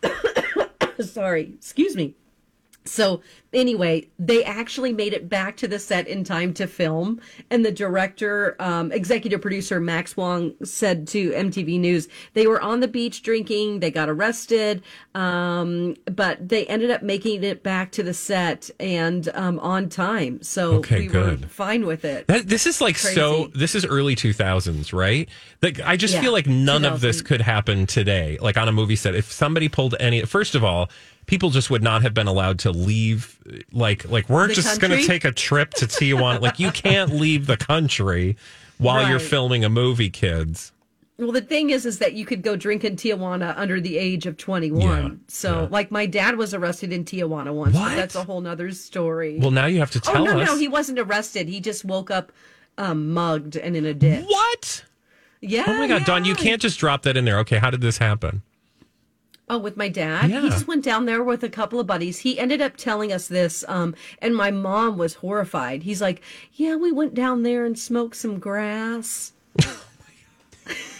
Sorry, 1.00 1.52
excuse 1.54 1.94
me. 1.94 2.14
So 2.88 3.20
anyway, 3.52 4.08
they 4.18 4.44
actually 4.44 4.92
made 4.92 5.12
it 5.12 5.28
back 5.28 5.56
to 5.58 5.68
the 5.68 5.78
set 5.78 6.06
in 6.06 6.24
time 6.24 6.52
to 6.54 6.66
film, 6.66 7.20
and 7.50 7.64
the 7.64 7.72
director, 7.72 8.56
um, 8.60 8.92
executive 8.92 9.40
producer 9.40 9.80
Max 9.80 10.16
Wong 10.16 10.54
said 10.64 11.06
to 11.08 11.30
MTV 11.30 11.80
News 11.80 12.08
they 12.34 12.46
were 12.46 12.60
on 12.60 12.80
the 12.80 12.88
beach 12.88 13.22
drinking. 13.22 13.80
They 13.80 13.90
got 13.90 14.08
arrested, 14.08 14.82
um, 15.14 15.96
but 16.04 16.48
they 16.48 16.66
ended 16.66 16.90
up 16.90 17.02
making 17.02 17.42
it 17.44 17.62
back 17.62 17.92
to 17.92 18.02
the 18.02 18.14
set 18.14 18.70
and 18.78 19.28
um, 19.34 19.58
on 19.60 19.88
time. 19.88 20.42
So 20.42 20.74
Okay, 20.76 21.00
we 21.00 21.08
were 21.08 21.36
fine 21.48 21.86
with 21.86 22.04
it. 22.04 22.26
That, 22.26 22.48
this 22.48 22.66
is 22.66 22.80
like 22.80 22.96
so. 22.98 23.48
This 23.54 23.74
is 23.74 23.84
early 23.84 24.14
two 24.14 24.32
thousands, 24.32 24.92
right? 24.92 25.28
Like 25.62 25.80
I 25.80 25.96
just 25.96 26.14
Yeah, 26.14 26.20
feel 26.20 26.32
like 26.32 26.46
none 26.46 26.84
of 26.84 27.00
this 27.00 27.22
could 27.22 27.40
happen 27.40 27.86
today. 27.86 28.38
Like 28.40 28.56
on 28.56 28.68
a 28.68 28.72
movie 28.72 28.96
set, 28.96 29.14
if 29.14 29.30
somebody 29.32 29.68
pulled 29.68 29.94
any, 29.98 30.22
first 30.22 30.54
of 30.54 30.62
all, 30.64 30.90
people 31.26 31.50
just 31.50 31.70
would 31.70 31.82
not 31.82 32.02
have 32.02 32.14
been 32.14 32.26
allowed 32.26 32.58
to 32.60 32.70
leave. 32.70 33.38
Like 33.72 34.08
like 34.08 34.28
we're 34.28 34.48
The 34.48 34.54
just 34.54 34.80
going 34.80 34.98
to 34.98 35.06
take 35.06 35.24
a 35.24 35.32
trip 35.32 35.72
to 35.74 35.86
Tijuana. 35.86 36.40
like 36.42 36.58
you 36.58 36.70
can't 36.70 37.12
leave 37.12 37.46
the 37.46 37.56
country 37.56 38.36
while 38.78 39.08
you're 39.08 39.18
filming 39.18 39.64
a 39.64 39.68
movie, 39.68 40.10
kids. 40.10 40.72
Well, 41.18 41.32
the 41.32 41.40
thing 41.40 41.70
is, 41.70 41.86
is 41.86 41.98
that 42.00 42.12
you 42.12 42.26
could 42.26 42.42
go 42.42 42.56
drink 42.56 42.84
in 42.84 42.96
Tijuana 42.96 43.54
under 43.56 43.80
the 43.80 43.96
age 43.96 44.26
of 44.26 44.36
21. 44.36 44.82
Yeah, 44.82 45.10
so, 45.28 45.66
like, 45.70 45.90
my 45.90 46.04
dad 46.04 46.36
was 46.36 46.52
arrested 46.52 46.92
in 46.92 47.06
Tijuana 47.06 47.54
once, 47.54 47.74
that's 47.74 48.14
a 48.14 48.22
whole 48.22 48.42
nother 48.42 48.70
story. 48.72 49.38
Well, 49.38 49.50
now 49.50 49.64
you 49.64 49.78
have 49.78 49.90
to 49.92 50.02
oh, 50.08 50.12
tell 50.12 50.24
no, 50.26 50.32
us 50.32 50.46
no, 50.46 50.54
no, 50.54 50.58
he 50.58 50.68
wasn't 50.68 50.98
arrested. 50.98 51.48
He 51.48 51.60
just 51.60 51.86
woke 51.86 52.10
up 52.10 52.32
um, 52.76 53.14
mugged 53.14 53.56
and 53.56 53.74
in 53.74 53.86
a 53.86 53.94
ditch. 53.94 54.26
what. 54.28 54.84
Yeah. 55.40 55.64
Oh 55.66 55.74
my 55.78 55.86
god, 55.86 56.04
Dawn, 56.04 56.24
you 56.24 56.34
can't 56.34 56.60
just 56.60 56.78
drop 56.78 57.02
that 57.02 57.16
in 57.16 57.24
there. 57.24 57.38
Okay, 57.38 57.58
how 57.58 57.70
did 57.70 57.80
this 57.80 57.98
happen? 57.98 58.42
Oh, 59.48 59.58
with 59.58 59.76
my 59.76 59.88
dad? 59.88 60.30
Yeah. 60.30 60.40
He 60.40 60.48
just 60.48 60.66
went 60.66 60.84
down 60.84 61.06
there 61.06 61.22
with 61.22 61.44
a 61.44 61.48
couple 61.48 61.78
of 61.78 61.86
buddies. 61.86 62.18
He 62.18 62.38
ended 62.38 62.60
up 62.60 62.76
telling 62.76 63.12
us 63.12 63.28
this, 63.28 63.64
um, 63.68 63.94
and 64.20 64.34
my 64.34 64.50
mom 64.50 64.98
was 64.98 65.14
horrified. 65.14 65.84
He's 65.84 66.02
like, 66.02 66.20
Yeah, 66.52 66.74
we 66.74 66.90
went 66.90 67.14
down 67.14 67.44
there 67.44 67.64
and 67.64 67.78
smoked 67.78 68.16
some 68.16 68.40
grass. 68.40 69.32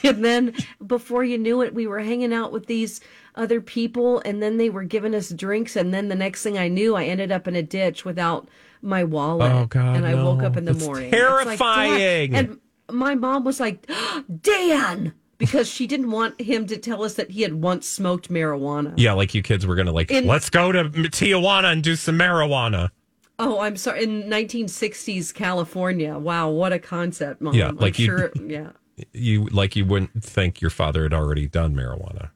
and 0.05 0.25
then 0.25 0.55
before 0.87 1.25
you 1.25 1.39
knew 1.39 1.61
it, 1.63 1.75
we 1.75 1.89
were 1.89 1.99
hanging 2.01 2.33
out 2.33 2.53
with 2.53 2.67
these 2.67 3.01
other 3.35 3.61
people, 3.61 4.21
and 4.25 4.43
then 4.43 4.57
they 4.57 4.71
were 4.71 4.85
giving 4.85 5.15
us 5.15 5.31
drinks. 5.31 5.75
And 5.75 5.93
then 5.93 6.09
the 6.09 6.15
next 6.15 6.43
thing 6.43 6.57
I 6.57 6.69
knew, 6.69 6.95
I 6.95 7.05
ended 7.05 7.33
up 7.33 7.49
in 7.49 7.57
a 7.57 7.63
ditch 7.63 8.05
without 8.05 8.49
my 8.81 9.05
wallet. 9.05 9.53
Oh, 9.53 9.67
God, 9.67 9.97
And 9.97 10.07
I 10.07 10.15
woke 10.15 10.43
up 10.43 10.57
in 10.57 10.65
the 10.65 10.73
That's 10.73 10.85
morning. 10.85 11.13
It's 11.13 11.21
like, 11.21 11.59
terrifying. 11.59 12.35
And 12.35 12.61
my 12.91 13.15
mom 13.15 13.45
was 13.45 13.61
like, 13.61 13.91
Dan, 14.43 15.15
because 15.39 15.69
she 15.69 15.87
didn't 15.87 16.11
want 16.11 16.41
him 16.41 16.67
to 16.67 16.77
tell 16.77 17.03
us 17.03 17.15
that 17.15 17.31
he 17.31 17.43
had 17.43 17.55
once 17.55 17.87
smoked 17.87 18.29
marijuana. 18.31 18.95
Yeah, 18.97 19.13
like 19.13 19.35
you 19.35 19.43
kids 19.43 19.67
were 19.67 19.75
going 19.75 19.87
to 19.87 19.93
like, 19.93 20.11
In- 20.11 20.27
let's 20.27 20.51
go 20.51 20.73
to 20.73 20.85
Tijuana 20.85 21.73
and 21.73 21.83
do 21.83 21.97
some 21.97 22.19
marijuana. 22.19 22.91
Oh, 23.39 23.61
I'm 23.61 23.77
sorry. 23.77 24.03
In 24.05 24.23
1960s 24.25 25.35
California. 25.35 26.19
Wow, 26.19 26.49
what 26.51 26.73
a 26.73 26.79
concept, 26.79 27.41
mom. 27.43 27.55
Yeah, 27.55 27.69
I'm 27.69 27.77
like 27.77 27.99
you- 27.99 28.07
sure, 28.07 28.33
yeah. 28.47 28.71
You 29.13 29.45
like 29.49 29.77
you 29.77 29.85
wouldn't 29.85 30.25
think 30.25 30.63
your 30.63 30.71
father 30.71 31.03
had 31.03 31.13
already 31.13 31.47
done 31.47 31.75
marijuana. 31.75 32.31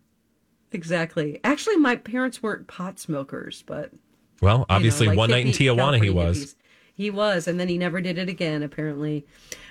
Exactly. 0.72 1.40
Actually, 1.42 1.76
my 1.76 1.96
parents 1.96 2.42
weren't 2.42 2.66
pot 2.68 2.98
smokers, 2.98 3.64
but 3.66 3.92
Well, 4.42 4.55
you 4.55 4.59
know, 4.61 4.66
obviously, 4.68 5.07
like 5.09 5.16
one 5.18 5.30
night 5.30 5.46
in 5.46 5.53
Tijuana, 5.53 6.03
he 6.03 6.11
was. 6.11 6.38
hippies. 6.38 6.55
He 7.01 7.11
was, 7.11 7.48
and 7.48 7.59
then 7.59 7.68
he 7.68 7.78
never 7.78 8.03
did 8.03 8.18
it 8.18 8.28
again, 8.28 8.62
apparently. 8.62 9.24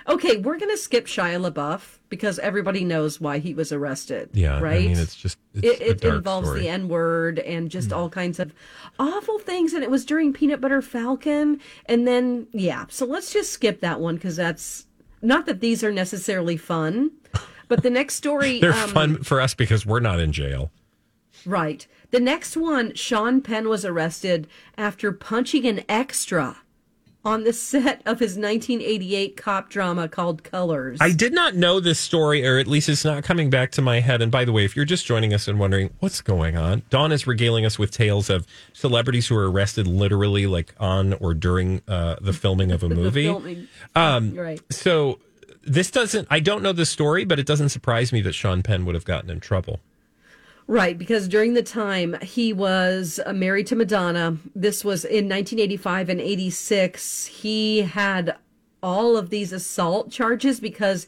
Okay, 0.08 0.38
we're 0.38 0.58
going 0.58 0.72
to 0.72 0.78
skip 0.78 1.06
Shia 1.06 1.40
LaBeouf 1.40 2.00
because 2.10 2.40
everybody 2.40 2.84
knows 2.84 3.22
why 3.22 3.38
he 3.38 3.54
was 3.54 3.72
arrested. 3.72 4.32
Yeah, 4.34 4.60
right? 4.60 4.86
I 4.86 4.88
mean, 4.88 4.98
it's 4.98 5.16
just 5.16 5.38
it's 5.54 5.80
it, 5.80 6.04
a 6.04 6.08
it 6.08 6.16
involves 6.16 6.48
story. 6.48 6.62
the 6.62 6.70
N 6.70 6.90
word 6.90 7.38
and 7.38 7.70
just 7.70 7.94
all 7.94 8.10
kinds 8.10 8.40
of 8.40 8.52
awful 8.98 9.38
things. 9.38 9.74
And 9.74 9.84
it 9.84 9.92
was 9.92 10.06
during 10.06 10.34
Peanut 10.34 10.60
Butter 10.60 10.82
Falcon. 10.82 11.60
And 11.86 12.08
then, 12.08 12.48
yeah, 12.52 12.86
so 12.90 13.06
let's 13.06 13.32
just 13.32 13.54
skip 13.54 13.80
that 13.82 14.00
one 14.00 14.16
because 14.16 14.36
that's 14.36 14.88
not 15.22 15.46
that 15.46 15.60
these 15.60 15.84
are 15.84 15.92
necessarily 15.92 16.58
fun, 16.58 17.12
but 17.68 17.84
the 17.84 17.92
next 17.92 18.16
story. 18.16 18.60
They're 18.62 18.74
um, 18.74 18.90
fun 18.90 19.24
for 19.24 19.40
us 19.40 19.54
because 19.54 19.86
we're 19.86 20.00
not 20.00 20.20
in 20.20 20.32
jail. 20.32 20.72
Right. 21.46 21.86
The 22.10 22.20
next 22.20 22.58
one, 22.58 22.96
Sean 22.96 23.42
Penn 23.42 23.70
was 23.70 23.86
arrested 23.86 24.48
after 24.80 25.12
punching 25.12 25.68
an 25.68 25.84
extra 25.88 26.58
on 27.26 27.44
the 27.44 27.52
set 27.52 28.02
of 28.06 28.20
his 28.20 28.38
1988 28.38 29.36
cop 29.36 29.70
drama 29.70 30.08
called 30.08 30.44
Colors. 30.44 30.98
I 31.02 31.12
did 31.12 31.34
not 31.34 31.56
know 31.56 31.80
this 31.80 32.00
story, 32.00 32.46
or 32.48 32.58
at 32.60 32.68
least 32.68 32.88
it's 32.88 33.04
not 33.04 33.24
coming 33.24 33.50
back 33.50 33.72
to 33.72 33.82
my 33.82 34.00
head. 34.00 34.22
And 34.22 34.32
by 34.32 34.46
the 34.46 34.52
way, 34.54 34.64
if 34.64 34.76
you're 34.76 34.86
just 34.86 35.06
joining 35.06 35.34
us 35.34 35.48
and 35.48 35.60
wondering 35.60 35.90
what's 36.00 36.22
going 36.22 36.56
on, 36.56 36.84
Dawn 36.90 37.12
is 37.12 37.28
regaling 37.28 37.66
us 37.66 37.78
with 37.78 37.92
tales 37.92 38.30
of 38.30 38.48
celebrities 38.74 39.28
who 39.28 39.36
were 39.36 39.52
arrested 39.52 39.86
literally 39.86 40.48
like 40.48 40.74
on 40.80 41.14
or 41.14 41.34
during 41.34 41.82
uh, 41.88 42.16
the 42.22 42.34
filming 42.34 42.72
of 42.72 42.84
a 42.84 42.90
movie. 42.90 43.26
filming. 43.26 43.68
Um, 43.96 44.34
Right. 44.36 44.62
So 44.72 45.20
this 45.64 45.92
doesn't, 45.92 46.28
I 46.32 46.40
don't 46.40 46.64
know 46.64 46.72
the 46.72 46.86
story, 46.86 47.26
but 47.26 47.38
it 47.38 47.46
doesn't 47.46 47.70
surprise 47.70 48.14
me 48.14 48.22
that 48.22 48.34
Sean 48.34 48.64
Penn 48.64 48.86
would 48.86 48.96
have 48.96 49.06
gotten 49.06 49.30
in 49.30 49.40
trouble. 49.42 49.82
Right, 50.70 51.00
because 51.00 51.28
during 51.28 51.56
the 51.56 51.64
time 51.64 52.16
he 52.22 52.54
was 52.54 53.20
uh, 53.26 53.34
married 53.34 53.66
to 53.68 53.76
Madonna, 53.76 54.38
this 54.54 54.86
was 54.86 55.04
in 55.04 55.28
1985 55.28 56.10
and 56.10 56.22
86, 56.22 57.26
he 57.26 57.82
had 57.82 58.38
all 58.84 59.18
of 59.18 59.32
these 59.32 59.52
assault 59.52 60.12
charges 60.12 60.60
because 60.60 61.08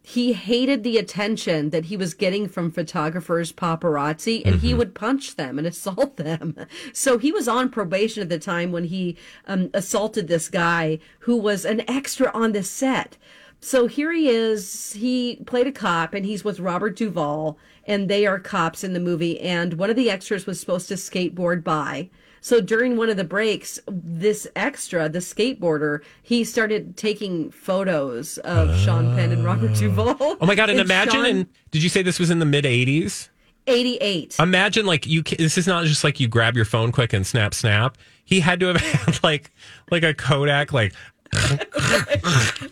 he 0.00 0.32
hated 0.34 0.84
the 0.84 0.96
attention 0.96 1.70
that 1.70 1.86
he 1.86 1.96
was 1.96 2.14
getting 2.14 2.46
from 2.46 2.70
photographers, 2.70 3.50
paparazzi, 3.50 4.42
and 4.44 4.60
he 4.60 4.72
would 4.72 4.94
punch 4.94 5.34
them 5.34 5.58
and 5.58 5.66
assault 5.66 6.16
them. 6.16 6.54
So 6.92 7.18
he 7.18 7.32
was 7.32 7.48
on 7.48 7.68
probation 7.68 8.22
at 8.22 8.28
the 8.28 8.38
time 8.38 8.70
when 8.70 8.84
he 8.84 9.16
um, 9.48 9.70
assaulted 9.74 10.28
this 10.28 10.48
guy 10.48 11.00
who 11.20 11.36
was 11.36 11.64
an 11.64 11.82
extra 11.90 12.30
on 12.32 12.52
the 12.52 12.62
set. 12.62 13.16
So 13.60 13.86
here 13.86 14.12
he 14.12 14.28
is. 14.28 14.94
He 14.94 15.36
played 15.46 15.66
a 15.66 15.72
cop 15.72 16.14
and 16.14 16.24
he's 16.24 16.44
with 16.44 16.60
Robert 16.60 16.96
Duvall 16.96 17.58
and 17.86 18.08
they 18.08 18.26
are 18.26 18.38
cops 18.38 18.82
in 18.82 18.94
the 18.94 19.00
movie. 19.00 19.38
And 19.40 19.74
one 19.74 19.90
of 19.90 19.96
the 19.96 20.10
extras 20.10 20.46
was 20.46 20.58
supposed 20.58 20.88
to 20.88 20.94
skateboard 20.94 21.62
by. 21.62 22.08
So 22.40 22.62
during 22.62 22.96
one 22.96 23.10
of 23.10 23.18
the 23.18 23.24
breaks, 23.24 23.78
this 23.86 24.46
extra, 24.56 25.10
the 25.10 25.18
skateboarder, 25.18 26.02
he 26.22 26.42
started 26.42 26.96
taking 26.96 27.50
photos 27.50 28.38
of 28.38 28.74
Sean 28.78 29.14
Penn 29.14 29.30
and 29.30 29.44
Robert 29.44 29.72
ah. 29.72 29.78
Duvall. 29.78 30.16
Oh 30.40 30.46
my 30.46 30.54
God. 30.54 30.70
And, 30.70 30.80
imagine, 30.80 31.12
Sean- 31.12 31.26
and 31.26 31.46
did 31.70 31.82
you 31.82 31.90
say 31.90 32.00
this 32.02 32.18
was 32.18 32.30
in 32.30 32.38
the 32.38 32.46
mid 32.46 32.64
80s? 32.64 33.28
88. 33.66 34.36
Imagine 34.38 34.86
like 34.86 35.06
you, 35.06 35.22
this 35.22 35.58
is 35.58 35.66
not 35.66 35.84
just 35.84 36.02
like 36.02 36.18
you 36.18 36.28
grab 36.28 36.56
your 36.56 36.64
phone 36.64 36.92
quick 36.92 37.12
and 37.12 37.26
snap, 37.26 37.52
snap. 37.52 37.98
He 38.24 38.40
had 38.40 38.58
to 38.60 38.68
have 38.68 38.76
had 38.80 39.22
like 39.22 39.52
like 39.90 40.02
a 40.02 40.14
Kodak, 40.14 40.72
like 40.72 40.94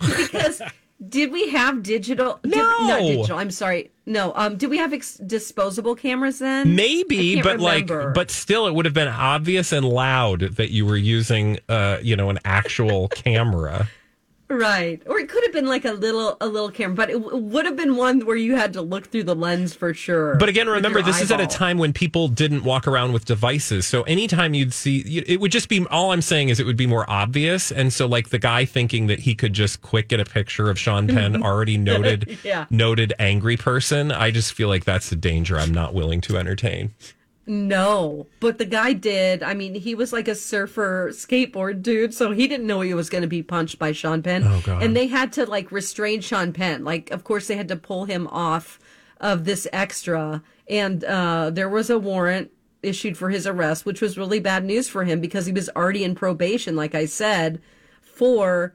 because 0.00 0.62
did 1.08 1.30
we 1.32 1.50
have 1.50 1.82
digital? 1.82 2.40
did- 2.42 2.56
No. 2.56 2.86
not 2.86 3.00
digital. 3.00 3.38
I'm 3.38 3.50
sorry. 3.50 3.90
No. 4.06 4.32
Um. 4.34 4.56
Did 4.56 4.70
we 4.70 4.78
have 4.78 4.92
ex- 4.92 5.14
disposable 5.16 5.94
cameras 5.94 6.38
then? 6.38 6.74
Maybe, 6.74 7.40
but 7.42 7.58
remember. 7.58 8.04
like, 8.06 8.14
but 8.14 8.30
still, 8.30 8.66
it 8.66 8.74
would 8.74 8.84
have 8.84 8.94
been 8.94 9.08
obvious 9.08 9.70
and 9.72 9.86
loud 9.88 10.40
that 10.56 10.70
you 10.70 10.86
were 10.86 10.96
using, 10.96 11.58
uh, 11.68 11.98
you 12.02 12.16
know, 12.16 12.30
an 12.30 12.38
actual 12.44 13.08
camera. 13.14 13.88
Right. 14.50 15.02
Or 15.06 15.18
it 15.18 15.28
could 15.28 15.44
have 15.44 15.52
been 15.52 15.66
like 15.66 15.84
a 15.84 15.92
little 15.92 16.38
a 16.40 16.46
little 16.46 16.70
camera, 16.70 16.94
but 16.94 17.10
it, 17.10 17.22
w- 17.22 17.36
would 17.36 17.66
have 17.66 17.76
been 17.76 17.96
one 17.96 18.24
where 18.24 18.36
you 18.36 18.56
had 18.56 18.72
to 18.72 18.80
look 18.82 19.08
through 19.08 19.24
the 19.24 19.34
lens 19.34 19.74
for 19.74 19.92
sure. 19.92 20.36
But 20.36 20.48
again, 20.48 20.68
remember, 20.68 21.02
this 21.02 21.20
is 21.20 21.30
at 21.30 21.38
a 21.40 21.46
time 21.46 21.76
when 21.76 21.92
people 21.92 22.28
didn't 22.28 22.64
walk 22.64 22.86
around 22.88 23.12
with 23.12 23.26
devices. 23.26 23.86
So 23.86 24.04
anytime 24.04 24.54
you'd 24.54 24.72
see, 24.72 25.00
it 25.26 25.38
would 25.40 25.52
just 25.52 25.68
be, 25.68 25.84
all 25.90 26.12
I'm 26.12 26.22
saying 26.22 26.48
is 26.48 26.60
it 26.60 26.64
would 26.66 26.78
be 26.78 26.86
more 26.86 27.08
obvious. 27.10 27.70
And 27.70 27.92
so, 27.92 28.06
like, 28.06 28.30
the 28.30 28.38
guy 28.38 28.64
thinking 28.64 29.06
that 29.08 29.20
he 29.20 29.34
could 29.34 29.52
just 29.52 29.82
quick 29.82 30.08
get 30.08 30.18
a 30.18 30.24
picture 30.24 30.70
of 30.70 30.78
Sean 30.78 31.08
Penn, 31.08 31.42
already 31.42 31.76
noted, 31.76 32.38
Yeah. 32.42 32.64
noted 32.70 33.12
angry 33.18 33.58
person, 33.58 34.10
I 34.10 34.30
just 34.30 34.54
feel 34.54 34.68
like 34.68 34.84
that's 34.86 35.12
a 35.12 35.16
danger 35.16 35.58
I'm 35.58 35.72
not 35.74 35.92
willing 35.92 36.22
to 36.22 36.38
entertain. 36.38 36.94
No, 37.48 38.26
but 38.40 38.58
the 38.58 38.66
guy 38.66 38.92
did. 38.92 39.42
I 39.42 39.54
mean, 39.54 39.74
he 39.74 39.94
was 39.94 40.12
like 40.12 40.28
a 40.28 40.34
surfer 40.34 41.08
skateboard 41.12 41.82
dude, 41.82 42.12
so 42.12 42.30
he 42.30 42.46
didn't 42.46 42.66
know 42.66 42.82
he 42.82 42.92
was 42.92 43.08
going 43.08 43.22
to 43.22 43.28
be 43.28 43.42
punched 43.42 43.78
by 43.78 43.92
Sean 43.92 44.22
Penn. 44.22 44.44
Oh, 44.44 44.60
God. 44.64 44.82
And 44.82 44.94
they 44.94 45.06
had 45.06 45.32
to 45.32 45.46
like 45.46 45.72
restrain 45.72 46.20
Sean 46.20 46.52
Penn. 46.52 46.84
Like, 46.84 47.10
of 47.10 47.24
course, 47.24 47.48
they 47.48 47.56
had 47.56 47.68
to 47.68 47.76
pull 47.76 48.04
him 48.04 48.26
off 48.28 48.78
of 49.18 49.46
this 49.46 49.66
extra, 49.72 50.42
and 50.68 51.02
uh, 51.04 51.50
there 51.50 51.70
was 51.70 51.88
a 51.88 51.98
warrant 51.98 52.50
issued 52.82 53.16
for 53.16 53.30
his 53.30 53.46
arrest, 53.46 53.86
which 53.86 54.00
was 54.00 54.18
really 54.18 54.40
bad 54.40 54.64
news 54.64 54.88
for 54.88 55.04
him 55.04 55.20
because 55.20 55.46
he 55.46 55.52
was 55.52 55.70
already 55.74 56.04
in 56.04 56.14
probation, 56.14 56.76
like 56.76 56.94
I 56.94 57.06
said, 57.06 57.60
for 58.02 58.74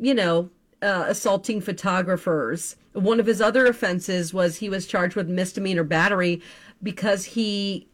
you 0.00 0.14
know, 0.14 0.50
uh, 0.82 1.04
assaulting 1.06 1.60
photographers. 1.60 2.76
One 2.92 3.20
of 3.20 3.26
his 3.26 3.40
other 3.40 3.66
offenses 3.66 4.34
was 4.34 4.56
he 4.56 4.68
was 4.68 4.86
charged 4.86 5.14
with 5.14 5.28
misdemeanor 5.28 5.84
battery 5.84 6.42
because 6.82 7.24
he 7.26 7.86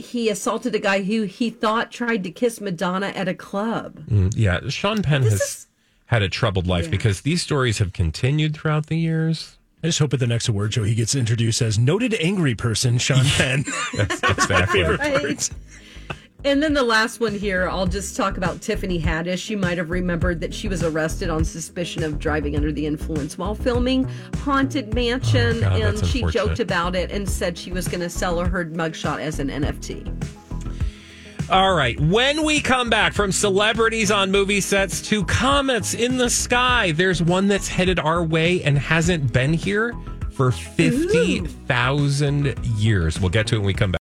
he 0.00 0.28
assaulted 0.28 0.74
a 0.74 0.78
guy 0.78 1.02
who 1.02 1.22
he 1.22 1.50
thought 1.50 1.90
tried 1.90 2.24
to 2.24 2.30
kiss 2.30 2.60
Madonna 2.60 3.08
at 3.08 3.28
a 3.28 3.34
club. 3.34 4.00
Mm, 4.08 4.32
yeah, 4.36 4.60
Sean 4.68 5.02
Penn 5.02 5.22
has 5.22 5.66
had 6.06 6.22
a 6.22 6.28
troubled 6.28 6.66
life 6.66 6.90
because 6.90 7.20
these 7.20 7.42
stories 7.42 7.78
have 7.78 7.92
continued 7.92 8.54
throughout 8.54 8.86
the 8.86 8.96
years. 8.96 9.56
I 9.82 9.86
just 9.86 9.98
hope 9.98 10.12
at 10.12 10.20
the 10.20 10.26
next 10.26 10.48
award 10.48 10.74
show 10.74 10.82
he 10.82 10.94
gets 10.94 11.14
introduced 11.14 11.62
as 11.62 11.78
noted 11.78 12.14
angry 12.20 12.54
person 12.54 12.98
Sean 12.98 13.24
Penn. 13.24 13.64
That's 13.94 14.20
my 14.22 14.30
exactly. 14.30 14.80
favorite 14.80 15.00
Right. 15.00 15.50
And 16.42 16.62
then 16.62 16.72
the 16.72 16.82
last 16.82 17.20
one 17.20 17.34
here, 17.34 17.68
I'll 17.68 17.86
just 17.86 18.16
talk 18.16 18.38
about 18.38 18.62
Tiffany 18.62 19.00
Haddish. 19.00 19.50
You 19.50 19.58
might 19.58 19.76
have 19.76 19.90
remembered 19.90 20.40
that 20.40 20.54
she 20.54 20.68
was 20.68 20.82
arrested 20.82 21.28
on 21.28 21.44
suspicion 21.44 22.02
of 22.02 22.18
driving 22.18 22.56
under 22.56 22.72
the 22.72 22.86
influence 22.86 23.36
while 23.36 23.54
filming 23.54 24.08
Haunted 24.38 24.94
Mansion. 24.94 25.58
Oh, 25.58 25.60
God, 25.60 25.80
and 25.80 26.06
she 26.06 26.24
joked 26.24 26.58
about 26.58 26.96
it 26.96 27.10
and 27.10 27.28
said 27.28 27.58
she 27.58 27.72
was 27.72 27.88
going 27.88 28.00
to 28.00 28.08
sell 28.08 28.42
her 28.42 28.64
mugshot 28.64 29.20
as 29.20 29.38
an 29.38 29.48
NFT. 29.48 30.06
All 31.50 31.74
right. 31.74 32.00
When 32.00 32.44
we 32.44 32.60
come 32.60 32.88
back 32.88 33.12
from 33.12 33.32
celebrities 33.32 34.10
on 34.10 34.30
movie 34.30 34.60
sets 34.60 35.02
to 35.08 35.24
comets 35.24 35.94
in 35.94 36.16
the 36.16 36.30
sky, 36.30 36.92
there's 36.92 37.22
one 37.22 37.48
that's 37.48 37.68
headed 37.68 37.98
our 37.98 38.22
way 38.22 38.62
and 38.62 38.78
hasn't 38.78 39.32
been 39.32 39.52
here 39.52 39.94
for 40.30 40.52
50,000 40.52 42.54
years. 42.76 43.20
We'll 43.20 43.30
get 43.30 43.48
to 43.48 43.56
it 43.56 43.58
when 43.58 43.66
we 43.66 43.74
come 43.74 43.88
back. 43.88 43.88